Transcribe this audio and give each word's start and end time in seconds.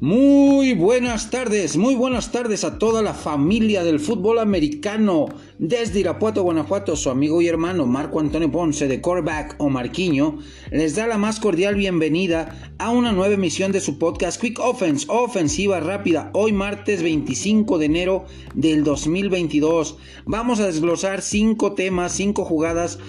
Muy 0.00 0.74
buenas 0.74 1.28
tardes, 1.28 1.76
muy 1.76 1.96
buenas 1.96 2.30
tardes 2.30 2.62
a 2.62 2.78
toda 2.78 3.02
la 3.02 3.14
familia 3.14 3.82
del 3.82 3.98
fútbol 3.98 4.38
americano. 4.38 5.26
Desde 5.58 5.98
Irapuato, 5.98 6.44
Guanajuato, 6.44 6.94
su 6.94 7.10
amigo 7.10 7.42
y 7.42 7.48
hermano 7.48 7.84
Marco 7.84 8.20
Antonio 8.20 8.48
Ponce 8.48 8.86
de 8.86 9.00
Coreback 9.00 9.56
o 9.58 9.68
Marquiño 9.68 10.38
les 10.70 10.94
da 10.94 11.08
la 11.08 11.18
más 11.18 11.40
cordial 11.40 11.74
bienvenida 11.74 12.74
a 12.78 12.90
una 12.90 13.10
nueva 13.10 13.34
emisión 13.34 13.72
de 13.72 13.80
su 13.80 13.98
podcast 13.98 14.40
Quick 14.40 14.60
Offense, 14.60 15.04
ofensiva 15.08 15.80
rápida, 15.80 16.30
hoy 16.32 16.52
martes 16.52 17.02
25 17.02 17.78
de 17.78 17.86
enero 17.86 18.24
del 18.54 18.84
2022. 18.84 19.96
Vamos 20.26 20.60
a 20.60 20.66
desglosar 20.66 21.22
cinco 21.22 21.72
temas, 21.72 22.12
cinco 22.12 22.44
jugadas 22.44 23.00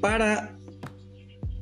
para 0.00 0.58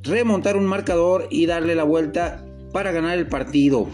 remontar 0.01 0.57
un 0.57 0.65
marcador 0.65 1.27
y 1.29 1.45
darle 1.45 1.75
la 1.75 1.83
vuelta 1.83 2.43
para 2.71 2.91
ganar 2.91 3.19
el 3.19 3.27
partido. 3.27 3.87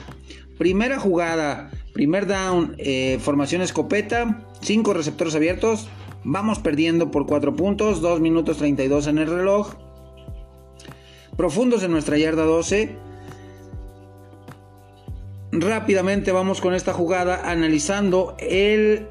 Primera 0.59 0.99
jugada, 0.99 1.71
primer 1.93 2.27
down, 2.27 2.75
eh, 2.79 3.17
formación 3.21 3.61
escopeta, 3.61 4.43
5 4.59 4.93
receptores 4.93 5.33
abiertos. 5.33 5.87
Vamos 6.25 6.59
perdiendo 6.59 7.11
por 7.11 7.25
4 7.27 7.55
puntos, 7.55 8.01
2 8.01 8.19
minutos 8.19 8.57
32 8.57 9.07
en 9.07 9.19
el 9.19 9.27
reloj. 9.27 9.75
Profundos 11.37 11.81
en 11.83 11.91
nuestra 11.91 12.17
yarda 12.17 12.43
12. 12.43 12.93
Rápidamente 15.53 16.33
vamos 16.33 16.59
con 16.59 16.73
esta 16.73 16.91
jugada 16.91 17.49
analizando 17.49 18.35
el, 18.37 19.07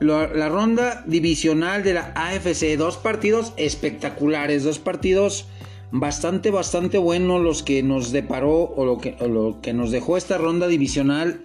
la 0.00 0.50
ronda 0.50 1.04
divisional 1.06 1.82
de 1.82 1.94
la 1.94 2.12
AFC. 2.14 2.76
Dos 2.76 2.98
partidos 2.98 3.54
espectaculares, 3.56 4.62
dos 4.62 4.78
partidos 4.78 5.48
bastante, 5.92 6.50
bastante 6.50 6.98
bueno 6.98 7.38
los 7.38 7.62
que 7.62 7.82
nos 7.82 8.10
deparó 8.12 8.72
o 8.74 8.84
lo 8.84 8.98
que, 8.98 9.14
lo 9.28 9.60
que 9.60 9.74
nos 9.74 9.90
dejó 9.90 10.16
esta 10.16 10.38
ronda 10.38 10.66
divisional 10.66 11.42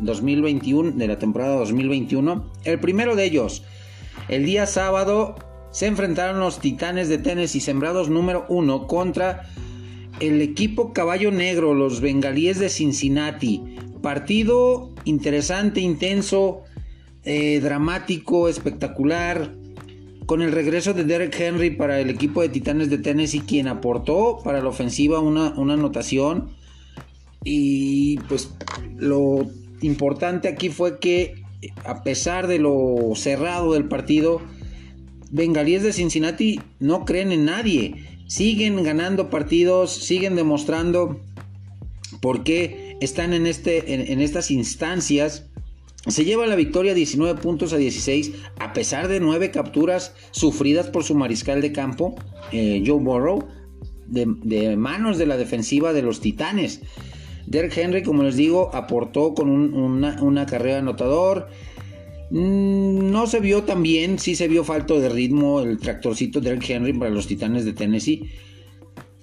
2021, 0.00 0.88
eh, 0.88 0.92
de 0.96 1.06
la 1.06 1.18
temporada 1.18 1.56
2021. 1.56 2.50
El 2.64 2.80
primero 2.80 3.14
de 3.14 3.24
ellos, 3.24 3.62
el 4.28 4.46
día 4.46 4.66
sábado, 4.66 5.36
se 5.70 5.86
enfrentaron 5.86 6.40
los 6.40 6.60
Titanes 6.60 7.08
de 7.10 7.18
Tennessee, 7.18 7.60
sembrados 7.60 8.08
número 8.08 8.46
uno, 8.48 8.86
contra 8.86 9.50
el 10.18 10.40
equipo 10.40 10.94
Caballo 10.94 11.30
Negro, 11.30 11.74
los 11.74 12.00
Bengalíes 12.00 12.58
de 12.58 12.70
Cincinnati. 12.70 13.76
Partido 14.02 14.90
interesante, 15.04 15.80
intenso, 15.80 16.62
eh, 17.24 17.60
dramático, 17.60 18.48
espectacular 18.48 19.57
con 20.28 20.42
el 20.42 20.52
regreso 20.52 20.92
de 20.92 21.04
Derek 21.04 21.40
Henry 21.40 21.70
para 21.70 22.00
el 22.00 22.10
equipo 22.10 22.42
de 22.42 22.50
Titanes 22.50 22.90
de 22.90 22.98
Tennessee, 22.98 23.40
quien 23.40 23.66
aportó 23.66 24.40
para 24.44 24.60
la 24.60 24.68
ofensiva 24.68 25.20
una, 25.20 25.54
anotación. 25.56 26.50
Y 27.44 28.18
pues 28.28 28.50
lo 28.98 29.46
importante 29.80 30.48
aquí 30.48 30.68
fue 30.68 30.98
que 30.98 31.42
a 31.82 32.02
pesar 32.02 32.46
de 32.46 32.58
lo 32.58 33.14
cerrado 33.14 33.72
del 33.72 33.88
partido, 33.88 34.42
Bengalíes 35.30 35.82
de 35.82 35.94
Cincinnati 35.94 36.60
no 36.78 37.06
creen 37.06 37.32
en 37.32 37.46
nadie. 37.46 37.94
Siguen 38.26 38.82
ganando 38.82 39.30
partidos, 39.30 39.94
siguen 39.94 40.36
demostrando 40.36 41.22
por 42.20 42.44
qué 42.44 42.98
están 43.00 43.32
en, 43.32 43.46
este, 43.46 44.12
en 44.12 44.20
estas 44.20 44.50
instancias 44.50 45.47
se 46.06 46.24
lleva 46.24 46.46
la 46.46 46.54
victoria 46.56 46.94
19 46.94 47.40
puntos 47.40 47.72
a 47.72 47.76
16 47.76 48.32
a 48.58 48.72
pesar 48.72 49.08
de 49.08 49.20
9 49.20 49.50
capturas 49.50 50.14
sufridas 50.30 50.88
por 50.88 51.04
su 51.04 51.14
mariscal 51.14 51.60
de 51.60 51.72
campo, 51.72 52.14
eh, 52.52 52.82
Joe 52.86 53.00
Burrow, 53.00 53.46
de, 54.06 54.76
manos 54.76 55.18
de 55.18 55.26
la 55.26 55.36
defensiva 55.36 55.92
de 55.92 56.02
los 56.02 56.20
Titanes. 56.20 56.80
Derek 57.46 57.76
Henry, 57.76 58.02
como 58.02 58.22
les 58.22 58.36
digo, 58.36 58.70
aportó 58.74 59.34
con 59.34 59.48
una, 59.50 60.46
carrera 60.46 60.78
anotador. 60.78 61.48
Mm, 62.30 63.10
no 63.10 63.26
se 63.26 63.40
vio 63.40 63.64
tan 63.64 63.82
bien, 63.82 64.18
sí 64.18 64.36
se 64.36 64.48
vio 64.48 64.64
falto 64.64 65.00
de 65.00 65.08
ritmo 65.08 65.60
el 65.60 65.78
tractorcito 65.78 66.40
Derek 66.40 66.68
Henry 66.68 66.92
para 66.92 67.10
los 67.10 67.26
Titanes 67.26 67.64
de 67.64 67.72
Tennessee. 67.72 68.30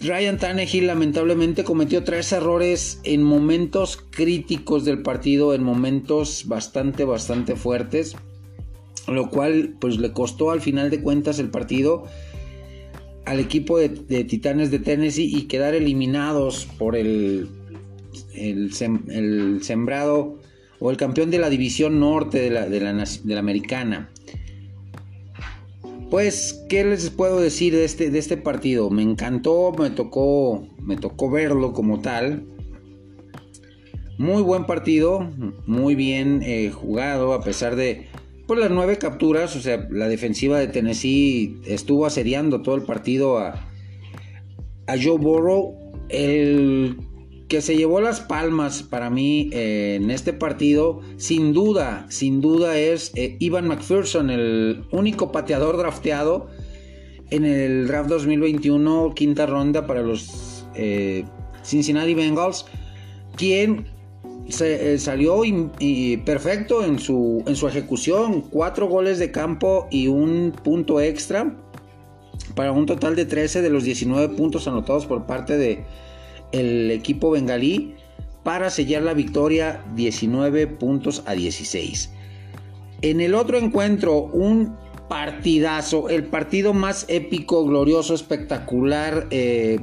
Ryan 0.02 0.38
Tannehill 0.38 0.88
lamentablemente 0.88 1.64
cometió 1.64 2.04
tres 2.04 2.32
errores 2.32 3.00
en 3.04 3.24
momentos 3.24 3.98
críticos 4.10 4.86
del 4.86 5.02
partido, 5.02 5.54
en 5.54 5.64
momentos 5.64 6.48
bastante, 6.48 7.06
bastante 7.06 7.56
fuertes, 7.56 8.16
lo 9.08 9.30
cual 9.30 9.76
pues 9.80 9.98
le 9.98 10.12
costó 10.12 10.52
al 10.52 10.62
final 10.62 10.90
de 10.90 11.02
cuentas 11.02 11.40
el 11.40 11.50
partido 11.50 12.04
al 13.26 13.40
equipo 13.40 13.80
de, 13.80 13.90
Titanes 14.24 14.72
de 14.72 14.80
Tennessee 14.80 15.36
y 15.36 15.44
quedar 15.44 15.74
eliminados 15.74 16.68
por 16.78 16.96
el, 16.96 17.50
el, 18.36 18.72
sembrado 19.64 20.40
o 20.80 20.92
el 20.92 20.98
campeón 20.98 21.32
de 21.32 21.40
la 21.40 21.50
división 21.50 22.00
norte 22.00 22.40
de 22.40 22.52
la, 22.52 22.70
de 22.70 22.80
la 22.80 23.40
americana. 23.40 24.12
Pues, 26.10 26.66
¿qué 26.70 26.86
les 26.86 27.10
puedo 27.10 27.40
decir 27.40 27.74
de 27.74 27.84
este, 27.84 28.12
de 28.12 28.20
este 28.20 28.38
partido? 28.38 28.90
Me 28.90 29.02
encantó, 29.02 29.74
me 29.78 29.90
tocó, 29.90 30.68
me 30.80 30.98
tocó 30.98 31.32
verlo 31.32 31.74
como 31.74 32.00
tal. 32.00 32.46
Muy 34.18 34.42
buen 34.44 34.66
partido, 34.66 35.30
muy 35.66 35.96
bien 35.96 36.42
eh, 36.44 36.72
jugado, 36.72 37.34
a 37.34 37.42
pesar 37.42 37.76
de 37.76 38.08
pues, 38.48 38.60
las 38.60 38.70
nueve 38.70 38.98
capturas. 38.98 39.56
O 39.56 39.62
sea, 39.62 39.88
la 39.90 40.08
defensiva 40.08 40.60
de 40.60 40.68
Tennessee 40.68 41.60
estuvo 41.66 42.06
asediando 42.06 42.62
todo 42.62 42.76
el 42.76 42.84
partido 42.84 43.40
a, 43.40 43.68
a 44.88 44.96
Joe 45.02 45.18
Burrow. 45.18 45.76
El 46.10 46.98
que 47.48 47.62
se 47.62 47.76
llevó 47.76 48.02
las 48.02 48.22
palmas 48.22 48.82
para 48.82 49.10
mí 49.10 49.50
eh, 49.54 50.00
en 50.02 50.10
este 50.10 50.34
partido, 50.34 51.02
sin 51.18 51.54
duda, 51.54 52.08
sin 52.10 52.42
duda 52.42 52.78
es 52.78 53.12
eh, 53.16 53.38
Ivan 53.40 53.68
McPherson, 53.68 54.30
el 54.32 54.84
único 54.92 55.32
pateador 55.32 55.78
drafteado 55.78 56.48
en 57.30 57.46
el 57.46 57.88
draft 57.88 58.10
2021, 58.10 59.14
quinta 59.16 59.46
ronda 59.46 59.86
para 59.86 60.02
los 60.02 60.66
eh, 60.76 61.24
Cincinnati 61.64 62.16
Bengals, 62.16 62.66
quien 63.36 63.86
se, 64.50 64.98
salió 64.98 65.42
perfecto 66.24 66.84
en 66.84 66.98
su, 66.98 67.44
en 67.46 67.56
su 67.56 67.68
ejecución, 67.68 68.42
cuatro 68.42 68.88
goles 68.88 69.20
de 69.20 69.32
campo 69.32 69.88
y 69.92 70.08
un 70.08 70.52
punto 70.64 71.00
extra, 71.00 71.56
para 72.56 72.72
un 72.72 72.86
total 72.86 73.16
de 73.16 73.26
13 73.26 73.62
de 73.62 73.70
los 73.70 73.84
19 73.84 74.36
puntos 74.36 74.68
anotados 74.68 75.06
por 75.06 75.26
parte 75.26 75.58
de 75.58 75.84
el 76.56 76.92
equipo 76.92 77.32
bengalí 77.32 77.96
para 78.44 78.70
sellar 78.70 79.04
la 79.04 79.14
victoria 79.14 79.84
19 79.96 80.68
puntos 80.68 81.24
a 81.26 81.34
16. 81.34 82.12
En 83.02 83.22
el 83.22 83.36
otro 83.36 83.58
encuentro, 83.58 84.24
un 84.24 84.76
partidazo, 85.10 86.10
el 86.10 86.26
partido 86.26 86.74
más 86.74 87.06
épico, 87.08 87.66
glorioso, 87.66 88.14
espectacular, 88.14 89.28
eh, 89.32 89.80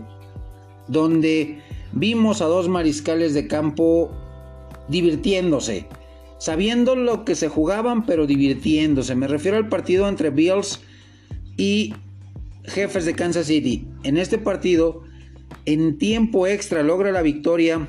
donde 0.89 1.61
vimos 1.93 2.41
a 2.41 2.47
dos 2.47 2.69
mariscales 2.69 3.35
de 3.35 3.47
campo 3.47 4.11
divirtiéndose, 4.89 5.87
sabiendo 6.39 6.97
lo 6.97 7.25
que 7.25 7.35
se 7.35 7.49
jugaban, 7.49 8.05
pero 8.07 8.27
divirtiéndose. 8.27 9.15
Me 9.15 9.29
refiero 9.29 9.57
al 9.57 9.69
partido 9.69 10.09
entre 10.09 10.31
Bills 10.31 10.81
y 11.57 11.95
Jefes 12.65 13.05
de 13.05 13.15
Kansas 13.15 13.47
City. 13.47 13.87
En 14.03 14.17
este 14.17 14.39
partido, 14.39 15.03
en 15.67 15.99
tiempo 15.99 16.47
extra 16.47 16.83
logra 16.83 17.13
la 17.13 17.23
victoria 17.23 17.87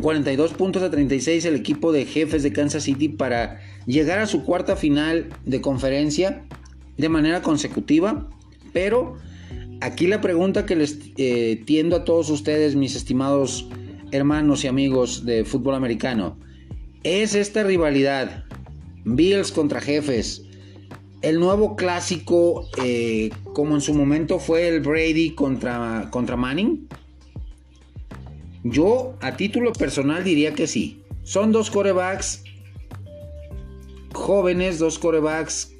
42 0.00 0.52
puntos 0.54 0.82
a 0.82 0.90
36 0.90 1.44
el 1.44 1.56
equipo 1.56 1.92
de 1.92 2.06
jefes 2.06 2.42
de 2.42 2.52
Kansas 2.52 2.84
City 2.84 3.08
para 3.08 3.60
llegar 3.86 4.18
a 4.18 4.26
su 4.26 4.44
cuarta 4.44 4.76
final 4.76 5.28
de 5.44 5.60
conferencia 5.60 6.44
de 6.96 7.08
manera 7.08 7.42
consecutiva. 7.42 8.28
Pero 8.72 9.16
aquí 9.80 10.06
la 10.06 10.20
pregunta 10.20 10.64
que 10.64 10.76
les 10.76 10.98
eh, 11.18 11.62
tiendo 11.66 11.96
a 11.96 12.04
todos 12.04 12.30
ustedes, 12.30 12.74
mis 12.74 12.96
estimados 12.96 13.68
hermanos 14.12 14.64
y 14.64 14.68
amigos 14.68 15.26
de 15.26 15.44
fútbol 15.44 15.74
americano, 15.74 16.38
es 17.02 17.34
esta 17.34 17.62
rivalidad 17.62 18.44
Bills 19.04 19.52
contra 19.52 19.80
jefes 19.80 20.42
el 21.22 21.38
nuevo 21.38 21.76
clásico, 21.76 22.68
eh, 22.82 23.30
como 23.54 23.76
en 23.76 23.80
su 23.80 23.94
momento 23.94 24.38
fue 24.38 24.68
el 24.68 24.80
Brady 24.80 25.30
contra, 25.30 26.08
contra 26.10 26.36
Manning? 26.36 26.88
Yo, 28.64 29.16
a 29.20 29.36
título 29.36 29.72
personal, 29.72 30.24
diría 30.24 30.54
que 30.54 30.66
sí. 30.66 31.02
Son 31.22 31.52
dos 31.52 31.70
corebacks 31.70 32.44
jóvenes, 34.12 34.78
dos 34.78 34.98
corebacks 34.98 35.74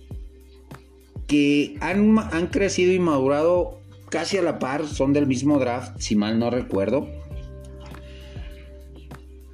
que 1.27 1.77
han, 1.81 2.19
han, 2.19 2.49
crecido 2.49 2.93
y 2.93 2.99
madurado 2.99 3.81
casi 4.09 4.37
a 4.37 4.43
la 4.43 4.59
par, 4.59 4.87
son 4.87 5.13
del 5.13 5.27
mismo 5.27 5.59
draft, 5.59 5.99
si 5.99 6.17
mal 6.17 6.39
no 6.39 6.51
recuerdo. 6.51 7.09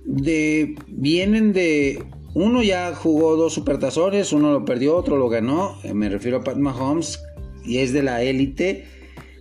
De, 0.04 0.74
vienen 0.86 1.52
de 1.52 2.02
uno 2.34 2.62
ya 2.62 2.94
jugó 2.94 3.36
dos 3.36 3.52
supertazones, 3.52 4.32
uno 4.32 4.52
lo 4.52 4.64
perdió, 4.64 4.96
otro 4.96 5.16
lo 5.16 5.28
ganó. 5.28 5.78
Eh, 5.84 5.94
me 5.94 6.08
refiero 6.08 6.38
a 6.38 6.44
Pat 6.44 6.56
Mahomes 6.56 7.22
y 7.64 7.78
es 7.78 7.92
de 7.92 8.02
la 8.02 8.22
élite. 8.22 8.86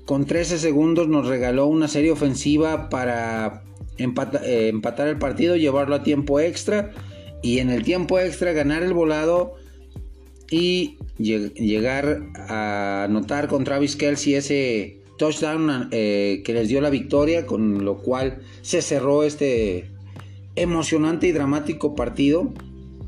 Con 0.06 0.25
13 0.25 0.57
segundos 0.57 1.07
nos 1.07 1.28
regaló 1.28 1.68
una 1.68 1.88
serie 1.88 2.12
ofensiva 2.12 2.89
para 2.89 3.63
empatar 3.98 5.08
el 5.08 5.18
partido, 5.18 5.56
llevarlo 5.56 5.96
a 5.96 6.04
tiempo 6.04 6.40
extra 6.40 6.92
y 7.42 7.60
en 7.60 7.70
el 7.70 7.84
tiempo 7.84 8.20
extra 8.20 8.52
ganar 8.54 8.84
el 8.84 8.94
volado 8.94 9.56
y 10.50 10.98
llegar 11.18 12.22
a 12.36 13.04
anotar 13.06 13.48
con 13.48 13.64
Travis 13.64 13.96
Kelsey 13.96 14.36
ese 14.36 15.02
touchdown 15.18 15.90
eh, 15.92 16.42
que 16.46 16.54
les 16.54 16.70
dio 16.70 16.80
la 16.80 16.90
victoria, 16.90 17.46
con 17.46 17.84
lo 17.84 17.98
cual 17.98 18.40
se 18.62 18.82
cerró 18.82 19.24
este 19.24 19.90
emocionante 20.56 21.28
y 21.28 21.32
dramático 21.32 21.96
partido. 21.96 22.54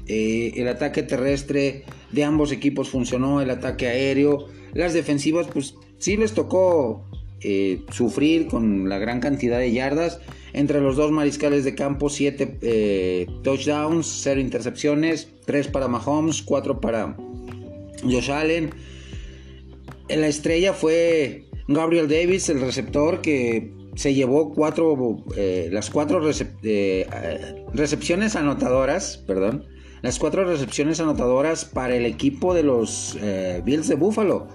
Eh, 0.07 0.53
el 0.55 0.67
ataque 0.67 1.03
terrestre 1.03 1.85
de 2.11 2.23
ambos 2.23 2.51
equipos 2.51 2.89
funcionó, 2.89 3.41
el 3.41 3.51
ataque 3.51 3.87
aéreo, 3.87 4.47
las 4.73 4.93
defensivas 4.93 5.47
pues 5.47 5.75
sí 5.99 6.17
les 6.17 6.33
tocó 6.33 7.08
eh, 7.41 7.81
sufrir 7.91 8.47
con 8.47 8.89
la 8.89 8.97
gran 8.97 9.19
cantidad 9.19 9.59
de 9.59 9.71
yardas. 9.71 10.19
Entre 10.53 10.81
los 10.81 10.95
dos 10.95 11.11
mariscales 11.11 11.63
de 11.63 11.75
campo, 11.75 12.09
7 12.09 13.27
touchdowns, 13.43 14.07
0 14.23 14.41
intercepciones, 14.41 15.29
3 15.45 15.67
para 15.67 15.87
Mahomes, 15.87 16.41
4 16.41 16.81
para 16.81 17.15
Josh 18.03 18.31
Allen. 18.31 18.71
La 20.09 20.27
estrella 20.27 20.73
fue 20.73 21.45
Gabriel 21.67 22.07
Davis, 22.07 22.49
el 22.49 22.61
receptor 22.61 23.21
que 23.21 23.71
se 23.95 24.13
llevó 24.13 24.53
cuatro, 24.53 25.17
eh, 25.35 25.69
las 25.71 25.89
cuatro 25.89 26.21
eh, 26.63 27.65
recepciones 27.73 28.35
anotadoras, 28.35 29.17
perdón, 29.17 29.65
las 30.01 30.17
cuatro 30.17 30.45
recepciones 30.45 30.99
anotadoras 30.99 31.65
para 31.65 31.95
el 31.95 32.05
equipo 32.05 32.53
de 32.53 32.63
los 32.63 33.17
eh, 33.21 33.61
Bills 33.65 33.87
de 33.87 33.95
Buffalo. 33.95 34.47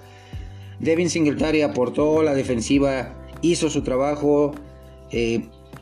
Devin 0.84 1.10
Singletary 1.10 1.62
aportó, 1.62 2.22
la 2.22 2.34
defensiva 2.34 3.14
hizo 3.40 3.70
su 3.70 3.82
trabajo, 3.82 4.54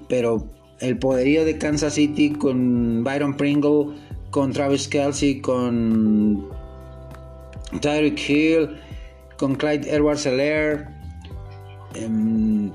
pero 0.09 0.49
el 0.81 0.99
poderío 0.99 1.45
de 1.45 1.59
Kansas 1.59 1.95
City 1.95 2.31
con 2.31 3.05
Byron 3.05 3.37
Pringle, 3.37 3.95
con 4.31 4.53
Travis 4.53 4.89
Kelsey, 4.89 5.41
con 5.41 6.49
Tyreek 7.81 8.19
Hill, 8.29 8.81
con 9.37 9.55
Clyde 9.57 9.91
Edwards 9.95 10.27
Alaire 10.27 10.87
em, 11.95 12.71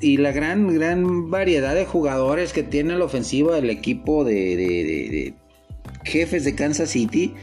y 0.00 0.16
la 0.16 0.32
gran, 0.32 0.74
gran 0.74 1.30
variedad 1.30 1.74
de 1.74 1.86
jugadores 1.86 2.52
que 2.52 2.62
tiene 2.62 2.96
la 2.96 3.04
ofensiva 3.04 3.54
del 3.54 3.70
equipo 3.70 4.24
de, 4.24 5.34
jefes 6.04 6.44
de 6.44 6.54
Kansas 6.54 6.90
City, 6.90 7.34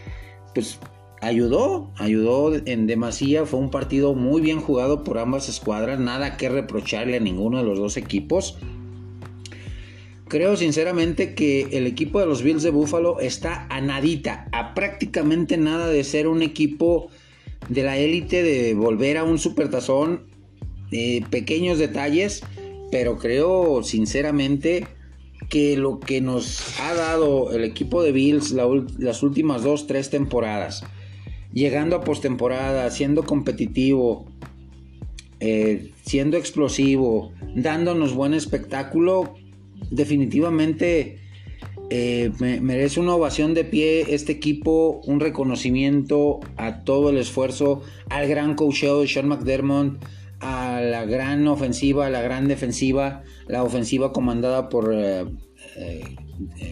pues 0.54 0.80
ayudó, 1.24 1.92
ayudó 1.98 2.54
en 2.54 2.88
demasía. 2.88 3.46
Fue 3.46 3.60
un 3.60 3.72
partido 3.72 4.14
muy 4.14 4.42
bien 4.42 4.60
jugado 4.60 5.04
por 5.04 5.18
ambas 5.18 5.50
escuadras, 5.50 6.00
nada 6.00 6.38
que 6.38 6.50
reprocharle 6.50 7.18
a 7.18 7.20
ninguno 7.20 7.58
de 7.58 7.64
los 7.64 7.80
dos 7.80 7.98
equipos. 7.98 8.58
Creo 10.28 10.58
sinceramente 10.58 11.36
que 11.36 11.68
el 11.72 11.86
equipo 11.86 12.20
de 12.20 12.26
los 12.26 12.42
Bills 12.42 12.64
de 12.64 12.72
Buffalo 12.72 13.20
está 13.20 13.68
a 13.70 13.82
nadita, 13.82 14.48
a 14.52 14.74
prácticamente 14.74 15.58
nada 15.58 15.88
de 15.88 16.04
ser 16.04 16.28
un 16.28 16.42
equipo 16.42 17.10
de 17.70 17.84
la 17.84 17.98
élite, 17.98 18.42
de 18.44 18.74
volver 18.74 19.18
a 19.18 19.24
un 19.24 19.40
supertazón. 19.40 20.34
Eh, 20.92 21.24
pequeños 21.32 21.80
detalles, 21.80 22.44
pero 22.92 23.18
creo 23.18 23.82
sinceramente 23.82 24.86
que 25.50 25.76
lo 25.76 26.00
que 26.00 26.22
nos 26.22 26.80
ha 26.80 26.94
dado 26.94 27.52
el 27.52 27.64
equipo 27.64 28.04
de 28.04 28.12
Bills 28.12 28.52
las 28.52 29.24
últimas 29.24 29.64
dos, 29.64 29.88
tres 29.88 30.10
temporadas, 30.10 30.84
llegando 31.54 31.96
a 31.96 32.02
postemporada, 32.02 32.90
siendo 32.92 33.24
competitivo, 33.24 34.26
eh, 35.40 35.92
siendo 36.06 36.38
explosivo, 36.38 37.32
dándonos 37.56 38.14
buen 38.14 38.34
espectáculo, 38.34 39.36
definitivamente 39.92 41.20
eh, 41.90 42.32
merece 42.40 43.00
una 43.00 43.14
ovación 43.14 43.54
de 43.54 43.66
pie 43.66 44.16
este 44.16 44.32
equipo, 44.32 45.02
un 45.06 45.20
reconocimiento 45.20 46.40
a 46.58 46.84
todo 46.84 47.10
el 47.10 47.18
esfuerzo, 47.18 47.82
al 48.10 48.28
gran 48.28 48.56
coacheo 48.56 49.02
de 49.02 49.08
Sean 49.08 49.28
McDermott, 49.28 50.04
a 50.40 50.82
la 50.82 51.06
gran 51.06 51.48
ofensiva, 51.48 52.08
a 52.08 52.10
la 52.10 52.22
gran 52.22 52.48
defensiva, 52.48 53.22
la 53.48 53.64
ofensiva 53.64 54.12
comandada 54.12 54.70
por 54.70 54.92
eh, 54.94 55.26
eh, 55.76 56.16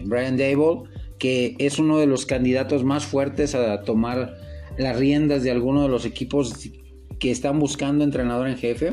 Brian 0.04 0.36
Dable, 0.36 0.90
que 1.18 1.54
es 1.58 1.78
uno 1.78 1.98
de 1.98 2.06
los 2.06 2.26
candidatos 2.26 2.84
más 2.84 3.06
fuertes 3.06 3.54
a 3.54 3.82
tomar 3.82 4.41
las 4.78 4.98
riendas 4.98 5.42
de 5.42 5.50
alguno 5.50 5.82
de 5.82 5.88
los 5.88 6.04
equipos 6.04 6.70
que 7.18 7.30
están 7.30 7.58
buscando 7.58 8.04
entrenador 8.04 8.48
en 8.48 8.56
jefe. 8.56 8.92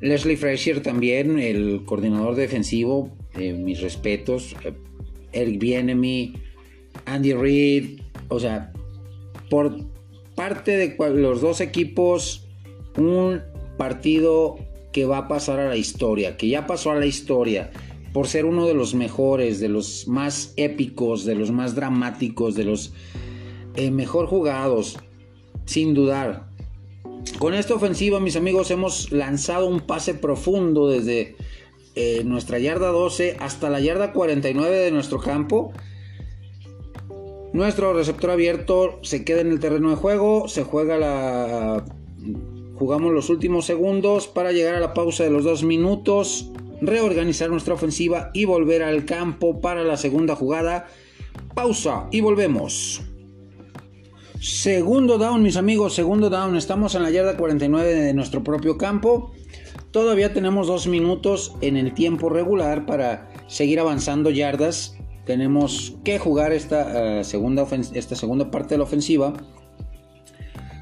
Leslie 0.00 0.36
Frazier 0.36 0.82
también, 0.82 1.38
el 1.38 1.82
coordinador 1.84 2.34
defensivo, 2.34 3.16
eh, 3.34 3.52
mis 3.52 3.80
respetos. 3.80 4.54
Eric 5.32 5.58
Bienemy, 5.58 6.34
Andy 7.04 7.34
Reid, 7.34 8.00
o 8.28 8.40
sea, 8.40 8.72
por 9.50 9.76
parte 10.34 10.76
de 10.76 10.96
los 11.14 11.40
dos 11.40 11.60
equipos, 11.60 12.46
un 12.96 13.42
partido 13.76 14.56
que 14.92 15.04
va 15.04 15.18
a 15.18 15.28
pasar 15.28 15.60
a 15.60 15.68
la 15.68 15.76
historia, 15.76 16.36
que 16.36 16.48
ya 16.48 16.66
pasó 16.66 16.90
a 16.90 16.96
la 16.96 17.06
historia 17.06 17.70
por 18.12 18.28
ser 18.28 18.46
uno 18.46 18.66
de 18.66 18.72
los 18.72 18.94
mejores, 18.94 19.60
de 19.60 19.68
los 19.68 20.08
más 20.08 20.54
épicos, 20.56 21.26
de 21.26 21.34
los 21.34 21.50
más 21.50 21.74
dramáticos, 21.74 22.54
de 22.54 22.64
los 22.64 22.94
eh, 23.76 23.90
mejor 23.90 24.26
jugados, 24.26 24.98
sin 25.64 25.94
dudar. 25.94 26.48
Con 27.38 27.54
esta 27.54 27.74
ofensiva, 27.74 28.18
mis 28.20 28.36
amigos, 28.36 28.70
hemos 28.70 29.12
lanzado 29.12 29.66
un 29.66 29.80
pase 29.80 30.14
profundo 30.14 30.88
desde 30.88 31.36
eh, 31.94 32.22
nuestra 32.24 32.58
yarda 32.58 32.88
12 32.88 33.36
hasta 33.40 33.68
la 33.68 33.80
yarda 33.80 34.12
49 34.12 34.76
de 34.76 34.90
nuestro 34.90 35.18
campo. 35.18 35.72
Nuestro 37.52 37.92
receptor 37.92 38.30
abierto 38.30 38.98
se 39.02 39.24
queda 39.24 39.40
en 39.40 39.50
el 39.50 39.60
terreno 39.60 39.90
de 39.90 39.96
juego, 39.96 40.48
se 40.48 40.62
juega 40.62 40.98
la... 40.98 41.84
Jugamos 42.74 43.12
los 43.12 43.30
últimos 43.30 43.64
segundos 43.64 44.26
para 44.26 44.52
llegar 44.52 44.74
a 44.74 44.80
la 44.80 44.92
pausa 44.92 45.24
de 45.24 45.30
los 45.30 45.44
dos 45.44 45.62
minutos, 45.62 46.50
reorganizar 46.82 47.48
nuestra 47.48 47.72
ofensiva 47.72 48.30
y 48.34 48.44
volver 48.44 48.82
al 48.82 49.06
campo 49.06 49.60
para 49.62 49.82
la 49.82 49.96
segunda 49.96 50.36
jugada. 50.36 50.86
Pausa 51.54 52.08
y 52.10 52.20
volvemos. 52.20 53.02
Segundo 54.40 55.16
down, 55.16 55.42
mis 55.42 55.56
amigos, 55.56 55.94
segundo 55.94 56.28
down. 56.28 56.56
Estamos 56.56 56.94
en 56.94 57.02
la 57.02 57.10
yarda 57.10 57.36
49 57.36 57.94
de 57.94 58.12
nuestro 58.12 58.44
propio 58.44 58.76
campo. 58.76 59.32
Todavía 59.90 60.34
tenemos 60.34 60.66
dos 60.66 60.86
minutos 60.86 61.54
en 61.62 61.76
el 61.76 61.94
tiempo 61.94 62.28
regular 62.28 62.84
para 62.84 63.30
seguir 63.46 63.80
avanzando 63.80 64.30
yardas. 64.30 64.94
Tenemos 65.24 65.94
que 66.04 66.18
jugar 66.18 66.52
esta, 66.52 67.20
eh, 67.20 67.24
segunda, 67.24 67.66
esta 67.94 68.14
segunda 68.14 68.50
parte 68.50 68.74
de 68.74 68.78
la 68.78 68.84
ofensiva 68.84 69.32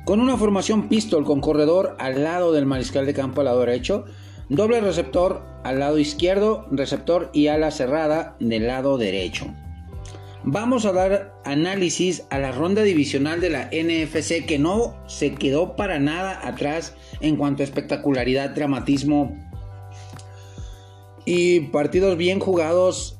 con 0.04 0.20
una 0.20 0.36
formación 0.36 0.88
pistol 0.88 1.24
con 1.24 1.40
corredor 1.40 1.96
al 1.98 2.22
lado 2.24 2.52
del 2.52 2.66
mariscal 2.66 3.06
de 3.06 3.14
campo 3.14 3.40
al 3.40 3.46
lado 3.46 3.60
derecho, 3.60 4.04
doble 4.48 4.80
receptor 4.80 5.42
al 5.64 5.78
lado 5.78 5.98
izquierdo, 5.98 6.66
receptor 6.70 7.30
y 7.32 7.46
ala 7.46 7.70
cerrada 7.70 8.36
del 8.38 8.66
lado 8.66 8.98
derecho. 8.98 9.46
Vamos 10.46 10.84
a 10.84 10.92
dar 10.92 11.34
análisis 11.46 12.24
a 12.28 12.38
la 12.38 12.52
ronda 12.52 12.82
divisional 12.82 13.40
de 13.40 13.48
la 13.48 13.70
NFC 13.72 14.44
que 14.44 14.58
no 14.58 14.94
se 15.06 15.34
quedó 15.34 15.74
para 15.74 15.98
nada 15.98 16.46
atrás 16.46 16.94
en 17.20 17.36
cuanto 17.36 17.62
a 17.62 17.64
espectacularidad, 17.64 18.50
dramatismo 18.50 19.34
y 21.24 21.60
partidos 21.60 22.18
bien 22.18 22.40
jugados 22.40 23.18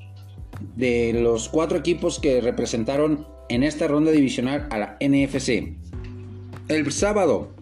de 0.76 1.14
los 1.14 1.48
cuatro 1.48 1.78
equipos 1.78 2.20
que 2.20 2.42
representaron 2.42 3.26
en 3.48 3.62
esta 3.62 3.88
ronda 3.88 4.10
divisional 4.10 4.68
a 4.70 4.76
la 4.76 4.98
NFC. 5.00 5.72
El 6.68 6.92
sábado, 6.92 7.54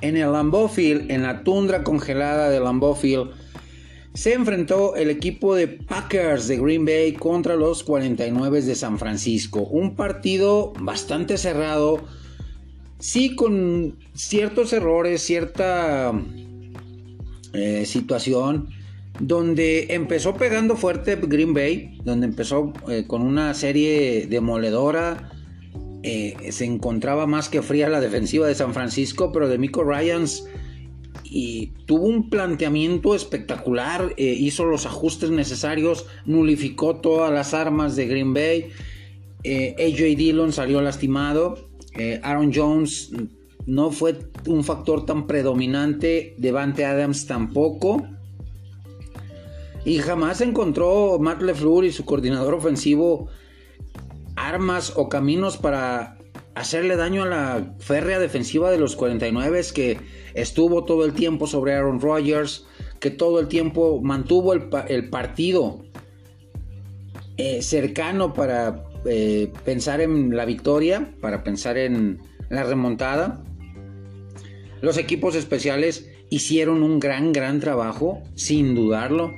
en 0.00 0.16
el 0.16 0.32
Lambeau 0.32 0.68
en 0.76 1.22
la 1.22 1.44
tundra 1.44 1.84
congelada 1.84 2.50
de 2.50 2.58
Lambeau 2.58 2.96
se 4.16 4.32
enfrentó 4.32 4.96
el 4.96 5.10
equipo 5.10 5.54
de 5.54 5.68
Packers 5.68 6.48
de 6.48 6.56
Green 6.56 6.86
Bay 6.86 7.12
contra 7.12 7.54
los 7.54 7.84
49 7.84 8.62
de 8.62 8.74
San 8.74 8.98
Francisco. 8.98 9.60
Un 9.60 9.94
partido 9.94 10.72
bastante 10.80 11.36
cerrado, 11.36 12.02
sí 12.98 13.36
con 13.36 13.98
ciertos 14.14 14.72
errores, 14.72 15.20
cierta 15.20 16.12
eh, 17.52 17.84
situación 17.84 18.70
donde 19.20 19.88
empezó 19.90 20.34
pegando 20.34 20.76
fuerte 20.76 21.16
Green 21.16 21.52
Bay, 21.52 21.98
donde 22.04 22.26
empezó 22.26 22.72
eh, 22.88 23.04
con 23.06 23.20
una 23.20 23.52
serie 23.52 24.26
demoledora. 24.28 25.30
Eh, 26.02 26.52
se 26.52 26.64
encontraba 26.64 27.26
más 27.26 27.50
que 27.50 27.60
fría 27.60 27.90
la 27.90 28.00
defensiva 28.00 28.46
de 28.46 28.54
San 28.54 28.72
Francisco, 28.72 29.30
pero 29.30 29.46
de 29.46 29.58
Miko 29.58 29.84
Ryans 29.84 30.44
y 31.30 31.72
tuvo 31.86 32.06
un 32.06 32.30
planteamiento 32.30 33.14
espectacular, 33.14 34.14
eh, 34.16 34.24
hizo 34.24 34.64
los 34.64 34.86
ajustes 34.86 35.30
necesarios, 35.30 36.06
nulificó 36.24 36.96
todas 36.96 37.32
las 37.32 37.54
armas 37.54 37.96
de 37.96 38.06
Green 38.06 38.34
Bay. 38.34 38.70
Eh, 39.42 39.74
AJ 39.78 40.16
Dillon 40.16 40.52
salió 40.52 40.80
lastimado. 40.80 41.68
Eh, 41.98 42.20
Aaron 42.22 42.52
Jones 42.54 43.12
no 43.66 43.90
fue 43.90 44.18
un 44.46 44.64
factor 44.64 45.06
tan 45.06 45.26
predominante. 45.26 46.34
Devante 46.38 46.84
Adams 46.84 47.26
tampoco. 47.26 48.06
Y 49.84 49.98
jamás 49.98 50.40
encontró 50.40 51.18
Matt 51.20 51.42
LeFleur 51.42 51.84
y 51.84 51.92
su 51.92 52.04
coordinador 52.04 52.54
ofensivo 52.54 53.28
armas 54.36 54.92
o 54.96 55.08
caminos 55.08 55.56
para 55.56 56.18
hacerle 56.56 56.96
daño 56.96 57.24
a 57.24 57.26
la 57.26 57.74
férrea 57.78 58.18
defensiva 58.18 58.70
de 58.70 58.78
los 58.78 58.96
49 58.96 59.60
que 59.74 59.98
estuvo 60.32 60.84
todo 60.84 61.04
el 61.04 61.12
tiempo 61.12 61.46
sobre 61.46 61.74
Aaron 61.74 62.00
Rodgers, 62.00 62.66
que 62.98 63.10
todo 63.10 63.40
el 63.40 63.48
tiempo 63.48 64.00
mantuvo 64.02 64.54
el, 64.54 65.10
partido 65.10 65.84
eh, 67.36 67.60
cercano 67.60 68.32
para 68.32 68.84
eh, 69.04 69.52
pensar 69.66 70.00
en 70.00 70.34
la 70.34 70.46
victoria, 70.46 71.12
para 71.20 71.44
pensar 71.44 71.76
en 71.76 72.20
la 72.48 72.64
remontada. 72.64 73.44
Los 74.80 74.96
equipos 74.96 75.34
especiales 75.34 76.08
hicieron 76.30 76.82
un 76.82 76.98
gran, 77.00 77.32
gran 77.32 77.60
trabajo, 77.60 78.22
sin 78.34 78.74
dudarlo. 78.74 79.34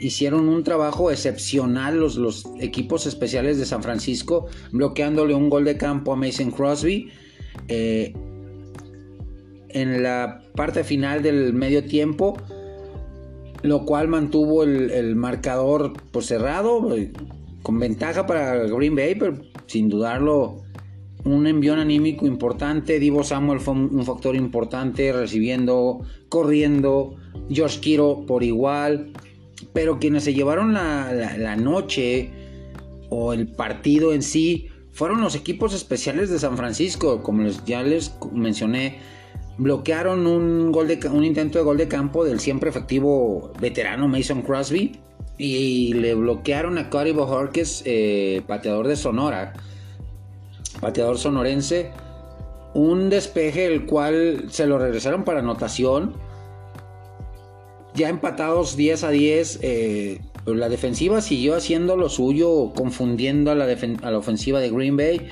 Hicieron 0.00 0.48
un 0.48 0.62
trabajo 0.62 1.10
excepcional 1.10 1.98
los, 1.98 2.16
los 2.16 2.44
equipos 2.60 3.06
especiales 3.06 3.58
de 3.58 3.64
San 3.64 3.82
Francisco, 3.82 4.46
bloqueándole 4.72 5.34
un 5.34 5.48
gol 5.48 5.64
de 5.64 5.76
campo 5.76 6.12
a 6.12 6.16
Mason 6.16 6.50
Crosby. 6.50 7.10
Eh, 7.68 8.12
en 9.76 10.02
la 10.02 10.42
parte 10.54 10.84
final 10.84 11.22
del 11.22 11.52
medio 11.52 11.84
tiempo, 11.84 12.34
lo 13.62 13.84
cual 13.84 14.08
mantuvo 14.08 14.62
el, 14.62 15.16
marcador 15.16 15.92
pues, 16.12 16.26
cerrado, 16.26 16.96
eh, 16.96 17.12
con 17.62 17.78
ventaja 17.78 18.26
para 18.26 18.56
Green 18.66 18.94
Bay, 18.94 19.16
pero 19.16 19.38
sin 19.66 19.88
dudarlo 19.88 20.62
un 21.24 21.46
envión 21.46 21.78
anímico 21.78 22.26
importante. 22.26 22.98
Divo 22.98 23.22
Samuel 23.22 23.60
fue 23.60 23.74
un 23.74 24.04
factor 24.06 24.36
importante 24.36 25.12
recibiendo, 25.12 26.00
corriendo. 26.28 27.16
George 27.50 27.80
Kiro 27.80 28.24
por 28.26 28.44
igual. 28.44 29.12
Pero 29.72 29.98
quienes 29.98 30.24
se 30.24 30.34
llevaron 30.34 30.74
la, 30.74 31.56
noche 31.56 32.30
o 33.08 33.32
el 33.32 33.48
partido 33.48 34.12
en 34.12 34.22
sí 34.22 34.68
fueron 34.92 35.20
los 35.20 35.34
equipos 35.34 35.74
especiales 35.74 36.30
de 36.30 36.38
San 36.38 36.56
Francisco. 36.56 37.22
Como 37.22 37.42
les, 37.42 37.64
ya 37.64 37.82
les 37.82 38.14
mencioné, 38.32 38.98
bloquearon 39.58 40.26
un, 40.26 40.72
gol 40.72 40.88
de, 40.88 41.08
un 41.08 41.24
intento 41.24 41.58
de 41.58 41.64
gol 41.64 41.76
de 41.78 41.88
campo 41.88 42.24
del 42.24 42.40
siempre 42.40 42.70
efectivo 42.70 43.52
veterano 43.60 44.08
Mason 44.08 44.42
Crosby. 44.42 45.00
Y 45.38 45.92
le 45.94 46.14
bloquearon 46.14 46.78
a 46.78 46.88
Cody 46.88 47.12
Bojorquez, 47.12 47.82
eh, 47.84 48.42
pateador 48.46 48.88
de 48.88 48.96
Sonora 48.96 49.52
pateador 50.80 51.18
sonorense, 51.18 51.90
un 52.74 53.08
despeje 53.10 53.66
el 53.66 53.86
cual 53.86 54.46
se 54.48 54.66
lo 54.66 54.78
regresaron 54.78 55.24
para 55.24 55.40
anotación. 55.40 56.14
Ya 57.96 58.10
empatados 58.10 58.76
10 58.76 59.04
a 59.04 59.10
10, 59.10 59.60
eh, 59.62 60.20
la 60.44 60.68
defensiva 60.68 61.22
siguió 61.22 61.56
haciendo 61.56 61.96
lo 61.96 62.10
suyo, 62.10 62.72
confundiendo 62.76 63.50
a 63.50 63.54
la, 63.54 64.18
ofensiva 64.18 64.60
de 64.60 64.70
Green 64.70 64.98
Bay, 64.98 65.28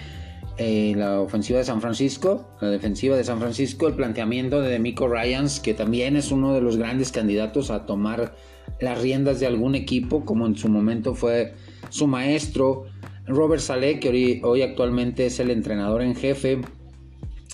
eh, 0.56 0.94
la 0.96 1.20
ofensiva 1.20 1.58
de 1.58 1.66
San 1.66 1.82
Francisco, 1.82 2.48
la 2.62 2.70
defensiva 2.70 3.16
de 3.18 3.24
San 3.24 3.38
Francisco, 3.38 3.86
el 3.86 3.94
planteamiento 3.94 4.62
de 4.62 4.70
Demico 4.70 5.08
Ryans, 5.08 5.60
que 5.60 5.74
también 5.74 6.16
es 6.16 6.32
uno 6.32 6.54
de 6.54 6.62
los 6.62 6.78
grandes 6.78 7.12
candidatos 7.12 7.70
a 7.70 7.84
tomar 7.84 8.34
las 8.80 9.02
riendas 9.02 9.40
de 9.40 9.46
algún 9.46 9.74
equipo, 9.74 10.24
como 10.24 10.46
en 10.46 10.56
su 10.56 10.70
momento 10.70 11.14
fue 11.14 11.52
su 11.90 12.06
maestro, 12.06 12.86
Robert 13.26 13.60
Saleh, 13.60 14.00
que 14.00 14.40
hoy, 14.42 14.62
actualmente 14.62 15.26
es 15.26 15.38
el 15.38 15.50
entrenador 15.50 16.00
en 16.00 16.14
jefe 16.14 16.62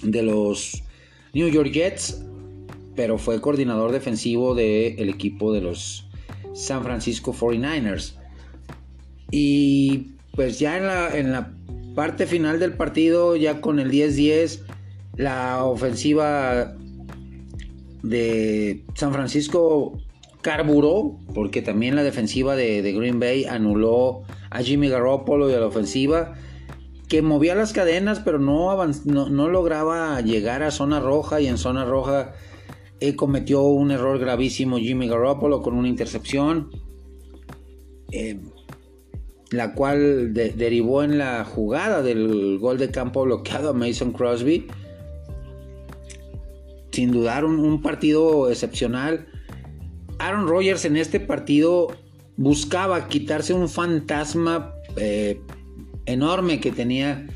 de 0.03 0.23
los 0.23 0.85
New 1.33 1.49
York 1.49 1.73
Jets, 1.73 2.25
pero 3.01 3.17
fue 3.17 3.41
coordinador 3.41 3.93
defensivo 3.93 4.55
del 4.55 5.09
equipo 5.09 5.55
de 5.55 5.63
los 5.63 6.07
San 6.53 6.83
Francisco 6.83 7.33
49ers. 7.33 8.13
Y 9.31 10.17
pues 10.35 10.59
ya 10.59 10.77
en 10.77 10.87
la, 10.87 11.17
en 11.17 11.33
la 11.33 11.55
parte 11.95 12.27
final 12.27 12.61
del 12.61 12.75
partido, 12.75 13.37
ya 13.37 13.63
con 13.63 13.79
el 13.79 13.91
10-10, 13.91 14.61
la 15.17 15.65
ofensiva 15.65 16.77
de 18.03 18.85
San 18.93 19.15
Francisco 19.15 19.99
carburó, 20.43 21.17
porque 21.35 21.63
también 21.63 21.97
la 21.97 22.03
defensiva 22.03 22.55
de, 22.55 22.83
Green 22.93 23.19
Bay 23.19 23.47
anuló 23.47 24.25
a 24.51 24.61
Jimmy 24.61 24.91
Garoppolo 24.91 25.49
y 25.49 25.55
a 25.55 25.61
la 25.61 25.69
ofensiva, 25.69 26.35
que 27.09 27.23
movía 27.23 27.55
las 27.55 27.73
cadenas, 27.73 28.21
pero 28.21 28.39
no, 28.39 28.77
no, 29.07 29.49
lograba 29.49 30.21
llegar 30.21 30.63
a 30.63 30.71
zona 30.71 31.01
roja 31.01 31.41
y 31.41 31.47
en 31.47 31.57
zona 31.57 31.87
roja 31.87 32.35
eh, 33.01 33.17
cometió 33.17 33.63
un 33.63 33.91
error 33.91 34.19
gravísimo 34.19 34.79
Jimmy 34.79 35.09
Garoppolo 35.09 35.63
con 35.63 35.75
una 35.75 35.89
intercepción, 35.89 36.71
eh, 38.13 38.39
la 39.51 39.75
cual 39.75 40.33
derivó 40.33 41.03
en 41.03 41.19
la 41.19 41.45
jugada 41.45 42.03
del 42.03 42.59
gol 42.59 42.79
de 42.79 42.91
campo 42.91 43.25
bloqueado 43.25 43.71
a 43.71 43.73
Mason 43.73 44.13
Crosby. 44.13 44.67
Sin 46.93 47.13
dudar 47.13 47.45
un 47.45 47.83
partido 47.83 48.51
excepcional 48.51 49.27
Aaron 50.21 50.47
Rodgers 50.47 50.85
en 50.85 50.99
este 50.99 51.19
partido 51.19 51.89
buscaba 52.37 53.09
quitarse 53.09 53.55
un 53.55 53.71
fantasma 53.71 54.75
eh, 54.97 55.41
enorme 56.05 56.61
que 56.61 56.71
tenía 56.71 57.27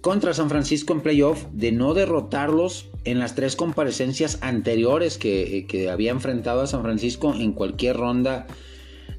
contra 0.00 0.32
San 0.34 0.48
Francisco 0.48 0.92
en 0.92 1.00
playoff 1.00 1.44
de 1.52 1.72
no 1.72 1.94
derrotarlos 1.94 2.88
en 3.04 3.18
las 3.18 3.34
tres 3.34 3.56
comparecencias 3.56 4.38
anteriores 4.42 5.18
que, 5.18 5.88
había 5.90 6.10
enfrentado 6.10 6.62
a 6.62 6.66
San 6.66 6.82
Francisco 6.82 7.34
en 7.34 7.52
cualquier 7.52 7.96
ronda 7.96 8.46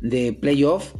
de 0.01 0.33
playoff 0.33 0.93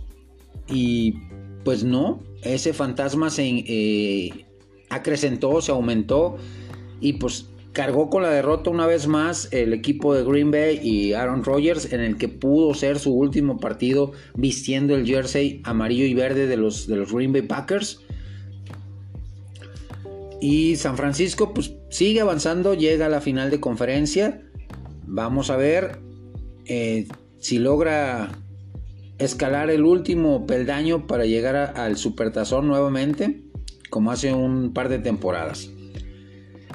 y 0.68 1.16
pues 1.64 1.84
no, 1.84 2.22
ese 2.44 2.74
fantasma 2.74 3.30
se 3.30 3.48
eh, 3.48 4.46
acrecentó, 4.90 5.62
se 5.62 5.72
aumentó 5.72 6.38
y 7.00 7.14
pues 7.14 7.48
cargó 7.74 8.10
con 8.10 8.24
la 8.24 8.30
derrota 8.30 8.70
una 8.70 8.86
vez 8.86 9.08
más 9.08 9.48
el 9.52 9.74
equipo 9.74 10.14
de 10.14 10.24
Green 10.24 10.52
Bay 10.52 10.80
y 10.84 11.14
Aaron 11.14 11.44
Rodgers 11.44 11.92
en 11.94 12.02
el 12.02 12.18
que 12.18 12.28
pudo 12.28 12.74
ser 12.74 13.00
su 13.00 13.14
último 13.14 13.60
partido 13.60 14.12
vistiendo 14.36 14.96
el 14.96 15.06
jersey 15.06 15.62
amarillo 15.64 16.06
y 16.06 16.14
verde 16.14 16.48
de 16.48 16.58
los, 16.58 16.88
de 16.88 16.98
los 16.98 17.14
Green 17.14 17.32
Bay 17.32 17.44
Packers. 17.44 18.02
Y 20.42 20.76
San 20.76 20.98
Francisco 20.98 21.54
pues 21.54 21.76
sigue 21.92 22.20
avanzando, 22.20 22.74
llega 22.74 23.06
a 23.06 23.10
la 23.10 23.22
final 23.22 23.52
de 23.52 23.60
conferencia. 23.60 24.42
Vamos 25.06 25.52
a 25.52 25.56
ver 25.56 26.00
eh, 26.66 27.08
si 27.40 27.60
logra 27.60 28.32
escalar 29.20 29.70
el 29.70 29.84
último 29.84 30.48
peldaño 30.48 31.06
para 31.06 31.26
llegar 31.26 31.56
al 31.56 31.96
supertazón 31.96 32.68
nuevamente, 32.68 33.44
como 33.92 34.12
hace 34.12 34.34
un 34.34 34.74
par 34.74 34.90
de 34.90 34.98
temporadas. 34.98 35.70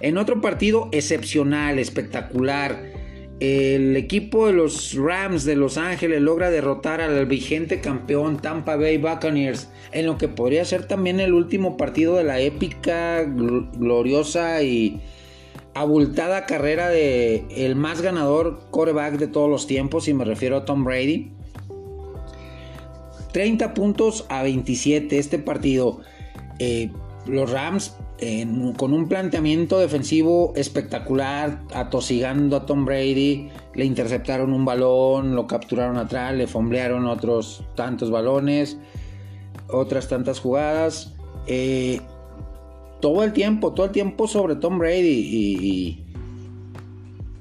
En 0.01 0.17
otro 0.17 0.41
partido 0.41 0.89
excepcional, 0.93 1.79
espectacular, 1.81 2.93
el 3.41 3.97
equipo 3.97 4.47
de 4.47 4.55
los 4.55 4.95
Rams 4.95 5.45
de 5.45 5.57
Los 5.57 5.77
Ángeles 5.77 6.23
logra 6.23 6.51
derrotar 6.51 7.03
al 7.03 7.27
vigente 7.27 7.81
campeón 7.83 8.39
Tampa 8.39 8.77
Bay 8.77 8.97
Buccaneers 8.97 9.69
en 9.93 10.07
lo 10.07 10.17
que 10.17 10.29
podría 10.29 10.65
ser 10.65 10.87
también 10.87 11.21
el 11.21 11.35
último 11.35 11.77
partido 11.77 12.17
de 12.17 12.25
la 12.25 12.41
épica, 12.41 13.25
gloriosa 13.25 14.63
y 14.63 15.03
abultada 15.75 16.47
carrera 16.47 16.89
de 16.89 17.45
el 17.51 17.77
más 17.77 18.01
ganador 18.01 18.61
quarterback 18.71 19.19
de 19.19 19.27
todos 19.27 19.51
los 19.51 19.67
tiempos 19.67 20.09
y 20.09 20.15
me 20.15 20.25
refiero 20.25 20.57
a 20.57 20.65
Tom 20.65 20.85
Brady. 20.85 21.33
30 23.33 23.75
puntos 23.75 24.25
a 24.31 24.43
27 24.43 25.19
este 25.19 25.39
partido. 25.39 26.01
Eh, 26.59 26.91
los 27.27 27.51
Rams 27.51 27.95
con 28.77 28.95
un 28.95 29.09
planteamiento 29.09 29.79
defensivo 29.79 30.55
espectacular, 30.57 31.63
atosigando 31.75 32.57
a 32.57 32.65
Tom 32.65 32.87
Brady, 32.87 33.51
le 33.75 33.85
interceptaron 33.85 34.55
un 34.55 34.65
balón, 34.65 35.35
lo 35.37 35.47
capturaron 35.47 35.99
atrás, 35.99 36.35
le 36.35 36.47
fomblearon 36.47 37.07
otros 37.07 37.63
tantos 37.75 38.11
balones, 38.11 38.79
otras 39.69 40.09
tantas 40.09 40.41
jugadas. 40.41 41.13
Eh, 41.47 42.01
todo 43.01 43.23
el 43.23 43.35
tiempo, 43.35 43.75
todo 43.75 43.87
el 43.87 43.93
tiempo 43.93 44.27
sobre 44.27 44.57
Tom 44.57 44.79
Brady 44.79 45.29
y, 45.33 46.03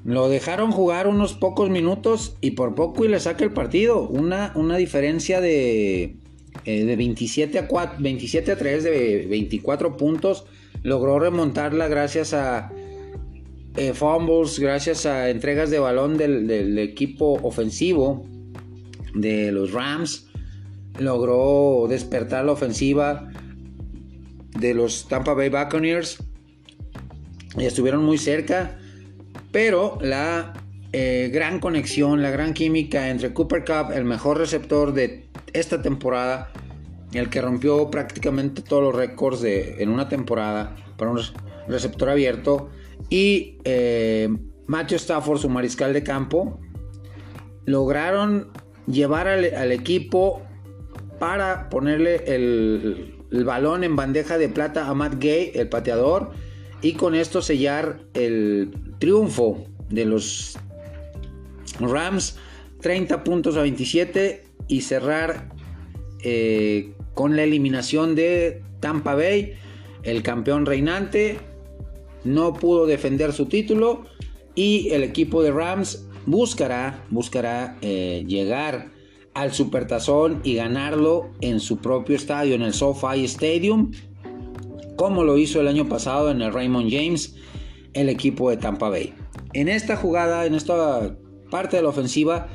lo 0.04 0.28
dejaron 0.28 0.70
jugar 0.70 1.08
unos 1.08 1.32
pocos 1.32 1.68
minutos 1.68 2.36
y 2.40 2.52
por 2.52 2.76
poco 2.76 3.04
y 3.04 3.08
le 3.08 3.18
saca 3.18 3.42
el 3.42 3.52
partido. 3.52 4.06
Una, 4.06 4.52
una 4.54 4.76
diferencia 4.76 5.40
de, 5.40 6.14
eh, 6.64 6.84
de 6.84 6.96
27 6.96 7.58
a, 7.58 7.66
4, 7.66 7.96
27 7.98 8.52
a 8.52 8.56
3, 8.56 8.84
de 8.84 9.26
24 9.28 9.96
puntos 9.96 10.46
logró 10.86 11.18
remontarla 11.18 11.88
gracias 11.88 12.32
a 12.32 12.70
eh, 13.74 13.92
fumbles, 13.92 14.60
gracias 14.60 15.04
a 15.04 15.30
entregas 15.30 15.68
de 15.68 15.80
balón 15.80 16.16
del, 16.16 16.78
equipo 16.78 17.40
ofensivo 17.42 18.24
de 19.12 19.50
los 19.50 19.72
Rams. 19.72 20.28
Logró 21.00 21.86
despertar 21.88 22.44
la 22.44 22.52
ofensiva 22.52 23.28
de 24.60 24.74
los 24.74 25.08
Tampa 25.08 25.34
Bay 25.34 25.48
Buccaneers. 25.48 26.18
Estuvieron 27.58 28.04
muy 28.04 28.16
cerca. 28.16 28.78
Pero 29.50 29.98
la 30.00 30.52
eh, 30.92 31.30
gran 31.32 31.58
conexión, 31.58 32.22
la 32.22 32.30
gran 32.30 32.54
química 32.54 33.10
entre 33.10 33.34
Cooper 33.34 33.64
Cup, 33.64 33.92
el 33.92 34.04
mejor 34.04 34.38
receptor 34.38 34.92
de 34.92 35.26
esta 35.52 35.82
temporada, 35.82 36.52
el 37.12 37.30
que 37.30 37.40
rompió 37.40 37.90
prácticamente 37.90 38.62
todos 38.62 38.82
los 38.82 38.94
récords 38.94 39.40
de, 39.40 39.82
en 39.82 39.88
una 39.88 40.08
temporada 40.08 40.76
para 40.96 41.10
un 41.10 41.20
receptor 41.68 42.10
abierto, 42.10 42.70
y 43.08 43.58
eh, 43.64 44.28
Matthew 44.66 44.96
Stafford, 44.96 45.38
su 45.38 45.48
mariscal 45.48 45.92
de 45.92 46.02
campo, 46.02 46.58
lograron 47.64 48.48
llevar 48.86 49.28
al, 49.28 49.72
equipo 49.72 50.42
para 51.18 51.68
ponerle 51.68 52.22
el, 52.26 53.12
balón 53.44 53.84
en 53.84 53.96
bandeja 53.96 54.38
de 54.38 54.48
plata 54.48 54.88
a 54.88 54.94
Matt 54.94 55.16
Gay, 55.18 55.52
el 55.54 55.68
pateador, 55.68 56.30
y 56.82 56.92
con 56.92 57.14
esto 57.14 57.42
sellar 57.42 58.00
el 58.14 58.70
triunfo 58.98 59.64
de 59.88 60.04
los 60.04 60.58
Rams 61.80 62.38
30 62.80 63.24
puntos 63.24 63.56
a 63.56 63.62
27 63.62 64.44
y 64.68 64.80
cerrar 64.82 65.48
eh, 66.22 66.94
con 67.16 67.34
la 67.34 67.44
eliminación 67.44 68.14
de 68.14 68.62
Tampa 68.78 69.14
Bay, 69.14 69.54
el 70.02 70.22
campeón 70.22 70.66
reinante. 70.66 71.38
No 72.24 72.52
pudo 72.52 72.84
defender 72.84 73.32
su 73.32 73.46
título 73.46 74.04
y 74.54 74.90
el 74.90 75.02
equipo 75.02 75.42
de 75.42 75.50
Rams 75.50 76.06
buscará, 76.26 77.02
buscará 77.08 77.78
eh, 77.80 78.22
llegar 78.28 78.90
al 79.32 79.54
Supertazón 79.54 80.42
y 80.44 80.56
ganarlo 80.56 81.30
en 81.40 81.58
su 81.58 81.78
propio 81.78 82.16
estadio, 82.16 82.54
en 82.54 82.62
el 82.62 82.74
SoFi 82.74 83.24
Stadium, 83.24 83.92
como 84.96 85.24
lo 85.24 85.38
hizo 85.38 85.62
el 85.62 85.68
año 85.68 85.88
pasado 85.88 86.30
en 86.30 86.42
el 86.42 86.52
Raymond 86.52 86.90
James, 86.90 87.34
el 87.94 88.10
equipo 88.10 88.50
de 88.50 88.58
Tampa 88.58 88.90
Bay. 88.90 89.14
En 89.54 89.68
esta 89.68 89.96
jugada, 89.96 90.44
en 90.44 90.54
esta 90.54 91.16
parte 91.50 91.78
de 91.78 91.82
la 91.82 91.88
ofensiva, 91.88 92.48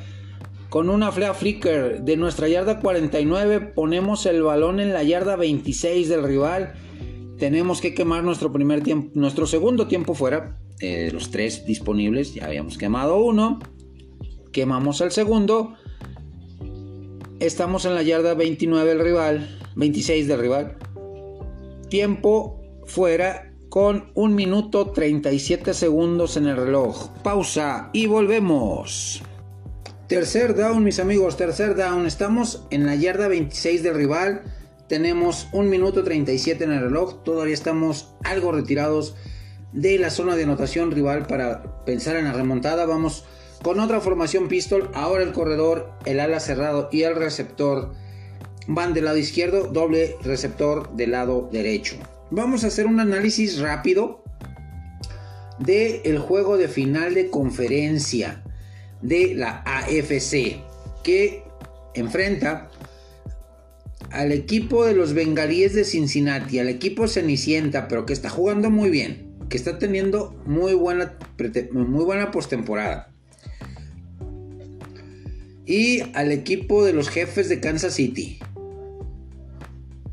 con 0.72 0.88
una 0.88 1.12
flea 1.12 1.34
flicker 1.34 2.00
de 2.00 2.16
nuestra 2.16 2.48
yarda 2.48 2.80
49, 2.80 3.60
ponemos 3.60 4.24
el 4.24 4.42
balón 4.42 4.80
en 4.80 4.94
la 4.94 5.02
yarda 5.02 5.36
26 5.36 6.08
del 6.08 6.22
rival. 6.22 6.72
Tenemos 7.38 7.82
que 7.82 7.92
quemar 7.92 8.24
nuestro 8.24 8.54
primer 8.54 8.82
tiempo, 8.82 9.10
nuestro 9.12 9.46
segundo 9.46 9.86
tiempo 9.86 10.14
fuera. 10.14 10.56
Eh, 10.80 11.10
los 11.12 11.30
tres 11.30 11.66
disponibles, 11.66 12.32
ya 12.32 12.46
habíamos 12.46 12.78
quemado 12.78 13.18
uno. 13.18 13.58
Quemamos 14.50 15.02
el 15.02 15.10
segundo. 15.10 15.74
Estamos 17.38 17.84
en 17.84 17.94
la 17.94 18.02
yarda 18.02 18.32
29 18.32 18.88
del 18.88 19.00
rival, 19.00 19.60
26 19.76 20.26
del 20.26 20.40
rival. 20.40 20.78
Tiempo 21.90 22.62
fuera 22.86 23.52
con 23.68 24.10
un 24.14 24.34
minuto 24.34 24.86
37 24.86 25.74
segundos 25.74 26.38
en 26.38 26.46
el 26.46 26.56
reloj. 26.56 27.10
Pausa 27.22 27.90
y 27.92 28.06
volvemos. 28.06 29.22
Tercer 30.12 30.54
down, 30.54 30.84
mis 30.84 30.98
amigos, 30.98 31.38
tercer 31.38 31.74
down. 31.74 32.04
Estamos 32.04 32.66
en 32.68 32.84
la 32.84 32.94
yarda 32.94 33.28
26 33.28 33.82
del 33.82 33.94
rival. 33.94 34.42
Tenemos 34.86 35.48
un 35.54 35.70
minuto 35.70 36.04
37 36.04 36.64
en 36.64 36.72
el 36.72 36.82
reloj. 36.82 37.22
Todavía 37.24 37.54
estamos 37.54 38.12
algo 38.22 38.52
retirados 38.52 39.16
de 39.72 39.98
la 39.98 40.10
zona 40.10 40.36
de 40.36 40.42
anotación 40.42 40.90
rival 40.90 41.26
para 41.26 41.82
pensar 41.86 42.16
en 42.16 42.26
la 42.26 42.34
remontada. 42.34 42.84
Vamos 42.84 43.24
con 43.62 43.80
otra 43.80 44.02
formación 44.02 44.48
pistol. 44.48 44.90
Ahora 44.92 45.22
el 45.22 45.32
corredor, 45.32 45.94
el 46.04 46.20
ala 46.20 46.40
cerrado 46.40 46.90
y 46.92 47.04
el 47.04 47.16
receptor 47.16 47.94
van 48.66 48.92
del 48.92 49.06
lado 49.06 49.16
izquierdo. 49.16 49.68
Doble 49.68 50.16
receptor 50.22 50.94
del 50.94 51.12
lado 51.12 51.48
derecho 51.50 51.96
vamos 52.30 52.64
a 52.64 52.66
hacer 52.66 52.86
un 52.86 53.00
análisis 53.00 53.60
rápido 53.60 54.22
del 55.58 56.02
el 56.04 56.18
juego 56.18 56.58
de 56.58 56.68
final 56.68 57.14
de 57.14 57.30
conferencia 57.30 58.42
de 59.02 59.34
la 59.34 59.62
AFC 59.66 60.60
que 61.02 61.44
enfrenta 61.94 62.70
al 64.10 64.32
equipo 64.32 64.84
de 64.84 64.94
los 64.94 65.14
bengalíes 65.14 65.74
de 65.74 65.84
Cincinnati, 65.84 66.58
al 66.58 66.68
equipo 66.68 67.08
Cenicienta, 67.08 67.88
pero 67.88 68.06
que 68.06 68.12
está 68.12 68.28
jugando 68.28 68.70
muy 68.70 68.90
bien, 68.90 69.34
que 69.48 69.56
está 69.56 69.78
teniendo 69.78 70.38
muy 70.46 70.74
buena, 70.74 71.16
muy 71.72 72.04
buena 72.04 72.30
postemporada. 72.30 73.10
Y 75.64 76.02
al 76.14 76.32
equipo 76.32 76.84
de 76.84 76.92
los 76.92 77.08
jefes 77.08 77.48
de 77.48 77.60
Kansas 77.60 77.94
City. 77.94 78.38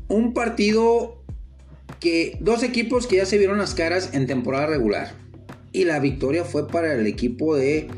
Un 0.08 0.32
partido 0.32 1.22
que 1.98 2.38
dos 2.40 2.62
equipos 2.62 3.06
que 3.06 3.16
ya 3.16 3.26
se 3.26 3.36
vieron 3.36 3.58
las 3.58 3.74
caras 3.74 4.10
en 4.14 4.26
temporada 4.26 4.66
regular. 4.66 5.12
Y 5.72 5.84
la 5.84 6.00
victoria 6.00 6.44
fue 6.44 6.68
para 6.68 6.94
el 6.94 7.06
equipo 7.06 7.56
de 7.56 7.88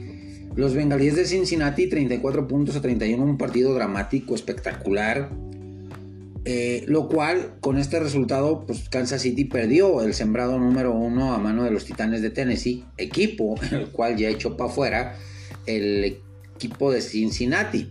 los 0.54 0.74
Bengalíes 0.74 1.16
de 1.16 1.24
Cincinnati, 1.24 1.88
34 1.88 2.46
puntos 2.46 2.76
a 2.76 2.82
31, 2.82 3.22
un 3.22 3.38
partido 3.38 3.74
dramático, 3.74 4.34
espectacular. 4.34 5.30
Eh, 6.44 6.84
lo 6.88 7.08
cual, 7.08 7.54
con 7.60 7.78
este 7.78 8.00
resultado, 8.00 8.66
pues 8.66 8.88
Kansas 8.88 9.22
City 9.22 9.44
perdió 9.44 10.02
el 10.02 10.12
sembrado 10.12 10.58
número 10.58 10.92
uno 10.92 11.34
a 11.34 11.38
mano 11.38 11.62
de 11.62 11.70
los 11.70 11.84
Titanes 11.84 12.20
de 12.20 12.30
Tennessee, 12.30 12.84
equipo 12.96 13.54
el 13.70 13.90
cual 13.90 14.16
ya 14.16 14.28
echó 14.28 14.56
para 14.56 14.70
afuera 14.70 15.16
el 15.66 16.18
equipo 16.56 16.90
de 16.90 17.00
Cincinnati. 17.00 17.88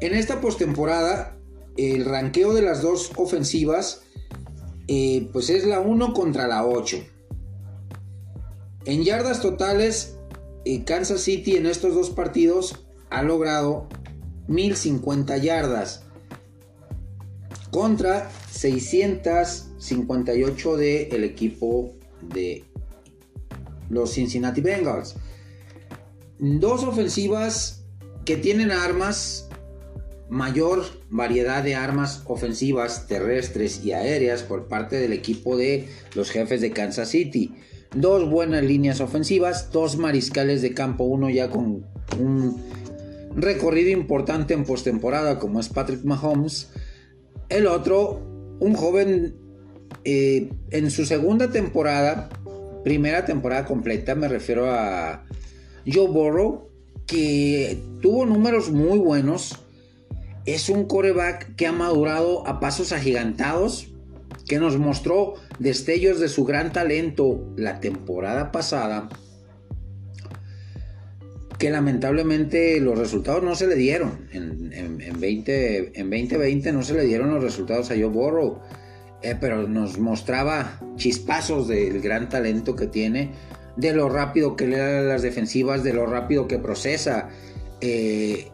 En 0.00 0.14
esta 0.14 0.40
postemporada, 0.40 1.36
el 1.76 2.04
ranqueo 2.04 2.52
de 2.52 2.62
las 2.62 2.82
dos 2.82 3.12
ofensivas 3.16 4.02
eh, 4.88 5.28
pues 5.32 5.48
es 5.48 5.64
la 5.64 5.80
1 5.80 6.12
contra 6.12 6.48
la 6.48 6.66
8. 6.66 6.98
En 8.84 9.04
yardas 9.04 9.40
totales, 9.40 10.11
Kansas 10.84 11.22
City 11.22 11.56
en 11.56 11.66
estos 11.66 11.94
dos 11.94 12.10
partidos 12.10 12.84
ha 13.10 13.22
logrado 13.22 13.88
1050 14.48 15.36
yardas 15.38 16.04
contra 17.70 18.30
658 18.50 20.76
del 20.76 21.24
equipo 21.24 21.92
de 22.20 22.64
los 23.88 24.12
Cincinnati 24.12 24.60
Bengals. 24.60 25.14
Dos 26.38 26.84
ofensivas 26.84 27.84
que 28.24 28.36
tienen 28.36 28.70
armas 28.70 29.48
mayor 30.28 30.84
variedad 31.10 31.62
de 31.62 31.74
armas 31.74 32.22
ofensivas 32.24 33.06
terrestres 33.06 33.84
y 33.84 33.92
aéreas 33.92 34.42
por 34.42 34.66
parte 34.66 34.96
del 34.96 35.12
equipo 35.12 35.58
de 35.58 35.88
los 36.14 36.30
jefes 36.30 36.62
de 36.62 36.70
Kansas 36.70 37.10
City. 37.10 37.54
Dos 37.94 38.28
buenas 38.28 38.64
líneas 38.64 39.00
ofensivas, 39.00 39.70
dos 39.70 39.96
mariscales 39.96 40.62
de 40.62 40.72
campo, 40.72 41.04
uno 41.04 41.28
ya 41.28 41.50
con 41.50 41.84
un 42.18 42.62
recorrido 43.34 43.90
importante 43.90 44.54
en 44.54 44.64
postemporada 44.64 45.38
como 45.38 45.60
es 45.60 45.68
Patrick 45.68 46.04
Mahomes. 46.04 46.70
El 47.48 47.66
otro, 47.66 48.20
un 48.60 48.74
joven 48.74 49.34
eh, 50.04 50.50
en 50.70 50.90
su 50.90 51.04
segunda 51.04 51.50
temporada, 51.50 52.30
primera 52.84 53.24
temporada 53.24 53.64
completa, 53.66 54.14
me 54.14 54.28
refiero 54.28 54.70
a 54.70 55.24
Joe 55.86 56.08
Burrow, 56.08 56.68
que 57.06 57.78
tuvo 58.00 58.24
números 58.24 58.70
muy 58.70 58.98
buenos 58.98 59.58
es 60.44 60.68
un 60.68 60.84
coreback 60.86 61.54
que 61.54 61.66
ha 61.66 61.72
madurado 61.72 62.46
a 62.46 62.58
pasos 62.58 62.92
agigantados, 62.92 63.88
que 64.46 64.58
nos 64.58 64.76
mostró 64.76 65.34
destellos 65.58 66.20
de 66.20 66.28
su 66.28 66.44
gran 66.44 66.72
talento 66.72 67.52
la 67.56 67.80
temporada 67.80 68.52
pasada, 68.52 69.08
que 71.58 71.70
lamentablemente 71.70 72.80
los 72.80 72.98
resultados 72.98 73.42
no 73.42 73.54
se 73.54 73.66
le 73.66 73.76
dieron. 73.76 74.28
En, 74.32 74.72
en, 74.72 75.20
20, 75.20 76.00
en 76.00 76.10
2020 76.10 76.72
no 76.72 76.82
se 76.82 76.94
le 76.94 77.04
dieron 77.04 77.32
los 77.32 77.42
resultados 77.42 77.90
a 77.90 77.94
Joe 77.94 78.06
Burrow, 78.06 78.58
eh, 79.22 79.36
pero 79.40 79.68
nos 79.68 79.98
mostraba 79.98 80.80
chispazos 80.96 81.68
del 81.68 82.00
gran 82.00 82.28
talento 82.28 82.74
que 82.74 82.88
tiene, 82.88 83.30
de 83.76 83.94
lo 83.94 84.08
rápido 84.08 84.56
que 84.56 84.66
le 84.66 84.78
da 84.78 85.02
las 85.02 85.22
defensivas, 85.22 85.84
de 85.84 85.92
lo 85.92 86.06
rápido 86.06 86.48
que 86.48 86.58
procesa. 86.58 87.28
Eh, 87.80 88.48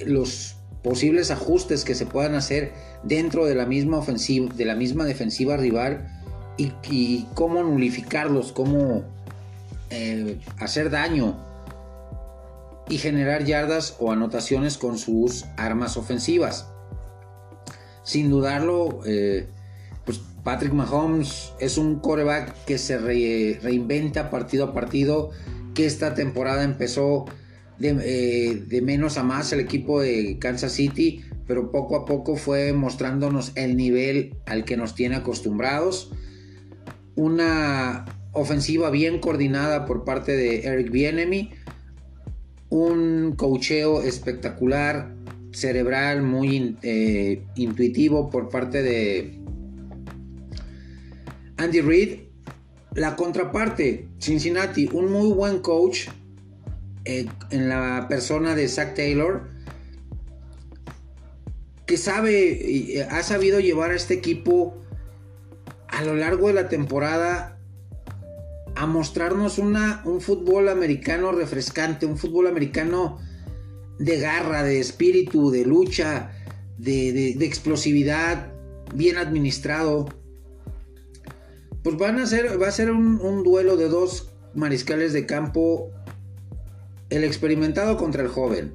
los 0.00 0.56
posibles 0.82 1.30
ajustes 1.30 1.84
que 1.84 1.94
se 1.94 2.06
puedan 2.06 2.34
hacer 2.34 2.72
dentro 3.02 3.46
de 3.46 3.54
la 3.54 3.66
misma 3.66 3.98
ofensiva, 3.98 4.52
de 4.54 4.64
la 4.64 4.74
misma 4.74 5.04
defensiva 5.04 5.56
rival 5.56 6.08
y, 6.56 7.26
cómo 7.34 7.62
nulificarlos, 7.62 8.52
cómo 8.52 9.04
eh, 9.90 10.40
hacer 10.58 10.90
daño 10.90 11.36
y 12.88 12.98
generar 12.98 13.44
yardas 13.44 13.96
o 14.00 14.10
anotaciones 14.12 14.76
con 14.78 14.98
sus 14.98 15.44
armas 15.56 15.96
ofensivas. 15.96 16.68
Sin 18.02 18.30
dudarlo, 18.30 19.00
eh, 19.06 19.46
pues 20.04 20.20
Patrick 20.42 20.72
Mahomes 20.72 21.52
es 21.60 21.78
un 21.78 22.00
coreback 22.00 22.64
que 22.64 22.78
se 22.78 22.98
reinventa 22.98 24.30
partido 24.30 24.64
a 24.64 24.72
partido, 24.72 25.30
que 25.74 25.86
esta 25.86 26.14
temporada 26.14 26.64
empezó 26.64 27.26
eh, 27.80 28.64
de, 28.66 28.82
menos 28.82 29.18
a 29.18 29.22
más 29.22 29.52
el 29.52 29.60
equipo 29.60 30.00
de 30.00 30.38
Kansas 30.40 30.72
City, 30.72 31.22
pero 31.46 31.70
poco 31.70 31.96
a 31.96 32.04
poco 32.04 32.36
fue 32.36 32.72
mostrándonos 32.72 33.52
el 33.54 33.76
nivel 33.76 34.34
al 34.46 34.64
que 34.64 34.76
nos 34.76 34.94
tiene 34.94 35.16
acostumbrados. 35.16 36.10
Una 37.14 38.04
ofensiva 38.32 38.90
bien 38.90 39.20
coordinada 39.20 39.84
por 39.84 40.04
parte 40.04 40.36
de 40.36 40.62
Eric 40.62 40.90
Bienemy, 40.90 41.50
un 42.68 43.34
cocheo 43.36 44.02
espectacular, 44.02 45.14
cerebral, 45.52 46.22
muy 46.22 46.76
eh, 46.82 47.44
intuitivo 47.54 48.28
por 48.28 48.48
parte 48.48 48.82
de 48.82 49.40
Andy 51.56 51.80
Reid. 51.80 52.18
La 52.94 53.14
contraparte, 53.14 54.08
Cincinnati, 54.18 54.88
un 54.92 55.12
muy 55.12 55.32
buen 55.32 55.60
coach 55.60 56.08
eh, 57.08 57.26
en 57.48 57.70
la 57.70 58.06
persona 58.06 58.54
de 58.54 58.68
Zach 58.68 58.94
Taylor, 58.94 59.48
que 61.86 61.96
sabe, 61.96 63.06
ha 63.10 63.22
sabido 63.22 63.60
llevar 63.60 63.92
a 63.92 63.94
este 63.94 64.12
equipo 64.12 64.76
a 65.88 66.04
lo 66.04 66.14
largo 66.14 66.48
de 66.48 66.52
la 66.52 66.68
temporada 66.68 67.58
a 68.74 68.86
mostrarnos 68.86 69.56
una, 69.56 70.02
un 70.04 70.20
fútbol 70.20 70.68
americano 70.68 71.32
refrescante, 71.32 72.04
un 72.04 72.18
fútbol 72.18 72.46
americano 72.46 73.18
de 73.98 74.18
garra, 74.20 74.62
de 74.62 74.78
espíritu, 74.78 75.50
de 75.50 75.64
lucha, 75.64 76.32
de, 76.76 77.30
explosividad, 77.40 78.52
bien 78.94 79.16
administrado. 79.16 80.10
Pues 81.82 81.96
van 81.96 82.18
a 82.18 82.26
ser, 82.26 82.60
va 82.60 82.68
a 82.68 82.72
ser 82.72 82.90
un 82.90 83.42
duelo 83.44 83.78
de 83.78 83.88
dos 83.88 84.28
mariscales 84.54 85.14
de 85.14 85.24
campo, 85.24 85.90
el 87.10 87.24
experimentado 87.24 87.96
contra 87.96 88.22
el 88.22 88.28
joven. 88.28 88.74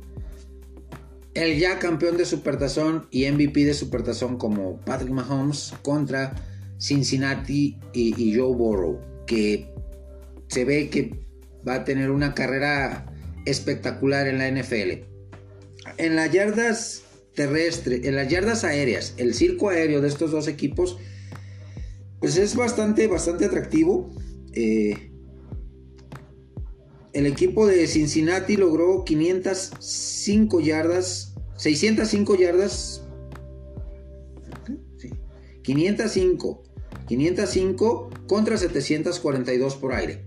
El 1.33 1.57
ya 1.57 1.79
campeón 1.79 2.17
de 2.17 2.25
Supertazón 2.25 3.07
y 3.09 3.29
MVP 3.29 3.65
de 3.65 3.73
Supertazón 3.73 4.37
como 4.37 4.79
Patrick 4.81 5.11
Mahomes 5.11 5.73
contra 5.81 6.35
Cincinnati 6.77 7.79
y, 7.93 8.35
Joe 8.35 8.55
Burrow, 8.55 8.99
que 9.25 9.73
se 10.47 10.65
ve 10.65 10.89
que 10.89 11.15
va 11.67 11.75
a 11.75 11.83
tener 11.85 12.11
una 12.11 12.35
carrera 12.35 13.11
espectacular 13.45 14.27
en 14.27 14.37
la 14.37 14.49
NFL. 14.49 15.05
En 15.97 16.15
las 16.15 16.31
yardas 16.31 17.03
terrestres, 17.33 18.05
en 18.05 18.15
las 18.15 18.27
yardas 18.27 18.63
aéreas, 18.63 19.15
el 19.17 19.33
circo 19.33 19.69
aéreo 19.69 20.01
de 20.01 20.07
estos 20.07 20.31
dos 20.31 20.47
equipos, 20.47 20.97
pues 22.19 22.37
es 22.37 22.55
bastante, 22.55 23.07
bastante 23.07 23.45
atractivo. 23.45 24.11
Eh, 24.53 25.12
el 27.13 27.27
equipo 27.27 27.67
de 27.67 27.85
Cincinnati 27.87 28.57
logró 28.57 29.03
505 29.05 30.59
yardas, 30.59 31.35
605 31.57 32.35
yardas, 32.35 33.03
505 35.63 36.63
505 37.07 38.09
contra 38.27 38.57
742 38.57 39.75
por 39.75 39.93
aire. 39.93 40.25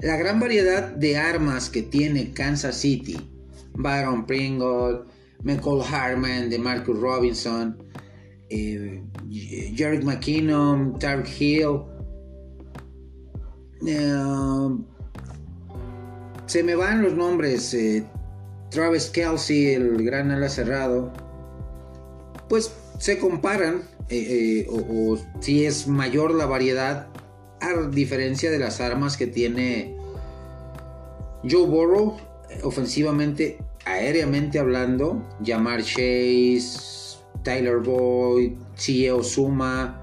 La 0.00 0.16
gran 0.16 0.40
variedad 0.40 0.88
de 0.88 1.16
armas 1.16 1.70
que 1.70 1.82
tiene 1.82 2.32
Kansas 2.32 2.76
City, 2.76 3.18
Byron 3.74 4.26
Pringle, 4.26 5.04
Michael 5.42 5.82
Harman, 5.90 6.50
de 6.50 6.58
Marcus 6.58 6.98
Robinson, 6.98 7.76
eh, 8.48 9.02
Jared 9.74 10.02
McKinnon, 10.02 10.98
Tark 10.98 11.26
Hill, 11.38 11.82
eh, 13.86 14.12
se 16.46 16.62
me 16.62 16.74
van 16.76 17.02
los 17.02 17.14
nombres, 17.14 17.74
eh, 17.74 18.04
Travis 18.70 19.10
Kelsey, 19.10 19.74
el 19.74 20.04
gran 20.04 20.30
ala 20.30 20.48
cerrado, 20.48 21.12
pues 22.48 22.72
se 22.98 23.18
comparan 23.18 23.82
eh, 24.08 24.64
eh, 24.64 24.66
o, 24.70 25.18
si 25.40 25.66
es 25.66 25.88
mayor 25.88 26.34
la 26.34 26.46
variedad 26.46 27.08
a 27.60 27.88
diferencia 27.88 28.50
de 28.50 28.58
las 28.58 28.80
armas 28.80 29.16
que 29.16 29.26
tiene 29.26 29.96
Joe 31.48 31.66
Burrow 31.66 32.16
ofensivamente, 32.62 33.58
aéreamente 33.84 34.58
hablando, 34.58 35.22
Jamar 35.44 35.82
Chase, 35.82 37.18
Tyler 37.42 37.78
Boyd, 37.78 38.52
CEO 38.76 39.22
Suma. 39.22 40.00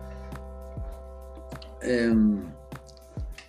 Em, 1.82 2.40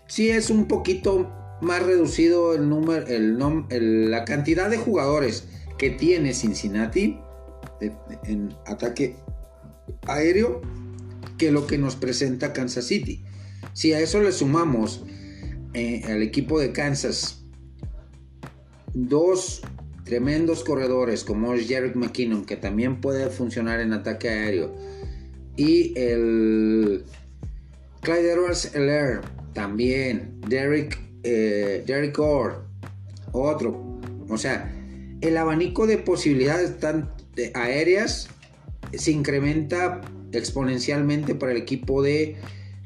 si 0.06 0.30
es 0.30 0.50
un 0.50 0.66
poquito 0.66 1.28
más 1.60 1.82
reducido 1.82 2.54
el 2.54 2.68
número, 2.68 3.06
la 3.08 4.24
cantidad 4.24 4.70
de 4.70 4.78
jugadores 4.78 5.48
que 5.78 5.90
tiene 5.90 6.34
Cincinnati 6.34 7.18
en 8.24 8.54
ataque 8.66 9.16
aéreo 10.06 10.62
que 11.38 11.50
lo 11.50 11.66
que 11.66 11.78
nos 11.78 11.96
presenta 11.96 12.52
Kansas 12.52 12.86
City. 12.86 13.24
Si 13.72 13.92
a 13.92 14.00
eso 14.00 14.20
le 14.20 14.32
sumamos 14.32 15.04
eh, 15.74 16.02
al 16.06 16.22
equipo 16.22 16.60
de 16.60 16.72
Kansas 16.72 17.44
dos 18.92 19.62
tremendos 20.04 20.62
corredores 20.62 21.24
como 21.24 21.54
es 21.54 21.68
Jared 21.68 21.94
McKinnon, 21.94 22.44
que 22.44 22.56
también 22.56 23.00
puede 23.00 23.30
funcionar 23.30 23.80
en 23.80 23.92
ataque 23.92 24.28
aéreo, 24.28 24.74
y 25.56 25.98
el 25.98 27.04
Clyde 28.02 28.32
Edwards 28.32 28.74
Heller, 28.74 29.20
también, 29.52 30.40
Derek, 30.48 30.98
eh, 31.24 31.82
Derek 31.86 32.18
Orr, 32.18 32.64
otro. 33.32 33.98
O 34.28 34.38
sea, 34.38 34.72
el 35.20 35.36
abanico 35.36 35.86
de 35.86 35.98
posibilidades 35.98 36.78
tan 36.78 37.10
aéreas 37.54 38.28
se 38.92 39.10
incrementa 39.10 40.00
exponencialmente 40.32 41.34
para 41.34 41.52
el 41.52 41.58
equipo 41.58 42.02
de 42.02 42.36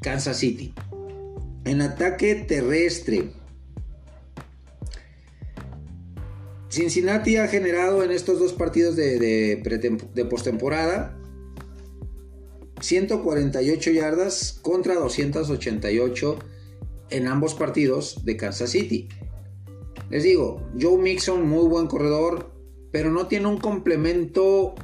Kansas 0.01 0.39
City. 0.39 0.73
En 1.65 1.83
ataque 1.83 2.35
terrestre, 2.35 3.31
Cincinnati 6.69 7.37
ha 7.37 7.49
generado 7.49 8.03
en 8.05 8.11
estos 8.11 8.39
dos 8.39 8.53
partidos 8.53 8.95
de, 8.95 9.19
de, 9.19 10.25
postemporada 10.27 11.19
148 12.81 13.91
yardas 13.91 14.59
contra 14.63 14.95
288 14.95 16.39
en 17.11 17.27
ambos 17.27 17.55
partidos 17.55 18.25
de 18.25 18.37
Kansas 18.37 18.71
City. 18.71 19.09
Les 20.11 20.23
digo, 20.23 20.63
Joe 20.81 20.99
Mixon, 20.99 21.49
muy 21.49 21.67
buen 21.69 21.87
corredor, 21.87 22.51
pero 22.91 23.11
no 23.11 23.27
tiene 23.27 23.47
un 23.47 23.59
complemento 23.59 24.75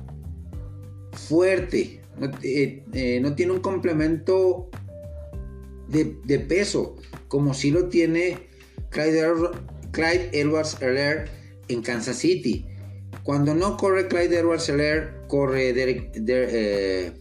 fuerte, 1.13 2.01
eh, 2.43 2.83
eh, 2.93 3.21
no, 3.21 3.35
tiene 3.35 3.53
un 3.53 3.61
complemento 3.61 4.69
de, 5.89 6.39
peso, 6.41 6.97
como 7.29 7.55
si 7.55 7.71
lo 7.71 7.89
tiene 7.89 8.49
Clyde, 8.91 10.31
Edwards 10.33 10.77
Heller 10.81 11.29
en 11.69 11.83
Kansas 11.83 12.19
City. 12.19 12.67
Cuando 13.23 13.55
no 13.55 13.77
corre 13.77 14.09
Clyde 14.09 14.41
Edwards 14.41 14.69
Heller, 14.69 15.15
corre 15.29 15.73
Derek, 15.73 16.11
eh, 16.27 17.13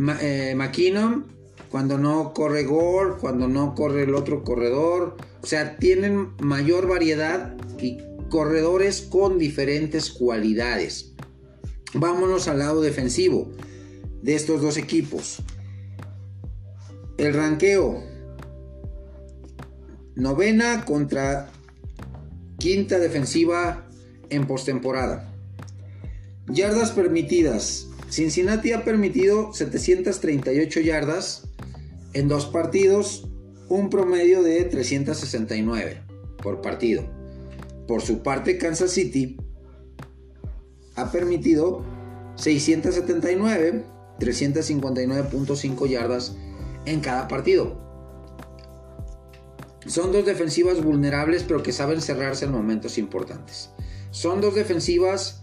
McKinnon. 0.00 1.26
Cuando 1.70 1.98
no 1.98 2.32
corre 2.34 2.64
Gore, 2.64 3.18
cuando 3.20 3.46
no 3.46 3.74
corre 3.74 4.02
el 4.02 4.14
otro 4.14 4.42
corredor. 4.42 5.16
O 5.42 5.46
sea, 5.46 5.76
tienen 5.76 6.30
mayor 6.40 6.88
variedad 6.88 7.54
y 7.78 7.98
corredores 8.28 9.02
con 9.02 9.38
diferentes 9.38 10.10
cualidades. 10.10 11.12
Vámonos 11.94 12.48
al 12.48 12.60
lado 12.60 12.80
defensivo 12.80 13.50
de 14.22 14.34
estos 14.34 14.62
dos 14.62 14.76
equipos. 14.76 15.42
El 17.18 17.34
ranqueo. 17.34 18.02
Novena 20.14 20.84
contra 20.84 21.50
quinta 22.58 22.98
defensiva 22.98 23.86
en 24.28 24.46
postemporada. 24.46 25.32
Yardas 26.48 26.92
permitidas. 26.92 27.89
Cincinnati 28.10 28.72
ha 28.72 28.84
permitido 28.84 29.52
738 29.52 30.80
yardas 30.80 31.48
en 32.12 32.26
dos 32.26 32.46
partidos, 32.46 33.28
un 33.68 33.88
promedio 33.88 34.42
de 34.42 34.64
369 34.64 36.02
por 36.42 36.60
partido. 36.60 37.04
Por 37.86 38.02
su 38.02 38.22
parte, 38.22 38.58
Kansas 38.58 38.90
City 38.90 39.36
ha 40.96 41.12
permitido 41.12 41.84
679, 42.34 43.84
359.5 44.18 45.88
yardas 45.88 46.34
en 46.86 47.00
cada 47.00 47.28
partido. 47.28 47.78
Son 49.86 50.10
dos 50.10 50.26
defensivas 50.26 50.82
vulnerables 50.82 51.44
pero 51.44 51.62
que 51.62 51.72
saben 51.72 52.00
cerrarse 52.00 52.44
en 52.44 52.50
momentos 52.50 52.98
importantes. 52.98 53.70
Son 54.10 54.40
dos 54.40 54.56
defensivas 54.56 55.42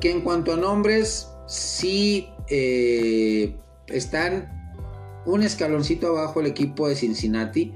que 0.00 0.12
en 0.12 0.20
cuanto 0.22 0.52
a 0.52 0.56
nombres 0.56 1.29
sí 1.50 2.28
eh, 2.48 3.56
están 3.88 4.48
un 5.26 5.42
escaloncito 5.42 6.06
abajo 6.16 6.40
el 6.40 6.46
equipo 6.46 6.88
de 6.88 6.94
Cincinnati, 6.94 7.74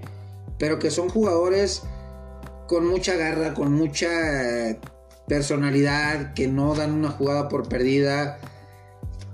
pero 0.59 0.79
que 0.79 0.93
son 0.93 1.09
jugadores 1.09 1.83
con 2.69 2.87
mucha 2.87 3.17
garra, 3.17 3.53
con 3.53 3.73
mucha 3.73 4.09
personalidad, 5.27 6.35
que 6.35 6.47
no 6.47 6.77
dan 6.77 6.93
una 6.93 7.11
jugada 7.11 7.49
por 7.49 7.69
perdida, 7.69 8.39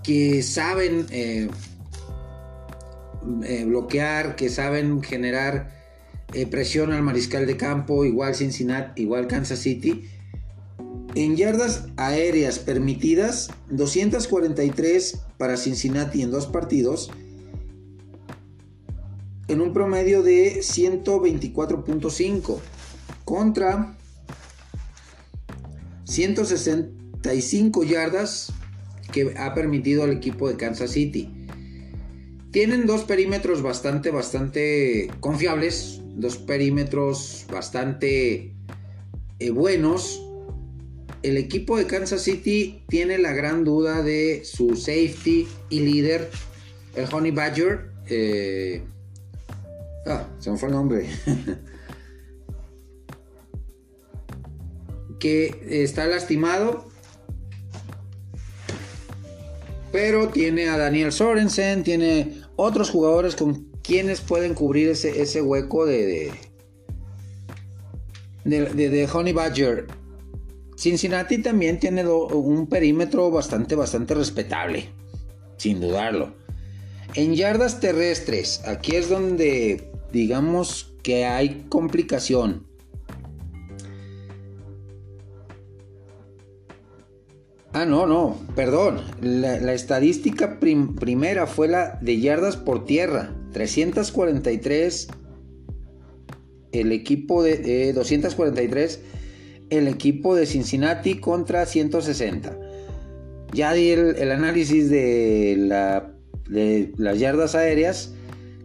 que 0.03 0.42
saben 0.42 1.07
eh, 1.11 1.50
eh, 3.44 3.64
bloquear, 3.66 4.37
que 4.37 4.48
saben 4.48 5.03
generar 5.03 5.79
presión 6.50 6.92
al 6.92 7.03
mariscal 7.03 7.46
de 7.46 7.57
campo, 7.57 8.05
igual 8.05 8.35
Cincinnati, 8.35 9.03
igual 9.03 9.26
Kansas 9.26 9.59
City. 9.59 10.09
En 11.14 11.36
yardas 11.36 11.88
aéreas 11.96 12.58
permitidas, 12.60 13.50
243 13.70 15.20
para 15.38 15.56
Cincinnati 15.56 16.22
en 16.22 16.30
dos 16.30 16.46
partidos, 16.46 17.10
en 19.48 19.60
un 19.60 19.72
promedio 19.72 20.22
de 20.22 20.60
124.5 20.60 22.58
contra 23.24 23.96
165 26.04 27.84
yardas 27.84 28.52
que 29.12 29.34
ha 29.36 29.54
permitido 29.54 30.04
al 30.04 30.12
equipo 30.12 30.48
de 30.48 30.56
Kansas 30.56 30.92
City. 30.92 31.34
Tienen 32.52 32.86
dos 32.86 33.02
perímetros 33.02 33.62
bastante, 33.62 34.10
bastante 34.10 35.10
confiables, 35.20 36.00
dos 36.14 36.36
perímetros 36.36 37.46
bastante 37.50 38.54
eh, 39.38 39.50
buenos. 39.50 40.20
El 41.22 41.37
equipo 41.37 41.76
de 41.76 41.87
Kansas 41.87 42.22
City 42.22 42.83
tiene 42.88 43.18
la 43.18 43.33
gran 43.33 43.64
duda 43.64 44.02
de 44.02 44.42
su 44.44 44.76
safety 44.76 45.46
y 45.68 45.80
líder, 45.80 46.30
el 46.94 47.06
Honey 47.12 47.30
Badger. 47.30 47.90
Eh, 48.09 48.83
ah, 50.06 50.26
se 50.38 50.50
me 50.50 50.56
fue 50.56 50.68
el 50.68 50.74
nombre. 50.74 51.06
que 55.18 55.83
está 55.85 56.06
lastimado. 56.06 56.88
Pero 59.92 60.28
tiene 60.28 60.68
a 60.68 60.78
Daniel 60.78 61.12
Sorensen, 61.12 61.83
tiene 61.83 62.42
otros 62.56 62.90
jugadores 62.90 63.37
con 63.37 63.70
quienes 63.83 64.20
pueden 64.20 64.54
cubrir 64.54 64.88
ese, 64.88 65.20
ese 65.20 65.42
hueco 65.42 65.85
de 65.85 66.33
de, 68.44 69.09
Honey 69.12 69.33
Badger. 69.33 69.87
Cincinnati 70.80 71.36
también 71.36 71.78
tiene 71.78 72.08
un 72.08 72.66
perímetro 72.66 73.30
bastante, 73.30 73.74
bastante 73.74 74.14
respetable, 74.14 74.88
sin 75.58 75.78
dudarlo. 75.78 76.32
En 77.14 77.34
yardas 77.34 77.80
terrestres, 77.80 78.62
aquí 78.66 78.96
es 78.96 79.10
donde 79.10 79.90
digamos 80.10 80.94
que 81.02 81.26
hay 81.26 81.66
complicación. 81.68 82.66
Ah, 87.74 87.84
no, 87.84 88.06
no, 88.06 88.38
perdón. 88.56 89.02
La, 89.20 89.74
estadística 89.74 90.58
primera 90.58 91.46
fue 91.46 91.68
la 91.68 91.98
de 92.00 92.20
yardas 92.20 92.56
por 92.56 92.86
tierra. 92.86 93.36
343. 93.52 95.08
El 96.72 96.92
equipo 96.92 97.42
de 97.42 97.92
243. 97.92 99.00
El 99.70 99.88
equipo 99.88 100.35
de 100.35 100.44
Cincinnati 100.46 101.16
contra 101.16 101.64
160. 101.64 102.59
Ya 103.52 103.72
di 103.72 103.90
el, 103.90 104.30
análisis 104.30 104.90
de, 104.90 105.56
la, 105.59 106.12
de 106.48 106.92
las 106.96 107.18
yardas 107.18 107.54
aéreas 107.54 108.12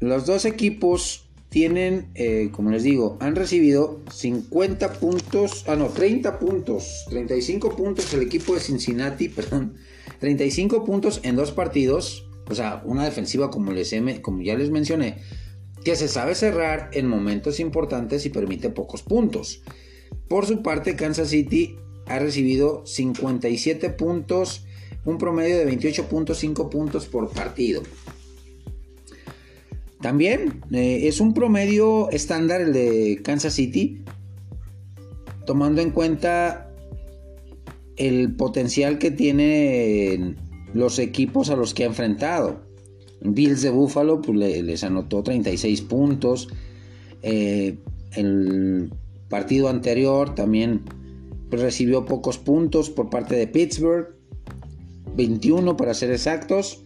los 0.00 0.26
dos 0.26 0.44
equipos 0.44 1.28
tienen, 1.48 2.10
eh, 2.14 2.50
como 2.52 2.70
les 2.70 2.82
digo, 2.82 3.16
han 3.20 3.34
recibido 3.34 4.00
50 4.12 4.92
puntos, 4.94 5.64
ah 5.66 5.76
no, 5.76 5.88
30 5.88 6.38
puntos, 6.38 7.04
35 7.08 7.74
puntos 7.74 8.12
el 8.14 8.22
equipo 8.22 8.54
de 8.54 8.60
Cincinnati, 8.60 9.28
perdón, 9.28 9.74
35 10.20 10.84
puntos 10.84 11.20
en 11.24 11.36
dos 11.36 11.50
partidos, 11.52 12.28
o 12.48 12.54
sea, 12.54 12.82
una 12.84 13.04
defensiva 13.04 13.50
como, 13.50 13.72
les 13.72 13.94
como 14.20 14.42
ya 14.42 14.56
les 14.56 14.70
mencioné, 14.70 15.18
que 15.84 15.96
se 15.96 16.08
sabe 16.08 16.34
cerrar 16.34 16.90
en 16.92 17.06
momentos 17.06 17.60
importantes 17.60 18.26
y 18.26 18.30
permite 18.30 18.70
pocos 18.70 19.02
puntos. 19.02 19.62
Por 20.28 20.46
su 20.46 20.62
parte, 20.62 20.96
Kansas 20.96 21.28
City 21.28 21.76
ha 22.06 22.18
recibido 22.18 22.84
57 22.86 23.90
puntos, 23.90 24.64
un 25.04 25.18
promedio 25.18 25.58
de 25.58 25.70
28.5 25.70 26.68
puntos 26.68 27.06
por 27.06 27.30
partido. 27.30 27.82
También 30.00 30.62
eh, 30.70 31.08
es 31.08 31.20
un 31.20 31.34
promedio 31.34 32.10
estándar 32.10 32.60
el 32.60 32.72
de 32.72 33.20
Kansas 33.22 33.54
City, 33.54 34.04
tomando 35.44 35.80
en 35.80 35.90
cuenta 35.90 36.70
el 37.96 38.36
potencial 38.36 38.98
que 38.98 39.10
tienen 39.10 40.36
los 40.72 40.98
equipos 40.98 41.50
a 41.50 41.56
los 41.56 41.74
que 41.74 41.84
ha 41.84 41.86
enfrentado. 41.86 42.67
Bills 43.20 43.62
de 43.62 43.70
Buffalo 43.70 44.20
pues, 44.20 44.38
les 44.38 44.84
anotó 44.84 45.22
36 45.22 45.82
puntos. 45.82 46.48
Eh, 47.22 47.78
el 48.12 48.90
partido 49.28 49.68
anterior 49.68 50.34
también 50.34 50.82
pues, 51.50 51.62
recibió 51.62 52.04
pocos 52.04 52.38
puntos 52.38 52.90
por 52.90 53.10
parte 53.10 53.36
de 53.36 53.46
Pittsburgh. 53.46 54.08
21 55.16 55.76
para 55.76 55.94
ser 55.94 56.10
exactos. 56.12 56.82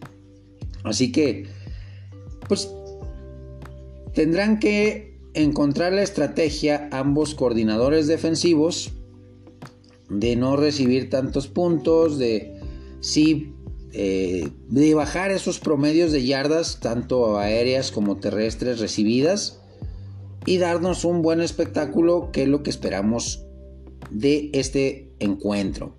Así 0.83 1.11
que, 1.11 1.45
pues 2.47 2.69
Tendrán 4.13 4.59
que 4.59 5.17
encontrar 5.33 5.91
la 5.93 6.03
estrategia 6.03 6.87
ambos 6.91 7.33
coordinadores 7.33 8.05
defensivos 8.05 8.91
de 10.09 10.35
no 10.35 10.55
recibir 10.55 11.09
tantos 11.09 11.47
puntos, 11.47 12.19
de 12.19 12.53
sí 13.01 13.53
eh, 13.93 14.49
de 14.69 14.93
bajar 14.95 15.31
esos 15.31 15.59
promedios 15.59 16.11
de 16.11 16.25
yardas, 16.25 16.79
tanto 16.79 17.37
aéreas 17.37 17.91
como 17.91 18.17
terrestres 18.17 18.79
recibidas, 18.79 19.61
y 20.45 20.57
darnos 20.57 21.05
un 21.05 21.21
buen 21.21 21.39
espectáculo, 21.39 22.31
que 22.31 22.43
es 22.43 22.49
lo 22.49 22.63
que 22.63 22.69
esperamos 22.69 23.45
de 24.09 24.49
este 24.53 25.13
encuentro. 25.19 25.95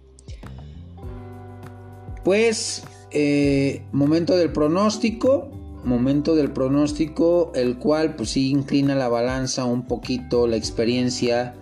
Pues, 2.25 2.83
eh, 3.11 3.83
momento 3.93 4.37
del 4.37 4.53
pronóstico 4.53 5.51
momento 5.85 6.35
del 6.35 6.51
pronóstico, 6.51 7.53
el 7.55 7.79
cual 7.79 8.17
pues 8.17 8.31
sí 8.31 8.51
inclina 8.51 8.95
la 8.95 9.09
balanza 9.09 9.65
un 9.65 9.87
poquito 9.87 10.47
la 10.47 10.57
experiencia 10.57 11.55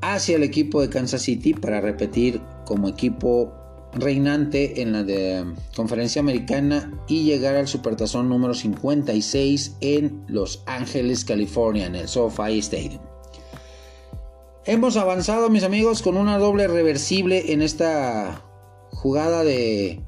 hacia 0.00 0.36
el 0.36 0.42
equipo 0.42 0.80
de 0.80 0.88
Kansas 0.88 1.22
City 1.22 1.54
para 1.54 1.80
repetir 1.80 2.40
como 2.64 2.88
equipo 2.88 3.52
reinante 3.94 4.82
en 4.82 4.92
la 4.92 5.02
de 5.02 5.44
conferencia 5.76 6.20
americana 6.20 6.92
y 7.08 7.24
llegar 7.24 7.56
al 7.56 7.68
supertazón 7.68 8.28
número 8.28 8.54
56 8.54 9.76
en 9.80 10.24
Los 10.28 10.62
Ángeles, 10.66 11.24
California, 11.24 11.86
en 11.86 11.94
el 11.94 12.08
SoFi 12.08 12.58
Stadium. 12.58 13.02
Hemos 14.66 14.96
avanzado, 14.96 15.50
mis 15.50 15.64
amigos, 15.64 16.02
con 16.02 16.16
una 16.16 16.38
doble 16.38 16.68
reversible 16.68 17.52
en 17.52 17.60
esta 17.60 18.44
jugada 18.90 19.44
de 19.44 20.00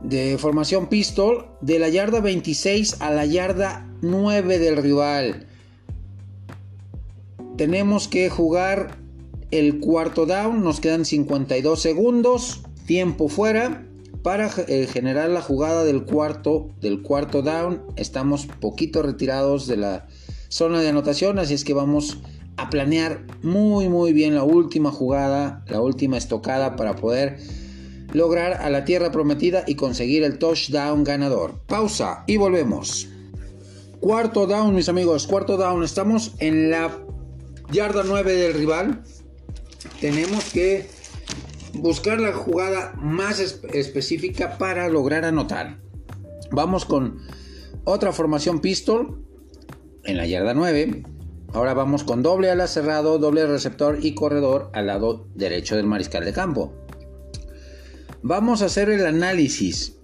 de 0.00 0.38
formación 0.38 0.88
pistol 0.88 1.46
de 1.60 1.78
la 1.78 1.88
yarda 1.88 2.20
26 2.20 3.00
a 3.00 3.10
la 3.10 3.26
yarda 3.26 3.86
9 4.00 4.58
del 4.58 4.76
rival. 4.76 5.46
Tenemos 7.56 8.08
que 8.08 8.30
jugar 8.30 8.96
el 9.50 9.80
cuarto 9.80 10.26
down, 10.26 10.62
nos 10.62 10.80
quedan 10.80 11.04
52 11.04 11.80
segundos, 11.80 12.62
tiempo 12.86 13.28
fuera 13.28 13.86
para 14.22 14.50
eh, 14.68 14.86
generar 14.86 15.30
la 15.30 15.42
jugada 15.42 15.84
del 15.84 16.04
cuarto 16.04 16.68
del 16.80 17.02
cuarto 17.02 17.42
down. 17.42 17.82
Estamos 17.96 18.46
poquito 18.46 19.02
retirados 19.02 19.66
de 19.66 19.76
la 19.76 20.06
zona 20.48 20.80
de 20.80 20.88
anotación, 20.88 21.38
así 21.38 21.54
es 21.54 21.64
que 21.64 21.74
vamos 21.74 22.18
a 22.56 22.68
planear 22.68 23.24
muy 23.42 23.88
muy 23.88 24.12
bien 24.12 24.34
la 24.34 24.44
última 24.44 24.90
jugada, 24.90 25.64
la 25.68 25.80
última 25.80 26.18
estocada 26.18 26.76
para 26.76 26.96
poder 26.96 27.38
lograr 28.12 28.54
a 28.54 28.70
la 28.70 28.84
tierra 28.84 29.10
prometida 29.10 29.64
y 29.66 29.76
conseguir 29.76 30.24
el 30.24 30.38
touchdown 30.38 31.04
ganador. 31.04 31.60
Pausa 31.66 32.24
y 32.26 32.36
volvemos. 32.36 33.08
Cuarto 34.00 34.46
down, 34.46 34.74
mis 34.74 34.88
amigos, 34.88 35.26
cuarto 35.26 35.56
down. 35.56 35.84
Estamos 35.84 36.34
en 36.38 36.70
la 36.70 36.90
yarda 37.70 38.02
9 38.04 38.34
del 38.34 38.54
rival. 38.54 39.02
Tenemos 40.00 40.44
que 40.52 40.86
buscar 41.74 42.20
la 42.20 42.32
jugada 42.32 42.94
más 42.96 43.38
específica 43.38 44.56
para 44.56 44.88
lograr 44.88 45.24
anotar. 45.24 45.78
Vamos 46.50 46.84
con 46.84 47.18
otra 47.84 48.12
formación 48.12 48.60
pistol 48.60 49.22
en 50.04 50.16
la 50.16 50.26
yarda 50.26 50.54
9. 50.54 51.02
Ahora 51.52 51.74
vamos 51.74 52.04
con 52.04 52.22
doble 52.22 52.50
ala 52.50 52.66
cerrado, 52.66 53.18
doble 53.18 53.46
receptor 53.46 53.98
y 54.00 54.14
corredor 54.14 54.70
al 54.72 54.86
lado 54.86 55.26
derecho 55.34 55.76
del 55.76 55.86
mariscal 55.86 56.24
de 56.24 56.32
campo. 56.32 56.72
Vamos 58.22 58.62
a 58.62 58.66
hacer 58.66 58.88
el 58.88 59.04
análisis 59.04 59.96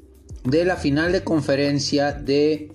de 0.45 0.65
la 0.65 0.77
final 0.77 1.13
de 1.13 1.25
conferencia 1.25 2.13
de 2.13 2.73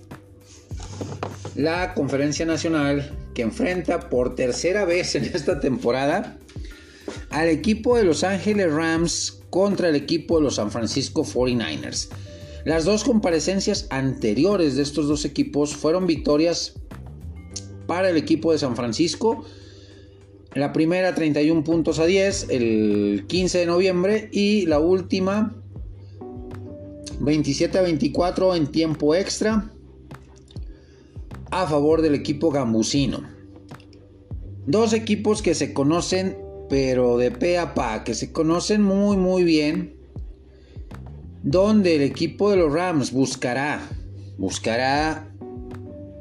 la 1.54 1.94
conferencia 1.94 2.46
nacional 2.46 3.16
que 3.34 3.42
enfrenta 3.42 4.08
por 4.08 4.34
tercera 4.34 4.84
vez 4.84 5.14
en 5.14 5.24
esta 5.24 5.60
temporada 5.60 6.38
al 7.30 7.48
equipo 7.48 7.96
de 7.96 8.04
Los 8.04 8.24
Ángeles 8.24 8.72
Rams 8.72 9.42
contra 9.50 9.88
el 9.88 9.96
equipo 9.96 10.38
de 10.38 10.44
los 10.44 10.54
San 10.56 10.70
Francisco 10.70 11.24
49ers. 11.24 12.08
Las 12.64 12.84
dos 12.84 13.04
comparecencias 13.04 13.86
anteriores 13.90 14.76
de 14.76 14.82
estos 14.82 15.08
dos 15.08 15.24
equipos 15.24 15.74
fueron 15.74 16.06
victorias 16.06 16.74
para 17.86 18.10
el 18.10 18.16
equipo 18.16 18.52
de 18.52 18.58
San 18.58 18.76
Francisco. 18.76 19.44
La 20.54 20.72
primera 20.72 21.14
31 21.14 21.64
puntos 21.64 21.98
a 21.98 22.06
10 22.06 22.48
el 22.50 23.24
15 23.26 23.58
de 23.58 23.66
noviembre 23.66 24.28
y 24.32 24.66
la 24.66 24.78
última 24.78 25.56
27 27.20 27.78
a 27.78 27.82
24 27.82 28.54
en 28.54 28.66
tiempo 28.68 29.14
extra 29.14 29.70
a 31.50 31.66
favor 31.66 32.00
del 32.00 32.14
equipo 32.14 32.50
gambusino. 32.50 33.22
Dos 34.66 34.92
equipos 34.92 35.42
que 35.42 35.54
se 35.54 35.74
conocen 35.74 36.41
pero 36.72 37.18
de 37.18 37.30
pe 37.30 37.58
a 37.58 37.74
pa, 37.74 38.02
que 38.02 38.14
se 38.14 38.32
conocen 38.32 38.80
muy 38.80 39.18
muy 39.18 39.44
bien, 39.44 39.94
donde 41.42 41.96
el 41.96 42.00
equipo 42.00 42.50
de 42.50 42.56
los 42.56 42.72
Rams 42.72 43.12
buscará, 43.12 43.78
buscará 44.38 45.28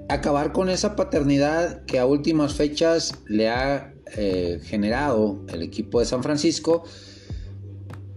acabar 0.09 0.51
con 0.51 0.67
esa 0.67 0.97
paternidad 0.97 1.85
que 1.85 1.99
a 1.99 2.05
últimas 2.05 2.53
fechas 2.53 3.13
le 3.27 3.47
ha 3.47 3.93
eh, 4.17 4.59
generado 4.65 5.39
el 5.47 5.61
equipo 5.61 6.01
de 6.01 6.05
San 6.05 6.21
Francisco 6.21 6.83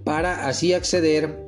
para 0.03 0.49
así 0.49 0.73
acceder 0.73 1.39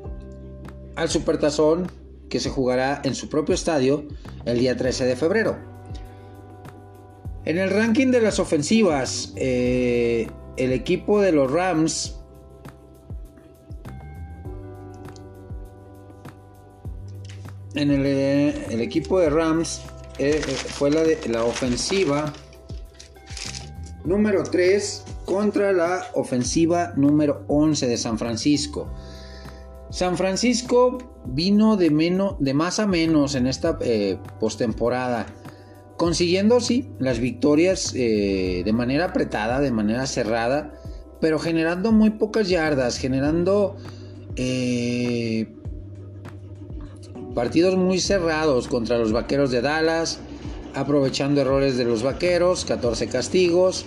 al 0.95 1.09
Supertazón 1.09 1.91
que 2.29 2.39
se 2.39 2.49
jugará 2.49 3.01
en 3.03 3.17
su 3.17 3.29
propio 3.29 3.57
estadio 3.57 4.07
el 4.45 4.61
día 4.61 4.77
13 4.77 5.05
de 5.05 5.17
febrero. 5.17 5.59
En 7.45 7.59
el 7.59 7.71
ranking 7.71 8.13
de 8.13 8.21
las 8.21 8.39
ofensivas, 8.39 9.33
eh, 9.35 10.29
el 10.57 10.73
equipo 10.73 11.21
de 11.21 11.33
los 11.33 11.51
Rams 11.51 12.17
en 17.75 17.91
el, 17.91 18.07
eh, 18.07 18.83
equipo 18.83 19.21
de 19.21 19.31
Rams 19.31 19.83
eh, 20.19 20.41
fue 20.41 20.91
la, 20.91 21.03
de, 21.03 21.19
la 21.29 21.45
ofensiva 21.45 22.33
número 24.05 24.43
3 24.45 25.05
contra 25.25 25.73
la 25.73 26.07
ofensiva 26.15 26.93
número 26.97 27.45
11 27.49 27.87
de 27.87 27.97
San 27.97 28.19
Francisco. 28.19 28.89
San 29.91 30.17
Francisco 30.17 30.99
vino 31.27 31.77
de, 31.77 31.91
menos, 31.91 32.37
de 32.39 32.55
más 32.55 32.79
a 32.79 32.87
menos 32.87 33.35
en 33.35 33.47
esta 33.47 33.79
eh, 33.81 34.19
postemporada, 34.41 35.27
consiguiendo 35.97 36.61
sí 36.61 36.89
las 36.99 37.19
victorias 37.19 37.93
eh, 37.95 38.63
de 38.65 38.73
manera 38.73 39.07
apretada, 39.07 39.61
de 39.61 39.71
manera 39.71 40.07
cerrada, 40.07 40.75
pero 41.21 41.39
generando 41.39 41.93
muy 41.93 42.11
pocas 42.11 42.49
yardas, 42.49 42.99
generando 42.99 43.77
eh, 44.37 45.49
partidos 47.35 47.77
muy 47.77 47.99
cerrados 47.99 48.69
contra 48.69 48.99
los 48.99 49.13
Vaqueros 49.13 49.51
de 49.51 49.63
Dallas, 49.63 50.21
aprovechando 50.75 51.41
errores 51.41 51.77
de 51.77 51.85
los 51.85 52.03
Vaqueros, 52.03 52.65
14 52.65 53.09
castigos. 53.09 53.87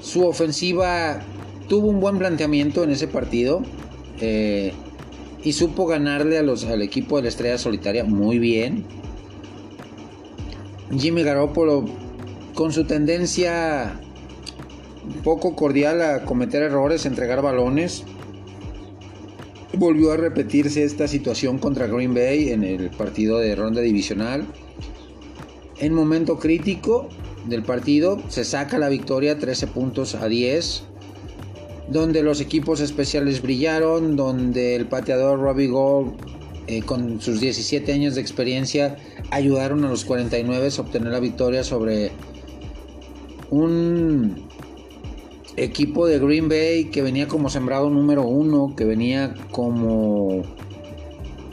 Su 0.00 0.26
ofensiva 0.26 1.20
tuvo 1.68 1.88
un 1.88 2.00
buen 2.00 2.18
planteamiento 2.18 2.84
en 2.84 2.90
ese 2.90 3.08
partido 3.08 3.62
y 5.42 5.52
supo 5.52 5.86
ganarle 5.86 6.38
al 6.38 6.82
equipo 6.82 7.16
de 7.16 7.22
la 7.22 7.28
Estrella 7.28 7.58
Solitaria 7.58 8.04
muy 8.04 8.38
bien. 8.38 8.84
Jimmy 10.96 11.22
Garoppolo 11.22 11.84
con 12.54 12.72
su 12.72 12.84
tendencia 12.84 14.00
poco 15.22 15.54
cordial 15.54 16.02
a 16.02 16.24
cometer 16.24 16.62
errores, 16.62 17.06
entregar 17.06 17.42
balones. 17.42 18.04
Volvió 19.72 20.12
a 20.12 20.16
repetirse 20.16 20.82
esta 20.84 21.06
situación 21.06 21.58
contra 21.58 21.86
Green 21.86 22.12
Bay 22.12 22.50
en 22.50 22.64
el 22.64 22.90
partido 22.90 23.38
de 23.38 23.54
ronda 23.54 23.80
divisional. 23.80 24.46
En 25.78 25.94
momento 25.94 26.38
crítico 26.38 27.08
del 27.46 27.62
partido 27.62 28.20
se 28.28 28.44
saca 28.44 28.76
la 28.78 28.88
victoria 28.88 29.38
13 29.38 29.68
puntos 29.68 30.14
a 30.14 30.26
10 30.26 30.84
donde 31.90 32.22
los 32.22 32.40
equipos 32.40 32.80
especiales 32.80 33.42
brillaron, 33.42 34.14
donde 34.14 34.76
el 34.76 34.86
pateador 34.86 35.40
Robbie 35.40 35.66
Gold 35.66 36.39
eh, 36.70 36.82
con 36.82 37.20
sus 37.20 37.40
17 37.40 37.92
años 37.92 38.14
de 38.14 38.20
experiencia 38.20 38.96
ayudaron 39.32 39.84
a 39.84 39.88
los 39.88 40.04
49 40.04 40.68
a 40.76 40.80
obtener 40.80 41.12
la 41.12 41.18
victoria 41.18 41.64
sobre 41.64 42.12
un 43.50 44.46
equipo 45.56 46.06
de 46.06 46.20
Green 46.20 46.48
Bay 46.48 46.84
que 46.84 47.02
venía 47.02 47.26
como 47.26 47.50
sembrado 47.50 47.90
número 47.90 48.22
uno, 48.22 48.76
que 48.76 48.84
venía 48.84 49.34
como 49.50 50.42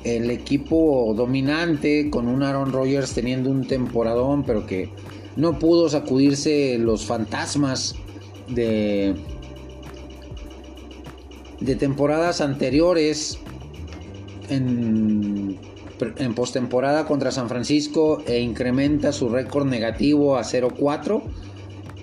el 0.04 0.30
equipo 0.30 1.16
dominante 1.18 2.12
con 2.12 2.28
un 2.28 2.44
Aaron 2.44 2.72
Rodgers 2.72 3.14
teniendo 3.14 3.50
un 3.50 3.66
temporadón, 3.66 4.44
pero 4.44 4.68
que 4.68 4.92
no 5.36 5.58
pudo 5.58 5.90
sacudirse 5.90 6.78
los 6.78 7.08
fantasmas 7.08 7.96
de 8.50 9.16
de 11.60 11.76
temporadas 11.76 12.42
anteriores 12.42 13.40
en, 14.50 15.58
postemporada 16.36 17.06
contra 17.06 17.32
San 17.32 17.50
Francisco 17.50 18.22
e 18.28 18.40
incrementa 18.40 19.12
su 19.12 19.30
récord 19.30 19.66
negativo 19.66 20.38
a 20.38 20.44
0-4 20.44 21.24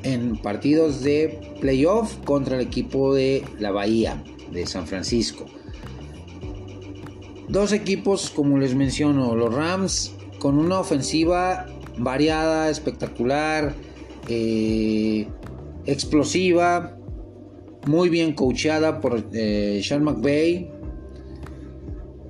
en 0.02 0.36
partidos 0.36 1.02
de 1.02 1.54
playoff 1.60 2.16
contra 2.24 2.56
el 2.56 2.62
equipo 2.62 3.14
de 3.14 3.44
la 3.58 3.70
Bahía 3.70 4.22
de 4.52 4.66
San 4.66 4.86
Francisco. 4.86 5.46
Dos 7.48 7.72
equipos, 7.72 8.30
como 8.30 8.58
les 8.58 8.74
menciono, 8.74 9.34
los 9.34 9.54
Rams 9.54 10.12
con 10.38 10.58
una 10.58 10.80
ofensiva 10.80 11.66
variada, 11.96 12.68
espectacular, 12.68 13.74
eh, 14.28 15.28
explosiva, 15.86 16.96
muy 17.86 18.08
bien 18.08 18.32
coachada 18.32 19.00
por 19.00 19.24
eh, 19.32 19.80
Sean 19.82 20.04
McVay. 20.04 20.70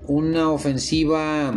Una 0.06 0.50
ofensiva 0.50 1.54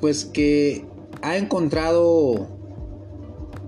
pues 0.00 0.26
que 0.26 0.84
ha 1.22 1.36
encontrado 1.38 2.46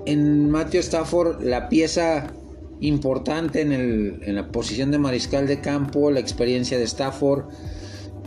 en 0.05 0.51
Matthew 0.51 0.81
Stafford 0.81 1.43
la 1.43 1.69
pieza 1.69 2.33
importante 2.81 3.63
en, 3.63 4.35
la 4.35 4.49
posición 4.49 4.91
de 4.91 4.99
mariscal 4.99 5.47
de 5.47 5.61
campo, 5.61 6.11
la 6.11 6.21
experiencia 6.21 6.79
de 6.79 6.85
Stafford 6.85 7.47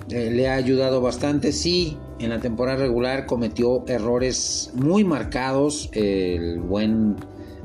eh, 0.09 0.31
le 0.31 0.49
ha 0.49 0.55
ayudado 0.55 1.01
bastante. 1.01 1.51
Sí, 1.51 1.97
en 2.19 2.31
la 2.31 2.39
temporada 2.39 2.77
regular 2.79 3.25
cometió 3.25 3.85
errores 3.87 4.71
muy 4.73 5.03
marcados 5.03 5.89
el 5.93 6.59
buen 6.59 7.15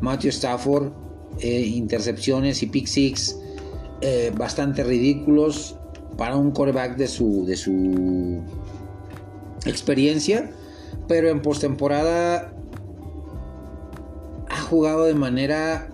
Matthew 0.01 0.29
Stafford, 0.29 0.93
eh, 1.41 1.61
intercepciones 1.61 2.63
y 2.63 2.67
pick 2.67 2.87
six 2.87 3.39
eh, 4.03 4.31
bastante 4.37 4.85
ridículos 4.85 5.77
para 6.17 6.37
un 6.37 6.51
coreback 6.51 6.97
de 6.97 7.09
su, 7.09 7.45
de 7.47 7.57
su 7.57 8.43
experiencia, 9.67 10.51
pero 11.09 11.29
en 11.29 11.43
postemporada 11.43 12.53
ha 14.49 14.61
jugado 14.61 15.05
de 15.05 15.15
manera 15.15 15.89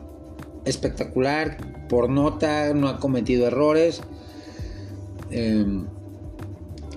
espectacular, 0.64 1.56
por 1.88 2.08
nota, 2.08 2.72
no 2.74 2.88
ha 2.88 2.98
cometido 2.98 3.46
errores. 3.46 4.02
Em, 5.30 5.86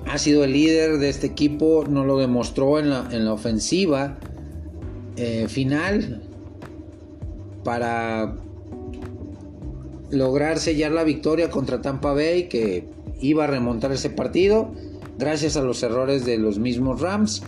ha 0.06 0.18
sido 0.18 0.44
el 0.44 0.54
líder 0.54 0.98
de 0.98 1.10
este 1.10 1.28
equipo, 1.28 1.86
no 1.88 2.04
lo 2.04 2.18
demostró 2.18 2.78
en 2.80 2.90
la, 2.90 3.34
ofensiva 3.34 4.18
eh, 5.16 5.48
final 5.48 6.22
para 7.64 8.36
lograr 10.12 10.60
sellar 10.60 10.92
la 10.92 11.04
victoria 11.04 11.50
contra 11.50 11.82
Tampa 11.82 12.14
Bay 12.14 12.48
que 12.48 12.88
iba 13.24 13.46
a 13.46 13.48
remontar 13.48 13.92
ese 13.92 14.10
partido 14.10 14.72
gracias 15.18 15.58
a 15.58 15.62
los 15.62 15.82
errores 15.82 16.26
de 16.26 16.38
los 16.38 16.60
mismos 16.60 17.02
Rams 17.02 17.42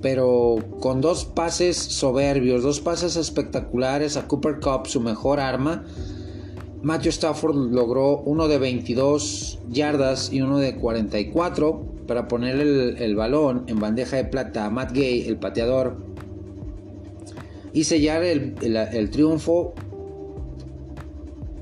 pero 0.00 0.56
con 0.80 1.00
dos 1.00 1.24
pases 1.24 1.76
soberbios, 1.76 2.62
dos 2.62 2.80
pases 2.80 3.16
espectaculares 3.16 4.16
a 4.16 4.28
Cooper 4.28 4.60
Cup, 4.60 4.86
su 4.86 5.00
mejor 5.00 5.40
arma, 5.40 5.84
Matthew 6.82 7.10
Stafford 7.10 7.56
logró 7.72 8.18
uno 8.18 8.46
de 8.46 8.58
22 8.58 9.58
yardas 9.68 10.32
y 10.32 10.40
uno 10.40 10.58
de 10.58 10.76
44 10.76 11.82
para 12.06 12.28
poner 12.28 12.60
el, 12.60 13.16
balón 13.16 13.64
en 13.66 13.80
bandeja 13.80 14.16
de 14.16 14.24
plata 14.24 14.66
a 14.66 14.70
Matt 14.70 14.92
Gay, 14.92 15.26
el 15.26 15.36
pateador, 15.36 15.96
y 17.72 17.84
sellar 17.84 18.22
el, 18.22 18.54
el 18.60 19.10
triunfo 19.10 19.74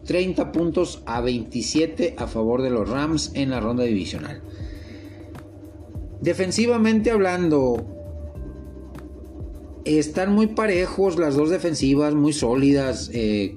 30 0.06 0.52
puntos 0.52 1.02
a 1.06 1.20
27 1.20 2.14
a 2.18 2.26
favor 2.26 2.62
de 2.62 2.70
los 2.70 2.88
Rams 2.88 3.32
en 3.34 3.50
la 3.50 3.60
ronda 3.60 3.84
divisional. 3.84 4.42
Defensivamente 6.20 7.10
hablando, 7.10 7.84
están 9.84 10.34
muy 10.34 10.48
parejos 10.48 11.18
las 11.18 11.36
dos 11.36 11.50
defensivas, 11.50 12.14
muy 12.14 12.32
sólidas, 12.32 13.10
eh, 13.12 13.56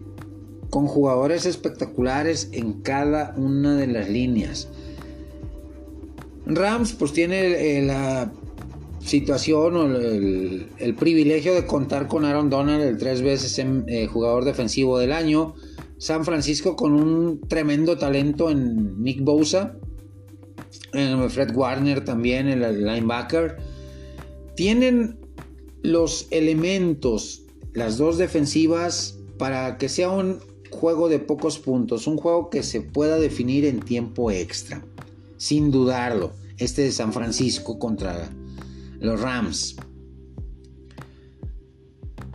con 0.70 0.86
jugadores 0.86 1.45
espectaculares 1.45 2.50
en 2.52 2.82
cada 2.82 3.34
una 3.38 3.76
de 3.76 3.88
las 3.88 4.10
líneas. 4.10 4.68
Rams 6.45 6.93
pues 6.93 7.14
tiene 7.14 7.78
eh, 7.78 7.82
la 7.84 8.32
situación 9.00 9.76
o 9.76 9.86
el, 9.86 10.95
privilegio 10.97 11.54
de 11.56 11.66
contar 11.66 12.08
con 12.08 12.26
Aaron 12.26 12.50
Donald, 12.50 12.84
el 12.84 12.97
tres 12.97 13.22
veces 13.22 13.58
eh, 13.58 14.08
jugador 14.08 14.45
defensivo 14.45 15.00
del 15.00 15.12
año. 15.12 15.56
San 16.00 16.24
Francisco 16.24 16.78
con 16.78 16.93
un 16.93 17.41
tremendo 17.41 17.97
talento 17.97 18.50
en 18.50 19.04
Nick 19.04 19.22
Bosa. 19.22 19.76
En 20.93 21.30
Fred 21.30 21.54
Warner 21.54 22.04
también, 22.06 22.47
el 22.47 22.86
linebacker. 22.86 23.58
Tienen 24.56 25.20
los 25.84 26.28
elementos, 26.32 27.43
las 27.74 27.97
dos 27.97 28.18
defensivas, 28.18 29.20
para 29.38 29.78
que 29.78 29.89
sea 29.89 30.10
un 30.10 30.39
juego 30.72 31.10
de 31.10 31.20
pocos 31.20 31.60
puntos, 31.60 32.08
un 32.08 32.18
juego 32.18 32.50
que 32.50 32.64
se 32.64 32.82
pueda 32.82 33.20
definir 33.20 33.66
en 33.66 33.82
tiempo 33.82 34.32
extra, 34.32 34.82
sin 35.38 35.70
dudarlo. 35.70 36.32
Este 36.58 36.82
de 36.84 36.91
San 36.91 37.12
Francisco 37.12 37.78
contra 37.78 38.30
los 39.00 39.20
Rams. 39.20 39.76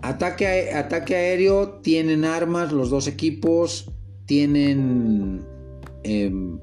Ataque, 0.04 0.70
ataque 0.74 1.16
aéreo, 1.16 1.80
tienen 1.82 2.26
armas 2.26 2.72
los 2.72 2.90
dos 2.90 3.06
equipos, 3.06 3.90
tienen 4.26 5.42
em, 6.02 6.58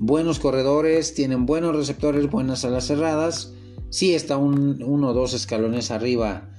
buenos 0.00 0.40
corredores, 0.40 1.14
tienen 1.14 1.46
buenos 1.46 1.76
receptores, 1.76 2.28
buenas 2.28 2.64
alas 2.64 2.88
cerradas. 2.88 3.52
Sí 3.90 4.12
está 4.12 4.38
un, 4.38 4.82
uno 4.82 5.10
o 5.10 5.12
dos 5.12 5.34
escalones 5.34 5.92
arriba 5.92 6.50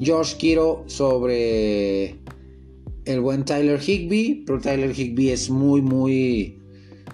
George 0.00 0.38
Kiro 0.38 0.84
sobre 0.86 2.16
el 3.04 3.20
buen 3.20 3.44
Tyler 3.44 3.78
Higby, 3.78 4.44
pero 4.46 4.60
Tyler 4.60 4.98
Higby 4.98 5.30
es 5.30 5.50
muy, 5.50 5.82
muy, 5.82 6.58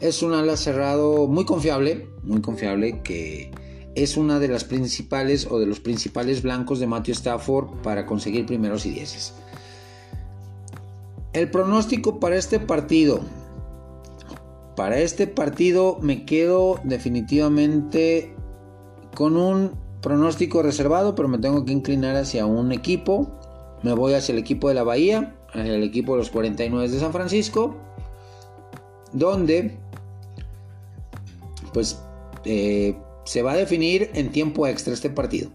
es 0.01 0.23
un 0.23 0.33
ala 0.33 0.57
cerrado 0.57 1.27
muy 1.27 1.45
confiable, 1.45 2.07
muy 2.23 2.41
confiable, 2.41 3.01
que 3.03 3.51
es 3.95 4.17
una 4.17 4.39
de 4.39 4.49
las 4.49 4.65
principales 4.65 5.47
o 5.51 5.59
de 5.59 5.67
los 5.67 5.81
principales 5.81 6.43
blancos 6.43 6.81
de 6.81 6.87
Matthew 6.87 7.13
Stafford 7.13 7.83
para 7.83 8.07
conseguir 8.07 8.47
primeros 8.47 8.87
y 8.87 8.91
dieces. 8.91 9.35
El 11.33 11.51
pronóstico 11.51 12.21
para 12.21 12.37
este 12.37 12.61
partido. 12.61 13.21
Para 14.77 14.99
este 14.99 15.27
partido 15.27 15.99
me 16.01 16.25
quedo 16.25 16.81
definitivamente 16.85 18.35
con 19.15 19.37
un 19.37 19.73
pronóstico 20.01 20.63
reservado, 20.63 21.15
pero 21.15 21.29
me 21.29 21.39
tengo 21.39 21.65
que 21.65 21.73
inclinar 21.73 22.17
hacia 22.17 22.47
un 22.47 22.73
equipo. 22.73 23.31
Me 23.83 23.93
voy 23.93 24.15
hacia 24.15 24.33
el 24.33 24.39
equipo 24.39 24.69
de 24.69 24.75
la 24.75 24.83
Bahía, 24.83 25.37
hacia 25.49 25.75
el 25.75 25.83
equipo 25.83 26.13
de 26.13 26.19
los 26.19 26.31
49 26.31 26.89
de 26.89 26.99
San 26.99 27.13
Francisco, 27.13 27.77
donde 29.13 29.79
pues 31.73 32.01
eh, 32.45 32.97
se 33.25 33.43
va 33.43 33.53
a 33.53 33.57
definir 33.57 34.11
en 34.15 34.31
tiempo 34.31 34.67
extra 34.67 34.95
este 34.95 35.11
partido. 35.11 35.51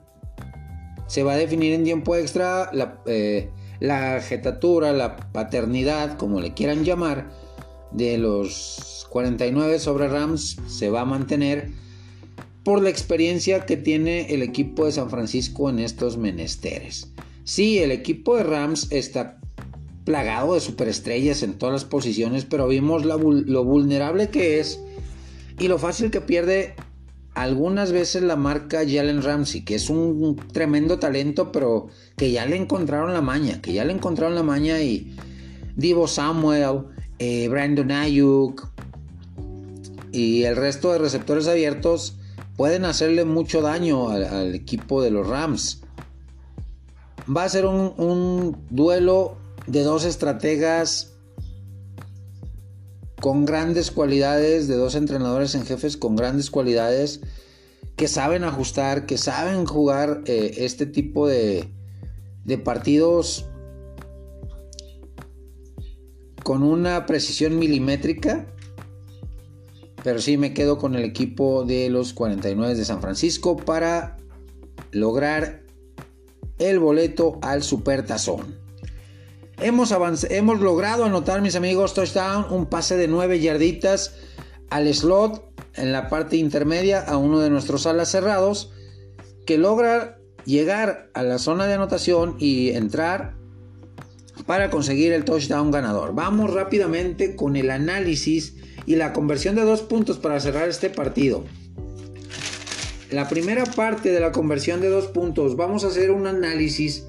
Se 1.08 1.24
va 1.24 1.34
a 1.34 1.38
definir 1.38 1.74
en 1.74 1.84
tiempo 1.84 2.16
extra 2.16 2.70
la, 2.74 3.02
eh, 3.06 3.50
la 3.80 4.22
jetatura, 4.22 4.94
la 4.94 5.18
paternidad, 5.32 6.18
como 6.18 6.42
le 6.42 6.54
quieran 6.54 6.84
llamar, 6.84 7.30
de 7.92 8.18
los 8.18 9.08
49 9.10 9.80
sobre 9.80 10.08
Rams 10.08 10.58
se 10.68 10.90
va 10.90 11.02
a 11.02 11.06
mantener 11.06 11.70
por 12.64 12.82
la 12.82 12.90
experiencia 12.90 13.66
que 13.66 13.78
tiene 13.78 14.34
el 14.34 14.44
equipo 14.44 14.86
de 14.86 14.92
San 14.92 15.10
Francisco 15.10 15.70
en 15.70 15.80
estos 15.80 16.18
menesteres. 16.18 17.12
Sí, 17.44 17.80
el 17.80 17.92
equipo 17.92 18.38
de 18.38 18.44
Rams 18.44 18.92
está 18.92 19.40
plagado 20.06 20.54
de 20.54 20.60
superestrellas 20.60 21.42
en 21.42 21.58
todas 21.58 21.74
las 21.74 21.86
posiciones, 21.86 22.46
pero 22.46 22.68
vimos 22.68 23.06
lo 23.06 23.64
vulnerable 23.64 24.30
que 24.30 24.60
es 24.60 24.80
y 25.58 25.68
lo 25.68 25.80
fácil 25.80 26.12
que 26.12 26.22
pierde 26.22 26.76
algunas 27.42 27.94
veces 27.94 28.22
la 28.22 28.36
marca 28.36 28.80
Jalen 28.80 29.22
Ramsey, 29.22 29.62
que 29.62 29.76
es 29.76 29.90
un 29.90 30.36
tremendo 30.52 31.00
talento, 31.00 31.52
pero 31.52 31.88
que 32.18 32.32
ya 32.32 32.46
le 32.46 32.58
encontraron 32.58 33.14
la 33.14 33.22
maña, 33.22 33.62
que 33.62 33.72
ya 33.72 33.86
le 33.86 33.94
encontraron 33.94 34.36
la 34.36 34.44
maña 34.44 34.82
y 34.82 35.16
Divo 35.78 36.08
Samuel, 36.08 36.88
eh, 37.18 37.48
Brandon 37.48 37.92
Ayuk 37.92 38.70
y 40.12 40.44
el 40.44 40.58
resto 40.58 40.92
de 40.92 41.00
receptores 41.00 41.48
abiertos 41.48 42.18
pueden 42.58 42.84
hacerle 42.84 43.24
mucho 43.24 43.62
daño 43.62 44.10
al, 44.10 44.54
equipo 44.54 45.02
de 45.02 45.12
los 45.12 45.26
Rams. 45.26 45.82
Va 47.34 47.46
a 47.46 47.50
ser 47.50 47.66
un, 47.66 48.58
duelo 48.70 49.38
de 49.66 49.84
dos 49.84 50.04
estrategas 50.04 51.09
con 53.22 53.46
grandes 53.46 53.92
cualidades, 53.92 54.68
de 54.68 54.76
dos 54.76 54.96
entrenadores 54.96 55.56
en 55.56 55.66
jefes 55.66 55.98
con 55.98 56.16
grandes 56.16 56.50
cualidades, 56.50 57.22
que 57.96 58.08
saben 58.08 58.44
ajustar, 58.44 59.06
que 59.06 59.18
saben 59.18 59.66
jugar 59.66 60.22
eh, 60.26 60.56
este 60.60 60.86
tipo 60.86 61.28
de, 61.28 61.70
de 62.46 62.58
partidos 62.58 63.46
con 66.44 66.64
una 66.64 67.06
precisión 67.06 67.60
milimétrica 67.60 68.48
pero 70.04 70.20
sí 70.20 70.38
me 70.38 70.54
quedo 70.54 70.78
con 70.78 70.96
el 70.96 71.04
equipo 71.04 71.66
de 71.66 71.90
los 71.90 72.14
49 72.14 72.76
de 72.76 72.86
San 72.86 73.02
Francisco 73.02 73.58
para 73.58 74.18
lograr 74.92 75.64
el 76.58 76.80
boleto 76.80 77.40
al 77.42 77.64
Super 77.64 78.06
Tazón. 78.06 78.58
Hemos, 79.62 79.92
hemos 80.30 80.62
logrado 80.62 81.04
anotar, 81.04 81.42
mis 81.42 81.56
amigos, 81.56 81.94
touchdown, 81.94 82.46
un 82.50 82.68
pase 82.68 82.96
de 82.96 83.10
9 83.10 83.42
yarditas 83.42 84.16
al 84.70 84.94
slot 84.94 85.52
en 85.74 85.92
la 85.92 86.08
parte 86.08 86.38
intermedia 86.38 87.02
a 87.02 87.18
uno 87.18 87.40
de 87.40 87.50
nuestros 87.50 87.86
alas 87.86 88.10
cerrados 88.10 88.72
que 89.46 89.58
logra 89.58 90.18
llegar 90.46 91.10
a 91.14 91.24
la 91.24 91.40
zona 91.40 91.68
de 91.68 91.74
anotación 91.74 92.36
y 92.40 92.70
entrar 92.70 93.36
para 94.46 94.70
conseguir 94.70 95.12
el 95.12 95.26
touchdown 95.26 95.72
ganador. 95.72 96.16
Vamos 96.16 96.54
rápidamente 96.54 97.36
con 97.36 97.58
el 97.58 97.70
análisis 97.70 98.56
y 98.86 98.96
la 98.96 99.12
conversión 99.12 99.56
de 99.56 99.64
dos 99.64 99.82
puntos 99.82 100.20
para 100.20 100.40
cerrar 100.40 100.70
este 100.70 100.90
partido. 100.90 101.44
La 103.12 103.28
primera 103.28 103.66
parte 103.66 104.12
de 104.12 104.20
la 104.20 104.32
conversión 104.32 104.80
de 104.82 104.90
dos 104.90 105.08
puntos, 105.08 105.56
vamos 105.56 105.84
a 105.84 105.88
hacer 105.88 106.12
un 106.12 106.28
análisis 106.28 107.09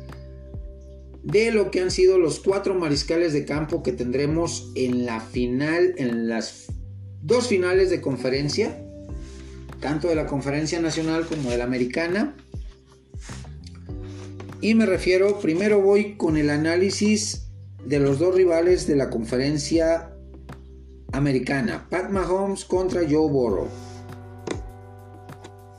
de 1.23 1.53
lo 1.53 1.71
que 1.71 1.81
han 1.81 1.91
sido 1.91 2.19
los 2.19 2.41
cuatro 2.41 2.75
mariscales 2.75 3.33
de 3.33 3.45
campo 3.45 3.83
que 3.83 3.93
tendremos 3.93 4.73
en 4.75 5.05
la 5.05 5.21
final, 5.21 5.95
en 5.97 6.29
las 6.29 6.67
dos 7.23 7.49
finales 7.49 7.91
de 7.91 8.01
conferencia, 8.01 8.83
tanto 9.81 10.09
de 10.09 10.15
la 10.15 10.27
conferencia 10.27 10.81
nacional 10.81 11.27
como 11.27 11.51
de 11.51 11.59
la 11.59 11.65
americana. 11.65 12.37
Y 14.61 14.75
me 14.75 14.87
refiero, 14.87 15.41
primero 15.41 15.81
voy 15.81 16.17
con 16.17 16.37
el 16.37 16.51
análisis 16.51 17.47
de 17.85 17.99
los 17.99 18.19
dos 18.19 18.35
rivales 18.35 18.87
de 18.87 18.97
la 18.97 19.09
conferencia 19.09 20.15
americana, 21.13 21.87
Pat 21.91 22.11
Mahomes 22.11 22.65
contra 22.65 23.03
Joe 23.03 23.31
Burrow. 23.31 23.69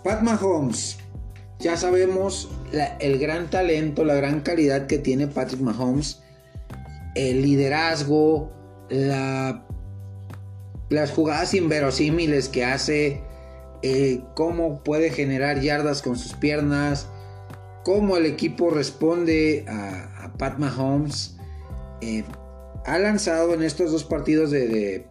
Pat 0.04 0.22
Mahomes, 0.24 0.98
ya 1.60 1.78
sabemos 1.78 2.50
el 2.72 3.20
gran 3.20 3.50
talento, 3.50 4.04
la 4.04 4.16
gran 4.16 4.42
calidad 4.42 4.88
que 4.88 4.98
tiene 4.98 5.28
Patrick 5.28 5.62
Mahomes, 5.62 6.22
el 7.16 7.42
liderazgo, 7.42 8.52
las 10.90 11.12
jugadas 11.12 11.54
inverosímiles 11.54 12.50
que 12.50 12.66
hace, 12.66 13.22
eh, 13.84 14.22
cómo 14.36 14.84
puede 14.84 15.10
generar 15.10 15.62
yardas 15.62 16.02
con 16.02 16.18
sus 16.18 16.34
piernas, 16.34 17.08
cómo 17.84 18.18
el 18.18 18.26
equipo 18.26 18.70
responde 18.70 19.66
a, 19.68 20.34
Pat 20.38 20.58
Mahomes. 20.58 21.36
Eh, 22.02 22.24
ha 22.86 22.98
lanzado 22.98 23.54
en 23.54 23.62
estos 23.62 23.92
dos 23.92 24.04
partidos 24.04 24.50
de, 24.50 25.08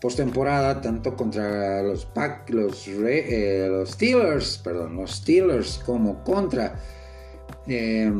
postemporada, 0.00 0.80
tanto 0.80 1.14
contra 1.16 1.82
los, 1.82 2.08
eh, 2.16 3.66
los, 3.68 3.90
Steelers, 3.90 4.58
perdón, 4.58 4.96
los 4.96 5.16
Steelers, 5.16 5.78
como 5.84 6.24
contra 6.24 6.80
eh, 7.70 8.12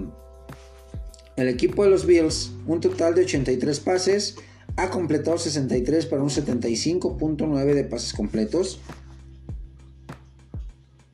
el 1.36 1.48
equipo 1.48 1.82
de 1.82 1.90
los 1.90 2.06
Bills, 2.06 2.52
un 2.66 2.80
total 2.80 3.14
de 3.14 3.22
83 3.22 3.80
pases, 3.80 4.36
ha 4.76 4.90
completado 4.90 5.38
63 5.38 6.06
para 6.06 6.22
un 6.22 6.28
75.9 6.28 7.74
de 7.74 7.84
pases 7.84 8.12
completos, 8.12 8.80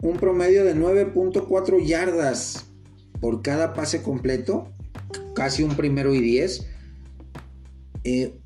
un 0.02 0.18
promedio 0.18 0.64
de 0.64 0.76
9.4 0.76 1.84
yardas 1.84 2.66
por 3.20 3.40
cada 3.40 3.72
pase 3.72 4.02
completo, 4.02 4.68
casi 5.34 5.62
un 5.62 5.74
primero 5.74 6.14
y 6.14 6.20
10. 6.20 6.66
Eh, 8.04 8.38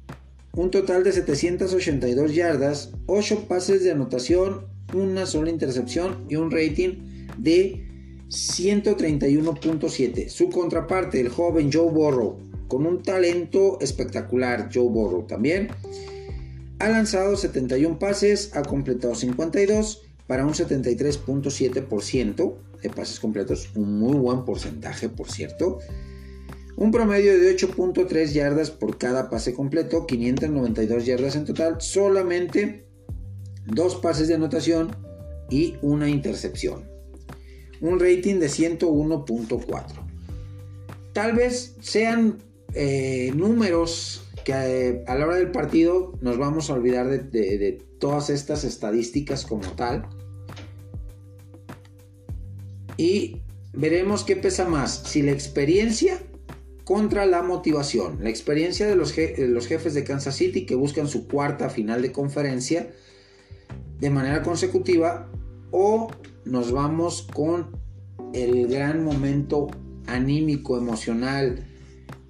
un 0.54 0.70
total 0.70 1.02
de 1.02 1.12
782 1.12 2.34
yardas, 2.34 2.92
8 3.06 3.46
pases 3.48 3.82
de 3.82 3.90
anotación, 3.90 4.66
una 4.94 5.26
sola 5.26 5.50
intercepción 5.50 6.24
y 6.28 6.36
un 6.36 6.50
rating 6.50 7.26
de 7.36 7.89
131.7. 8.30 10.28
Su 10.28 10.50
contraparte, 10.50 11.20
el 11.20 11.28
joven 11.28 11.70
Joe 11.72 11.90
Burrow, 11.90 12.38
con 12.68 12.86
un 12.86 13.02
talento 13.02 13.80
espectacular, 13.80 14.70
Joe 14.72 14.88
Burrow 14.88 15.26
también, 15.26 15.70
ha 16.78 16.88
lanzado 16.88 17.36
71 17.36 17.98
pases, 17.98 18.52
ha 18.54 18.62
completado 18.62 19.16
52 19.16 20.02
para 20.26 20.46
un 20.46 20.52
73.7% 20.52 22.54
de 22.82 22.90
pases 22.90 23.20
completos, 23.20 23.70
un 23.74 23.98
muy 23.98 24.16
buen 24.16 24.44
porcentaje, 24.44 25.08
por 25.08 25.28
cierto. 25.30 25.78
Un 26.76 26.92
promedio 26.92 27.36
de 27.38 27.56
8.3 27.56 28.32
yardas 28.32 28.70
por 28.70 28.96
cada 28.96 29.28
pase 29.28 29.52
completo, 29.52 30.06
592 30.06 31.04
yardas 31.04 31.36
en 31.36 31.44
total, 31.44 31.78
solamente 31.80 32.86
dos 33.66 33.96
pases 33.96 34.28
de 34.28 34.34
anotación 34.34 34.96
y 35.50 35.76
una 35.82 36.08
intercepción. 36.08 36.89
Un 37.80 37.98
rating 37.98 38.36
de 38.36 38.48
101.4. 38.48 39.84
Tal 41.12 41.32
vez 41.34 41.76
sean 41.80 42.38
eh, 42.74 43.32
números 43.34 44.28
que 44.44 44.52
eh, 44.52 45.04
a 45.06 45.14
la 45.16 45.26
hora 45.26 45.36
del 45.36 45.50
partido 45.50 46.18
nos 46.20 46.38
vamos 46.38 46.70
a 46.70 46.74
olvidar 46.74 47.08
de 47.08 47.82
todas 47.98 48.30
estas 48.30 48.64
estadísticas 48.64 49.44
como 49.44 49.68
tal 49.72 50.08
y 53.00 53.40
veremos 53.72 54.24
qué 54.24 54.36
pesa 54.36 54.68
más, 54.68 55.04
si 55.06 55.22
la 55.22 55.32
experiencia 55.32 56.18
contra 56.84 57.24
la 57.24 57.40
motivación. 57.40 58.18
La 58.20 58.28
experiencia 58.28 58.86
de 58.86 58.94
los, 58.94 59.14
los 59.38 59.66
jefes 59.66 59.94
de 59.94 60.04
Kansas 60.04 60.36
City 60.36 60.66
que 60.66 60.74
buscan 60.74 61.08
su 61.08 61.26
cuarta 61.26 61.70
final 61.70 62.02
de 62.02 62.12
conferencia 62.12 62.90
de 64.00 64.10
manera 64.10 64.42
consecutiva 64.42 65.30
o 65.70 66.10
nos 66.44 66.72
vamos 66.72 67.26
con 67.32 67.68
el 68.32 68.68
gran 68.68 69.04
momento 69.04 69.68
anímico, 70.06 70.76
emocional, 70.76 71.66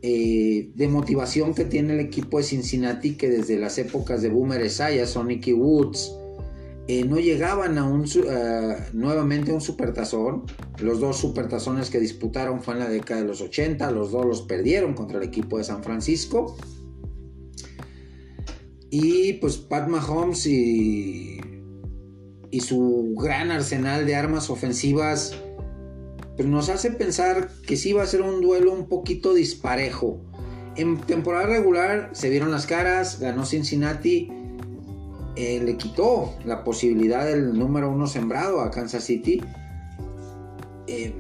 eh, 0.03 0.71
de 0.75 0.89
motivación 0.89 1.55
que 1.55 1.65
tiene 1.65 1.93
el 1.93 2.01
equipo 2.01 2.39
de 2.39 2.45
Cincinnati 2.45 3.17
que 3.17 3.29
desde 3.29 3.59
las 3.59 3.77
épocas 3.79 4.23
de 4.23 4.31
Boomer 4.31 4.63
Esiason, 4.63 5.29
Nicky 5.29 5.53
Woods, 5.53 6.13
eh, 6.89 7.05
no 7.05 7.19
llegaban 7.19 7.79
a 7.79 7.85
un, 7.85 8.05
nuevamente 8.93 9.51
a 9.51 9.55
un 9.55 9.61
supertazón. 9.61 10.45
Los 10.81 11.01
dos 11.01 11.19
supertazones 11.19 11.91
que 11.91 12.01
disputaron 12.01 12.63
fue 12.63 12.75
en 12.75 12.81
la 12.81 12.89
década 12.89 13.21
de 13.21 13.29
los 13.29 13.41
80, 13.41 13.91
los 13.91 14.11
dos 14.11 14.27
los 14.27 14.43
perdieron 14.43 14.95
contra 14.95 15.19
el 15.19 15.25
equipo 15.25 15.59
de 15.59 15.65
San 15.65 15.85
Francisco. 15.85 16.57
Y 18.91 19.35
pues 19.35 19.59
Pat 19.59 19.87
Mahomes 19.87 20.47
y, 20.47 21.40
y 22.51 22.61
su 22.61 23.15
gran 23.17 23.51
arsenal 23.51 24.07
de 24.07 24.17
armas 24.17 24.51
ofensivas 24.51 25.35
pues 26.37 26.49
nos 26.49 26.69
hace 26.69 26.91
pensar 26.91 27.51
que 27.67 27.77
sí 27.77 27.93
va 27.93 28.03
a 28.03 28.07
ser 28.07 28.23
un 28.23 28.41
duelo 28.41 28.73
un 28.73 28.89
poquito 28.89 29.35
disparejo. 29.35 30.21
En 30.77 30.99
temporada 30.99 31.47
regular 31.47 32.11
se 32.13 32.31
vieron 32.31 32.51
las 32.51 32.67
caras, 32.67 33.21
ganó 33.21 33.45
Cincinnati 33.45 34.31
eh, 35.37 35.61
le 35.65 35.77
quitó 35.77 36.35
la 36.45 36.65
posibilidad 36.65 37.25
del 37.25 37.59
número 37.59 37.91
uno 37.91 38.07
sembrado 38.07 38.61
a 38.61 38.71
Kansas 38.71 39.05
City. 39.05 39.43
Eh, 40.87 41.15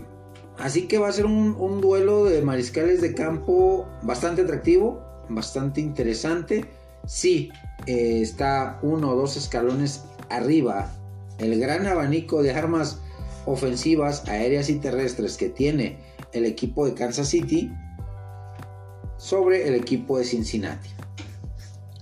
así 0.59 0.89
que 0.89 0.99
va 0.99 1.09
a 1.09 1.12
ser 1.12 1.26
un, 1.26 1.81
duelo 1.81 2.24
de 2.24 2.43
mariscales 2.43 3.01
de 3.01 3.14
campo 3.14 3.89
bastante 4.03 4.43
atractivo, 4.43 5.03
bastante 5.28 5.81
interesante. 5.81 6.66
Sí, 7.07 7.51
eh, 7.87 8.20
está 8.20 8.78
uno 8.83 9.12
o 9.12 9.16
dos 9.16 9.37
escalones 9.37 10.05
arriba. 10.28 10.93
El 11.41 11.59
gran 11.59 11.86
abanico 11.86 12.43
de 12.43 12.53
armas 12.53 12.99
ofensivas, 13.47 14.28
aéreas 14.28 14.68
y 14.68 14.76
terrestres 14.76 15.36
que 15.36 15.49
tiene 15.49 15.99
el 16.32 16.45
equipo 16.45 16.86
de 16.86 16.95
Kansas 16.95 17.28
City 17.28 17.72
sobre 19.16 19.66
el 19.66 19.74
equipo 19.74 20.18
de 20.18 20.24
Cincinnati. 20.24 20.91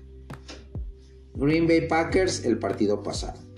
Green 1.34 1.68
Bay 1.68 1.88
Packers 1.88 2.46
el 2.46 2.58
partido 2.58 3.04
pasado. 3.04 3.51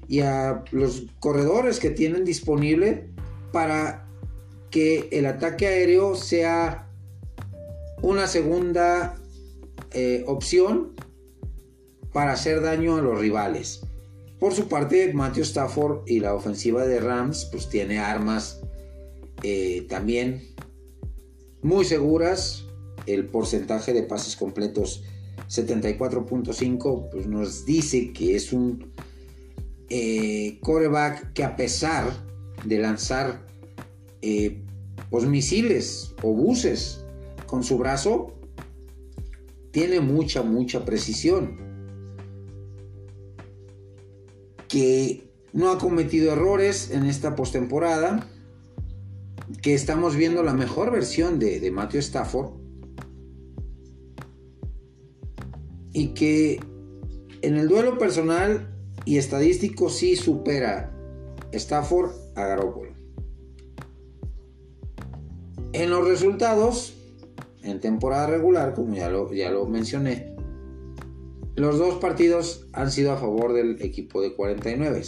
y 0.08 0.22
a 0.22 0.64
los 0.72 1.08
corredores 1.20 1.80
que 1.80 1.90
tienen 1.90 2.24
disponible 2.24 3.10
para 3.52 4.08
que 4.70 5.10
el 5.12 5.26
ataque 5.26 5.68
aéreo 5.68 6.16
sea 6.16 6.88
una 8.02 8.28
segunda 8.28 9.16
eh, 9.92 10.24
opción 10.28 10.94
para 12.14 12.34
hacer 12.34 12.62
daño 12.62 12.96
a 12.98 13.02
los 13.02 13.20
rivales. 13.20 13.82
Por 14.40 14.54
su 14.54 14.68
parte, 14.68 15.12
Matthew 15.14 15.44
Stafford 15.44 16.04
y 16.08 16.20
la 16.20 16.34
ofensiva 16.34 16.86
de 16.86 17.00
Rams 17.00 17.50
pues 17.52 17.68
tiene 17.68 18.00
armas 18.00 18.62
eh, 19.44 19.86
también 19.90 20.56
muy 21.62 21.84
seguras. 21.84 22.66
El 23.06 23.26
porcentaje 23.28 23.94
de 23.94 24.04
pases 24.04 24.36
completos 24.36 25.04
74.5 25.50 27.10
pues 27.10 27.28
nos 27.28 27.66
dice 27.66 28.14
que 28.14 28.36
es 28.36 28.54
un 28.54 28.92
eh, 29.90 30.60
coreback 30.62 31.34
que 31.34 31.44
a 31.44 31.56
pesar 31.56 32.12
de 32.66 32.78
lanzar 32.78 33.48
eh, 34.22 34.62
pues, 35.10 35.26
misiles 35.26 36.14
o 36.22 36.34
buses 36.34 37.06
con 37.48 37.64
su 37.64 37.78
brazo, 37.78 38.36
tiene 39.72 40.02
mucha, 40.02 40.44
mucha 40.44 40.86
precisión. 40.86 41.70
que 44.70 45.28
no 45.52 45.72
ha 45.72 45.80
cometido 45.80 46.32
errores 46.32 46.92
en 46.92 47.06
esta 47.06 47.36
postemporada, 47.36 48.26
que 49.62 49.74
estamos 49.74 50.16
viendo 50.16 50.44
la 50.44 50.54
mejor 50.54 50.92
versión 50.92 51.40
de, 51.40 51.70
Matthew 51.72 52.00
Stafford 52.00 52.52
y 55.94 56.10
que 56.10 56.60
en 57.42 57.58
el 57.58 57.68
duelo 57.68 57.98
personal 57.98 58.68
y 59.06 59.18
estadístico 59.18 59.90
sí 59.90 60.16
supera 60.16 60.94
Stafford 61.52 62.12
a. 62.36 62.90
En 65.74 65.90
los 65.90 66.08
resultados, 66.08 66.96
en 67.64 67.80
temporada 67.80 68.28
regular, 68.28 68.74
como 68.74 68.96
ya 68.96 69.10
lo, 69.10 69.32
ya 69.34 69.50
lo 69.52 69.66
mencioné, 69.66 70.36
los 71.56 71.78
dos 71.78 71.96
partidos 71.96 72.68
han 72.74 72.92
sido 72.92 73.12
a 73.12 73.18
favor 73.18 73.54
del 73.54 73.82
equipo 73.82 74.22
de 74.22 74.34
49. 74.34 75.04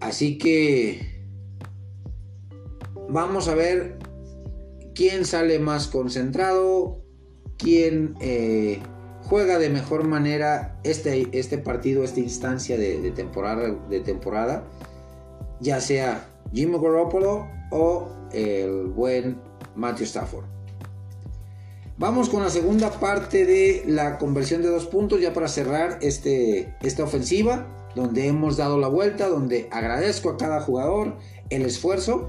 Así 0.00 0.38
que 0.38 1.00
vamos 3.08 3.48
a 3.48 3.54
ver 3.54 3.98
quién 4.94 5.24
sale 5.24 5.58
más 5.58 5.88
concentrado, 5.88 7.02
quién 7.58 8.14
eh, 8.20 8.80
juega 9.24 9.58
de 9.58 9.70
mejor 9.70 10.04
manera 10.04 10.78
este, 10.82 11.28
este 11.32 11.58
partido, 11.58 12.04
esta 12.04 12.20
instancia 12.20 12.76
de, 12.76 13.10
temporada, 13.12 13.74
de 13.88 14.00
temporada, 14.00 14.64
ya 15.60 15.80
sea 15.80 16.28
Jimmy 16.52 16.78
Garoppolo 16.78 17.48
o 17.70 18.08
el 18.32 18.86
buen 18.88 19.40
Matthew 19.74 20.06
Stafford. 20.06 20.44
Vamos 21.98 22.28
con 22.28 22.42
la 22.42 22.50
segunda 22.50 22.90
parte 22.90 23.46
de 23.46 23.84
la 23.86 24.18
conversión 24.18 24.62
de 24.62 24.68
dos 24.68 24.86
puntos, 24.86 25.20
ya 25.20 25.32
para 25.32 25.46
cerrar 25.46 25.98
este, 26.02 26.74
esta 26.82 27.04
ofensiva, 27.04 27.66
donde 27.94 28.26
hemos 28.26 28.56
dado 28.56 28.78
la 28.78 28.88
vuelta, 28.88 29.28
donde 29.28 29.68
agradezco 29.70 30.30
a 30.30 30.36
cada 30.36 30.60
jugador 30.62 31.16
el 31.50 31.62
esfuerzo. 31.62 32.28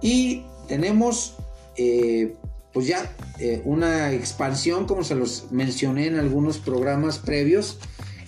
Y 0.00 0.46
tenemos 0.66 1.36
eh, 1.76 2.36
pues 2.72 2.86
ya 2.86 3.14
eh, 3.38 3.62
una 3.64 4.12
expansión, 4.12 4.86
como 4.86 5.04
se 5.04 5.14
los 5.14 5.50
mencioné 5.50 6.06
en 6.06 6.18
algunos 6.18 6.58
programas 6.58 7.18
previos, 7.18 7.78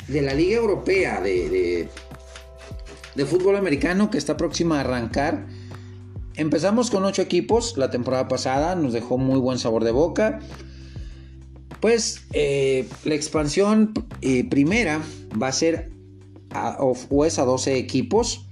de 0.09 0.20
la 0.20 0.34
Liga 0.34 0.57
Europea 0.57 1.20
de, 1.20 1.88
de 3.14 3.26
fútbol 3.26 3.57
americano 3.57 4.11
que 4.11 4.18
está 4.18 4.36
próxima 4.36 4.78
a 4.78 4.80
arrancar 4.80 5.47
Empezamos 6.34 6.90
con 6.90 7.05
ocho 7.05 7.20
equipos 7.20 7.76
la 7.76 7.90
temporada 7.90 8.26
pasada, 8.26 8.74
nos 8.74 8.95
dejó 8.95 9.18
muy 9.18 9.38
buen 9.38 9.59
sabor 9.59 9.84
de 9.84 9.90
boca. 9.90 10.38
Pues 11.80 12.24
eh, 12.32 12.88
la 13.05 13.14
expansión 13.14 13.93
eh, 14.22 14.49
primera 14.49 15.03
va 15.40 15.49
a 15.49 15.53
ser 15.53 15.90
a, 16.51 16.78
o 16.80 17.24
a 17.24 17.28
12 17.28 17.76
equipos 17.76 18.47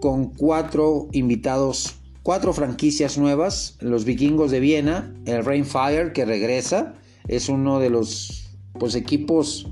con 0.00 0.30
cuatro 0.30 1.08
invitados, 1.12 1.95
cuatro 2.26 2.52
franquicias 2.52 3.18
nuevas. 3.18 3.76
Los 3.78 4.04
vikingos 4.04 4.50
de 4.50 4.58
Viena, 4.58 5.14
el 5.26 5.44
Rainfire 5.44 6.12
que 6.12 6.24
regresa, 6.24 6.96
es 7.28 7.48
uno 7.48 7.78
de 7.78 7.88
los 7.88 8.48
pues, 8.80 8.96
equipos 8.96 9.68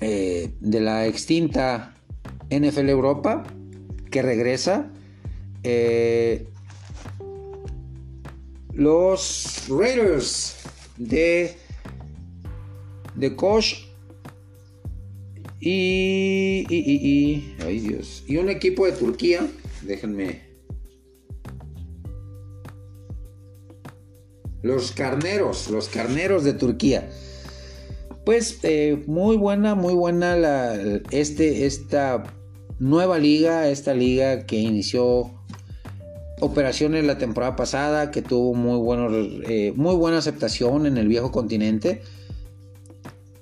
eh, 0.00 0.50
de 0.58 0.80
la 0.80 1.06
extinta 1.06 1.94
NFL 2.50 2.88
Europa 2.88 3.44
que 4.10 4.22
regresa. 4.22 4.90
Eh, 5.62 6.48
los 8.72 9.68
Raiders 9.68 10.56
de, 10.96 11.54
de 13.14 13.36
Koch 13.36 13.86
y, 15.60 16.66
y, 16.68 17.54
ay 17.64 17.78
Dios, 17.78 18.24
y 18.26 18.38
un 18.38 18.48
equipo 18.48 18.84
de 18.84 18.92
Turquía, 18.92 19.46
déjenme. 19.82 20.45
Los 24.66 24.90
carneros, 24.90 25.70
los 25.70 25.88
carneros 25.88 26.42
de 26.42 26.52
Turquía. 26.52 27.08
Pues 28.24 28.58
eh, 28.64 29.04
muy 29.06 29.36
buena, 29.36 29.76
muy 29.76 29.94
buena 29.94 30.74
este, 31.12 31.66
esta 31.66 32.24
nueva 32.80 33.18
liga, 33.20 33.68
esta 33.68 33.94
liga 33.94 34.44
que 34.44 34.56
inició 34.56 35.30
operaciones 36.40 37.04
la 37.04 37.16
temporada 37.16 37.54
pasada 37.54 38.10
que 38.10 38.22
tuvo 38.22 38.54
muy, 38.54 39.44
eh, 39.48 39.72
muy 39.76 39.94
buena 39.94 40.18
aceptación 40.18 40.86
en 40.86 40.98
el 40.98 41.06
viejo 41.06 41.30
continente. 41.30 42.02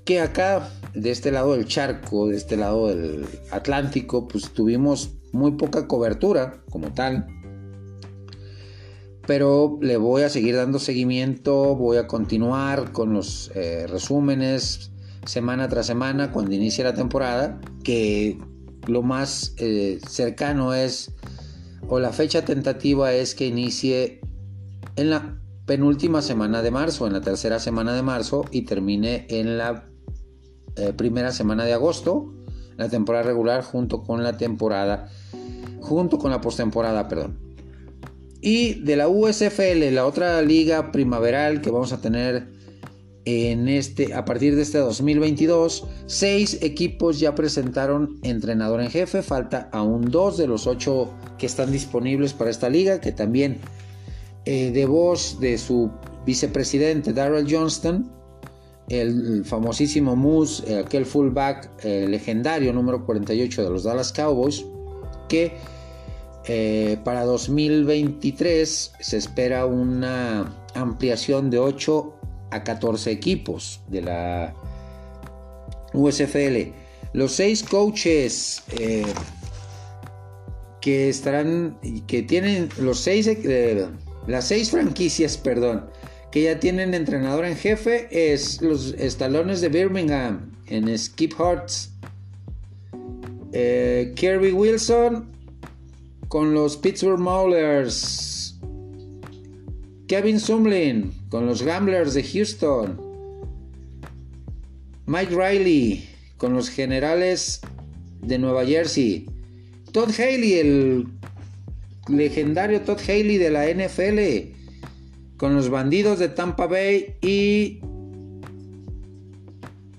Que 0.04 0.20
acá, 0.20 0.68
de 0.92 1.10
este 1.10 1.32
lado 1.32 1.54
del 1.54 1.64
charco, 1.64 2.28
de 2.28 2.36
este 2.36 2.58
lado 2.58 2.88
del 2.88 3.24
Atlántico, 3.50 4.28
pues 4.28 4.50
tuvimos 4.50 5.14
muy 5.32 5.52
poca 5.52 5.88
cobertura 5.88 6.62
como 6.68 6.92
tal. 6.92 7.26
Pero 9.26 9.78
le 9.80 9.96
voy 9.96 10.22
a 10.22 10.28
seguir 10.28 10.56
dando 10.56 10.78
seguimiento, 10.78 11.74
voy 11.76 11.96
a 11.96 12.06
continuar 12.06 12.92
con 12.92 13.14
los 13.14 13.50
eh, 13.54 13.86
resúmenes 13.88 14.90
semana 15.24 15.68
tras 15.68 15.86
semana 15.86 16.30
cuando 16.30 16.54
inicie 16.54 16.84
la 16.84 16.94
temporada, 16.94 17.60
que 17.82 18.38
lo 18.86 19.02
más 19.02 19.54
eh, 19.56 19.98
cercano 20.06 20.74
es 20.74 21.12
o 21.88 21.98
la 21.98 22.12
fecha 22.12 22.44
tentativa 22.44 23.12
es 23.12 23.34
que 23.34 23.46
inicie 23.46 24.20
en 24.96 25.10
la 25.10 25.38
penúltima 25.66 26.22
semana 26.22 26.62
de 26.62 26.70
marzo, 26.70 27.06
en 27.06 27.12
la 27.12 27.20
tercera 27.20 27.58
semana 27.58 27.94
de 27.94 28.02
marzo 28.02 28.44
y 28.50 28.62
termine 28.62 29.26
en 29.28 29.58
la 29.58 29.88
eh, 30.76 30.92
primera 30.92 31.32
semana 31.32 31.64
de 31.64 31.72
agosto, 31.72 32.34
la 32.76 32.88
temporada 32.88 33.24
regular 33.24 33.62
junto 33.62 34.02
con 34.02 34.22
la 34.22 34.36
temporada, 34.36 35.08
junto 35.80 36.18
con 36.18 36.30
la 36.30 36.40
postemporada, 36.40 37.08
perdón. 37.08 37.43
Y 38.46 38.74
de 38.74 38.96
la 38.96 39.08
USFL, 39.08 39.90
la 39.94 40.04
otra 40.04 40.42
liga 40.42 40.92
primaveral 40.92 41.62
que 41.62 41.70
vamos 41.70 41.94
a 41.94 42.02
tener 42.02 42.46
en 43.24 43.68
este, 43.68 44.12
a 44.12 44.26
partir 44.26 44.54
de 44.54 44.60
este 44.60 44.76
2022, 44.76 45.86
seis 46.04 46.58
equipos 46.60 47.18
ya 47.18 47.34
presentaron 47.34 48.20
entrenador 48.22 48.82
en 48.82 48.90
jefe. 48.90 49.22
Falta 49.22 49.70
aún 49.72 50.10
dos 50.10 50.36
de 50.36 50.46
los 50.46 50.66
ocho 50.66 51.10
que 51.38 51.46
están 51.46 51.72
disponibles 51.72 52.34
para 52.34 52.50
esta 52.50 52.68
liga, 52.68 53.00
que 53.00 53.12
también 53.12 53.60
eh, 54.44 54.70
de 54.72 54.84
voz 54.84 55.40
de 55.40 55.56
su 55.56 55.90
vicepresidente 56.26 57.14
Darrell 57.14 57.46
Johnston, 57.50 58.12
el 58.90 59.42
famosísimo 59.46 60.16
Moose, 60.16 60.80
aquel 60.80 61.06
fullback 61.06 61.70
eh, 61.82 62.06
legendario 62.10 62.74
número 62.74 63.06
48 63.06 63.64
de 63.64 63.70
los 63.70 63.84
Dallas 63.84 64.12
Cowboys, 64.12 64.66
que 65.30 65.56
para 67.04 67.24
2023 67.24 68.92
se 69.00 69.16
espera 69.16 69.66
una 69.66 70.54
ampliación 70.74 71.50
de 71.50 71.58
8 71.58 72.14
a 72.50 72.62
14 72.62 73.10
equipos 73.10 73.80
de 73.88 74.02
la 74.02 74.54
USFL. 75.92 76.72
Los 77.12 77.32
seis 77.32 77.62
coaches 77.62 78.62
eh, 78.78 79.04
que 80.80 81.08
estarán, 81.08 81.78
que 82.06 82.22
tienen 82.22 82.68
los 82.78 83.00
seis, 83.00 83.26
eh, 83.26 83.86
las 84.26 84.48
seis 84.48 84.70
franquicias, 84.70 85.36
perdón, 85.36 85.86
que 86.30 86.42
ya 86.42 86.58
tienen 86.58 86.94
entrenador 86.94 87.44
en 87.44 87.56
jefe 87.56 88.08
es 88.10 88.60
los 88.60 88.94
estalones 88.98 89.60
de 89.60 89.68
Birmingham 89.68 90.52
en 90.66 90.96
Skip 90.98 91.34
Hearts. 91.38 91.92
Eh, 93.52 94.12
Kirby 94.16 94.50
Wilson 94.50 95.30
con 96.34 96.52
los 96.52 96.76
Pittsburgh 96.76 97.20
Maulers. 97.20 98.58
Kevin 100.08 100.40
Sumlin 100.40 101.12
con 101.28 101.46
los 101.46 101.62
Gamblers 101.62 102.12
de 102.14 102.24
Houston. 102.24 103.00
Mike 105.06 105.32
Riley 105.32 106.08
con 106.36 106.52
los 106.52 106.70
Generales 106.70 107.60
de 108.20 108.40
Nueva 108.40 108.66
Jersey. 108.66 109.30
Todd 109.92 110.10
Haley, 110.10 110.54
el 110.54 111.06
legendario 112.08 112.80
Todd 112.80 112.98
Haley 112.98 113.38
de 113.38 113.50
la 113.50 113.68
NFL. 113.68 115.36
Con 115.36 115.54
los 115.54 115.68
Bandidos 115.68 116.18
de 116.18 116.30
Tampa 116.30 116.66
Bay 116.66 117.14
y 117.22 117.78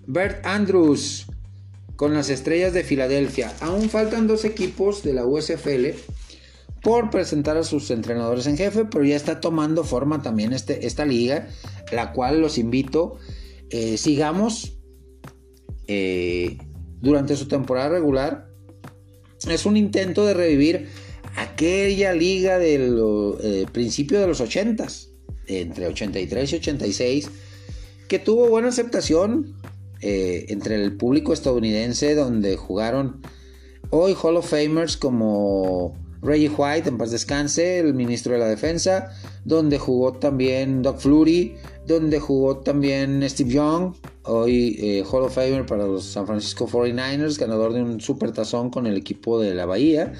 Bert 0.06 0.46
Andrews 0.46 1.28
con 1.96 2.14
las 2.14 2.30
Estrellas 2.30 2.74
de 2.74 2.84
Filadelfia. 2.84 3.54
Aún 3.62 3.90
faltan 3.90 4.28
dos 4.28 4.44
equipos 4.44 5.02
de 5.02 5.14
la 5.14 5.26
USFL 5.26 5.94
por 6.86 7.10
presentar 7.10 7.58
a 7.58 7.64
sus 7.64 7.90
entrenadores 7.90 8.46
en 8.46 8.58
jefe, 8.58 8.86
pero 8.86 9.04
ya 9.04 9.16
está 9.16 9.42
tomando 9.42 9.84
forma 9.84 10.22
también 10.22 10.54
este, 10.54 10.86
esta 10.86 11.04
liga, 11.04 11.48
la 11.92 12.14
cual 12.14 12.42
los 12.42 12.60
invito, 12.60 13.18
eh, 13.72 13.98
sigamos 13.98 14.78
eh, 15.88 16.60
durante 17.02 17.36
su 17.38 17.48
temporada 17.48 17.90
regular. 17.90 18.50
Es 19.50 19.66
un 19.66 19.78
intento 19.78 20.28
de 20.28 20.36
revivir 20.36 20.90
aquella 21.36 22.14
liga 22.14 22.60
del 22.60 22.96
eh, 23.42 23.66
principio 23.72 24.20
de 24.20 24.28
los 24.28 24.40
80 24.40 24.86
entre 25.48 25.88
83 25.88 26.54
y 26.54 26.56
86, 26.58 27.32
que 28.08 28.20
tuvo 28.20 28.48
buena 28.48 28.68
aceptación 28.68 29.56
entre 30.02 30.76
el 30.76 30.98
público 30.98 31.34
estadounidense, 31.34 32.14
donde 32.14 32.58
jugaron 32.58 33.24
hoy 33.90 34.16
Hall 34.22 34.38
of 34.38 34.48
Famers 34.48 34.98
como 34.98 36.05
Reggie 36.26 36.50
White, 36.50 36.90
en 36.90 36.98
paz 36.98 37.12
descanse, 37.12 37.80
el 37.80 37.94
ministro 37.94 38.34
de 38.34 38.40
la 38.40 38.48
Defensa, 38.48 39.12
donde 39.44 39.78
jugó 39.78 40.14
también 40.14 40.82
Doug 40.82 41.00
Flurry, 41.00 41.56
donde 41.86 42.20
jugó 42.20 42.58
también 42.58 43.24
Steve 43.30 43.52
Young, 43.52 43.94
hoy 44.24 44.76
eh, 44.80 45.04
Hall 45.10 45.24
of 45.24 45.36
Famer 45.36 45.66
para 45.66 45.86
los 45.86 46.04
San 46.04 46.26
Francisco 46.26 46.68
49ers, 46.68 47.38
ganador 47.38 47.74
de 47.74 47.84
un 47.84 48.02
super 48.02 48.32
tazón 48.32 48.70
con 48.72 48.88
el 48.88 48.98
equipo 48.98 49.40
de 49.40 49.54
la 49.54 49.66
Bahía. 49.66 50.14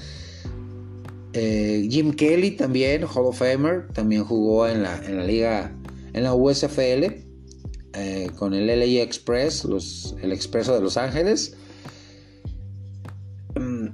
Eh, 1.32 1.86
Jim 1.90 2.12
Kelly 2.12 2.52
también, 2.52 3.02
Hall 3.02 3.26
of 3.26 3.38
Famer, 3.38 3.88
también 3.92 4.24
jugó 4.24 4.68
en 4.68 4.82
la, 4.82 4.96
en 5.04 5.16
la 5.18 5.24
liga, 5.24 5.72
en 6.12 6.22
la 6.22 6.34
USFL, 6.34 7.26
eh, 7.94 8.30
con 8.38 8.54
el 8.54 8.66
LA 8.66 9.02
Express, 9.02 9.66
el 10.22 10.32
Expreso 10.32 10.74
de 10.74 10.80
Los 10.80 10.96
Ángeles. 10.96 11.56
Mm, 13.58 13.88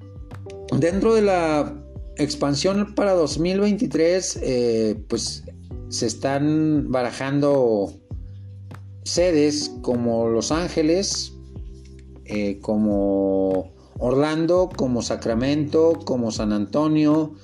dentro 0.79 1.15
de 1.15 1.23
la 1.23 1.82
expansión 2.23 2.95
para 2.95 3.13
2023, 3.13 4.39
eh, 4.43 5.05
pues 5.09 5.45
se 5.89 6.07
están 6.07 6.91
barajando 6.91 7.93
sedes 9.05 9.73
como 9.83 10.29
Los 10.29 10.53
Ángeles, 10.53 11.33
eh, 12.25 12.59
como 12.61 13.73
Orlando, 13.99 14.71
como 14.75 15.03
Sacramento, 15.03 15.99
como 16.05 16.31
San 16.31 16.53
Antonio, 16.53 17.35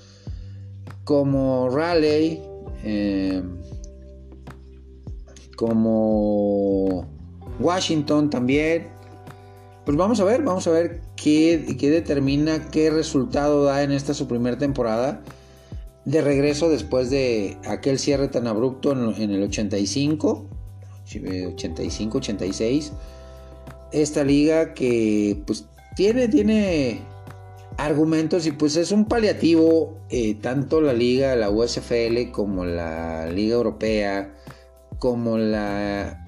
como 1.05 1.69
Raleigh, 1.71 2.43
eh, 2.85 3.43
como 5.57 7.07
Washington 7.61 8.31
también. 8.31 8.89
Pues 9.85 9.97
vamos 9.97 10.21
a 10.21 10.25
ver, 10.25 10.43
vamos 10.43 10.67
a 10.67 10.71
ver 10.71 11.08
qué, 11.23 11.59
determina, 11.81 12.71
qué 12.71 12.91
resultado 12.91 13.65
da 13.65 13.83
en 13.83 13.93
esta 13.93 14.15
su 14.15 14.29
primera 14.29 14.59
temporada. 14.59 15.21
De 16.05 16.23
regreso 16.23 16.71
después 16.71 17.11
de 17.11 17.59
aquel 17.67 17.99
cierre 17.99 18.29
tan 18.29 18.47
abrupto 18.47 18.93
en, 18.93 19.31
el 19.31 19.43
85, 19.43 20.47
85, 21.55 22.19
86. 22.19 22.93
Esta 23.93 24.25
liga 24.25 24.75
que 24.75 25.43
pues 25.47 25.67
tiene, 25.97 26.29
tiene 26.29 27.01
argumentos 27.77 28.47
y 28.47 28.53
pues 28.53 28.77
es 28.77 28.91
un 28.91 29.05
paliativo 29.05 29.99
eh, 30.09 30.35
tanto 30.35 30.81
la 30.81 30.95
liga, 30.95 31.37
la 31.37 31.51
USFL 31.51 32.31
como 32.33 32.65
la 32.65 33.31
liga 33.31 33.57
europea, 33.57 34.35
como 34.99 35.37
la 35.37 36.25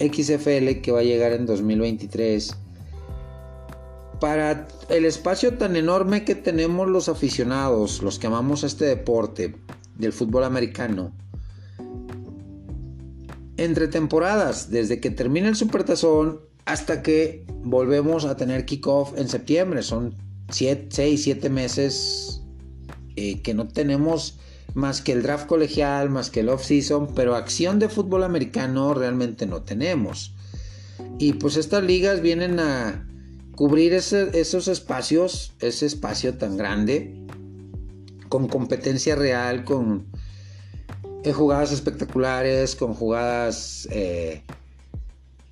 XFL 0.00 0.80
que 0.82 0.90
va 0.90 1.00
a 1.00 1.04
llegar 1.04 1.32
en 1.32 1.46
2023. 1.46 2.56
Para 4.20 4.68
el 4.90 5.06
espacio 5.06 5.54
tan 5.54 5.76
enorme 5.76 6.24
que 6.24 6.34
tenemos 6.34 6.88
los 6.88 7.08
aficionados, 7.08 8.02
los 8.02 8.18
que 8.18 8.26
amamos 8.26 8.64
este 8.64 8.84
deporte 8.84 9.56
del 9.96 10.12
fútbol 10.12 10.44
americano, 10.44 11.12
entre 13.56 13.88
temporadas, 13.88 14.70
desde 14.70 15.00
que 15.00 15.10
termina 15.10 15.48
el 15.48 15.56
Supertazón 15.56 16.40
hasta 16.64 17.02
que 17.02 17.44
volvemos 17.62 18.24
a 18.24 18.36
tener 18.36 18.64
kickoff 18.64 19.18
en 19.18 19.28
septiembre, 19.28 19.82
son 19.82 20.14
6, 20.50 20.88
7 20.90 21.50
meses 21.50 22.42
eh, 23.16 23.40
que 23.42 23.54
no 23.54 23.68
tenemos 23.68 24.38
más 24.74 25.00
que 25.00 25.12
el 25.12 25.22
draft 25.22 25.46
colegial, 25.46 26.10
más 26.10 26.30
que 26.30 26.40
el 26.40 26.48
off-season, 26.48 27.14
pero 27.14 27.34
acción 27.34 27.78
de 27.78 27.88
fútbol 27.88 28.24
americano 28.24 28.94
realmente 28.94 29.46
no 29.46 29.62
tenemos. 29.62 30.34
Y 31.18 31.34
pues 31.34 31.56
estas 31.56 31.82
ligas 31.82 32.20
vienen 32.20 32.60
a 32.60 33.06
cubrir 33.60 33.92
esos 33.92 34.68
espacios, 34.68 35.52
ese 35.60 35.84
espacio 35.84 36.38
tan 36.38 36.56
grande, 36.56 37.14
con 38.30 38.48
competencia 38.48 39.16
real, 39.16 39.64
con 39.64 40.06
eh, 41.24 41.32
jugadas 41.34 41.70
espectaculares, 41.70 42.74
con 42.74 42.94
jugadas 42.94 43.86
eh, 43.90 44.44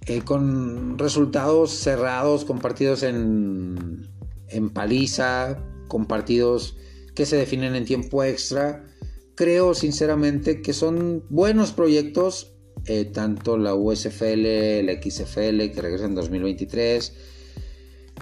eh, 0.07 0.23
con 0.23 0.99
resultados 0.99 1.71
cerrados, 1.71 2.47
con 2.47 2.61
partidos 2.61 3.03
en, 3.03 4.09
en 4.49 4.71
paliza, 4.71 5.63
con 5.87 6.07
partidos 6.07 6.79
que 7.15 7.27
se 7.27 7.37
definen 7.37 7.75
en 7.75 7.85
tiempo 7.85 8.25
extra. 8.25 8.87
Creo 9.35 9.75
sinceramente 9.75 10.63
que 10.63 10.73
son 10.73 11.27
buenos 11.29 11.73
proyectos, 11.73 12.55
tanto 13.13 13.59
la 13.59 13.75
USFL, 13.75 14.87
la 14.87 14.95
XFL, 14.95 15.73
que 15.73 15.83
regresa 15.83 16.07
en 16.07 16.15
2023, 16.15 17.13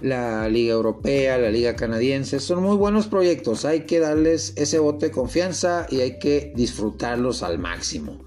la 0.00 0.48
Liga 0.48 0.74
Europea, 0.74 1.38
la 1.38 1.50
Liga 1.50 1.76
Canadiense, 1.76 2.40
son 2.40 2.62
muy 2.62 2.76
buenos 2.76 3.06
proyectos, 3.06 3.64
hay 3.64 3.80
que 3.80 3.98
darles 3.98 4.52
ese 4.56 4.78
bote 4.78 5.06
de 5.06 5.12
confianza 5.12 5.86
y 5.90 6.00
hay 6.00 6.18
que 6.18 6.52
disfrutarlos 6.54 7.42
al 7.42 7.58
máximo. 7.58 8.24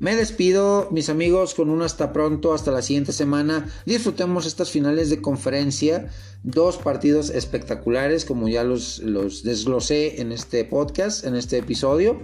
Me 0.00 0.16
despido, 0.16 0.88
mis 0.90 1.10
amigos, 1.10 1.54
con 1.54 1.68
un 1.68 1.82
hasta 1.82 2.10
pronto, 2.10 2.54
hasta 2.54 2.70
la 2.70 2.80
siguiente 2.80 3.12
semana. 3.12 3.70
Disfrutemos 3.84 4.46
estas 4.46 4.70
finales 4.70 5.10
de 5.10 5.20
conferencia. 5.20 6.08
Dos 6.42 6.78
partidos 6.78 7.28
espectaculares, 7.28 8.24
como 8.24 8.48
ya 8.48 8.64
los, 8.64 9.00
los 9.00 9.42
desglosé 9.42 10.22
en 10.22 10.32
este 10.32 10.64
podcast, 10.64 11.26
en 11.26 11.34
este 11.36 11.58
episodio. 11.58 12.18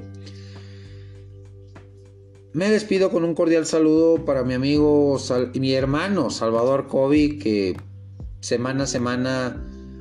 Me 2.55 2.70
despido 2.70 3.11
con 3.11 3.24
un 3.24 3.34
cordial 3.34 3.66
saludo 3.66 4.24
para 4.24 4.42
mi 4.42 4.55
amigo 4.55 5.18
y 5.53 5.61
mi 5.61 5.74
hermano 5.74 6.30
Salvador 6.30 6.86
Kobe, 6.86 7.36
que 7.36 7.76
semana 8.47 8.84
a 8.84 8.86
semana 8.86 9.59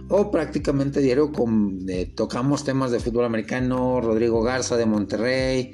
o 0.08 0.30
prácticamente 0.30 1.02
diario 1.02 1.32
eh, 1.90 2.14
tocamos 2.14 2.64
temas 2.64 2.92
de 2.92 3.00
fútbol 3.00 3.26
americano, 3.26 4.00
Rodrigo 4.02 4.44
Garza 4.44 4.78
de 4.78 4.86
Monterrey, 4.86 5.74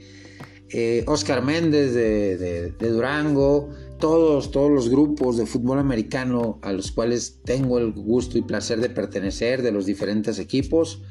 eh, 0.70 1.04
Oscar 1.06 1.44
Méndez 1.44 1.94
de, 1.94 2.74
Durango, 2.80 3.72
todos, 4.00 4.52
todos 4.52 4.72
los 4.72 4.88
grupos 4.88 5.36
de 5.36 5.46
fútbol 5.46 5.80
americano 5.80 6.60
a 6.62 6.72
los 6.72 6.94
cuales 6.94 7.42
tengo 7.44 7.78
el 7.78 7.92
gusto 7.92 8.38
y 8.38 8.42
placer 8.42 8.80
de 8.80 8.90
pertenecer, 8.90 9.62
de 9.64 9.74
los 9.74 9.86
diferentes 9.86 10.40
equipos, 10.40 11.02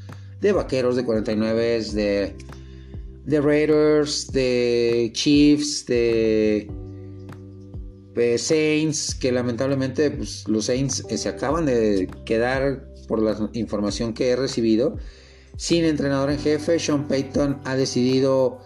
de 0.40 0.52
Vaqueros, 0.52 0.96
de 0.96 1.04
49, 1.04 1.84
de, 1.92 2.36
de 3.26 3.40
Raiders, 3.42 4.32
de 4.32 5.11
Chiefs, 5.12 5.84
de, 5.84 6.70
Saints, 8.38 9.14
que 9.14 9.32
lamentablemente 9.32 10.11
pues, 10.11 10.46
los 10.48 10.66
Saints 10.66 11.04
eh, 11.08 11.16
se 11.16 11.28
acaban 11.28 11.66
de 11.66 12.08
quedar 12.24 12.84
por 13.06 13.22
la 13.22 13.36
información 13.54 14.12
que 14.12 14.30
he 14.30 14.36
recibido 14.36 14.96
sin 15.56 15.84
entrenador 15.84 16.30
en 16.30 16.38
jefe. 16.38 16.78
Sean 16.78 17.06
Payton 17.06 17.61
ha 17.64 17.76
decidido 17.76 18.61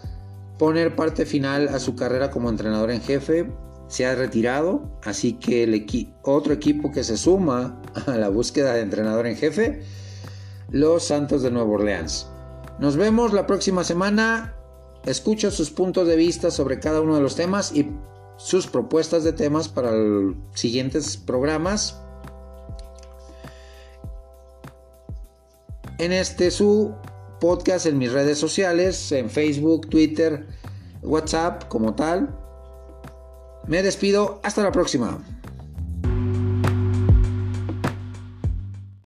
poner 0.57 0.95
parte 0.95 1.25
final 1.25 1.67
a 1.69 1.79
su 1.79 1.95
carrera 1.95 2.31
como 2.31 2.49
entrenador 2.49 2.91
en 2.91 3.01
jefe. 3.01 3.51
Se 3.87 4.05
ha 4.05 4.15
retirado, 4.15 4.99
así 5.03 5.33
que 5.33 5.63
el 5.63 5.85
otro 6.23 6.53
equipo 6.53 6.91
que 6.91 7.03
se 7.03 7.17
suma 7.17 7.81
a 8.07 8.17
la 8.17 8.29
búsqueda 8.29 8.73
de 8.73 8.81
entrenador 8.81 9.27
en 9.27 9.35
jefe, 9.35 9.81
los 10.71 11.03
Santos 11.03 11.43
de 11.43 11.51
Nueva 11.51 11.69
Orleans. 11.69 12.27
Nos 12.79 12.95
vemos 12.95 13.33
la 13.33 13.45
próxima 13.45 13.83
semana. 13.83 14.55
Escucho 15.05 15.51
sus 15.51 15.69
puntos 15.69 16.07
de 16.07 16.15
vista 16.15 16.49
sobre 16.49 16.79
cada 16.79 17.01
uno 17.01 17.15
de 17.15 17.21
los 17.21 17.35
temas 17.35 17.75
y 17.75 17.91
sus 18.37 18.67
propuestas 18.67 19.23
de 19.23 19.33
temas 19.33 19.67
para 19.67 19.91
los 19.91 20.35
siguientes 20.53 21.17
programas. 21.17 21.99
En 25.97 26.11
este 26.11 26.51
su 26.51 26.93
podcast 27.39 27.85
en 27.85 27.97
mis 27.97 28.11
redes 28.11 28.37
sociales, 28.37 29.11
en 29.11 29.29
Facebook, 29.29 29.89
Twitter, 29.89 30.47
WhatsApp 31.01 31.67
como 31.67 31.95
tal. 31.95 32.37
Me 33.67 33.81
despido, 33.81 34.39
hasta 34.43 34.63
la 34.63 34.71
próxima. 34.71 35.19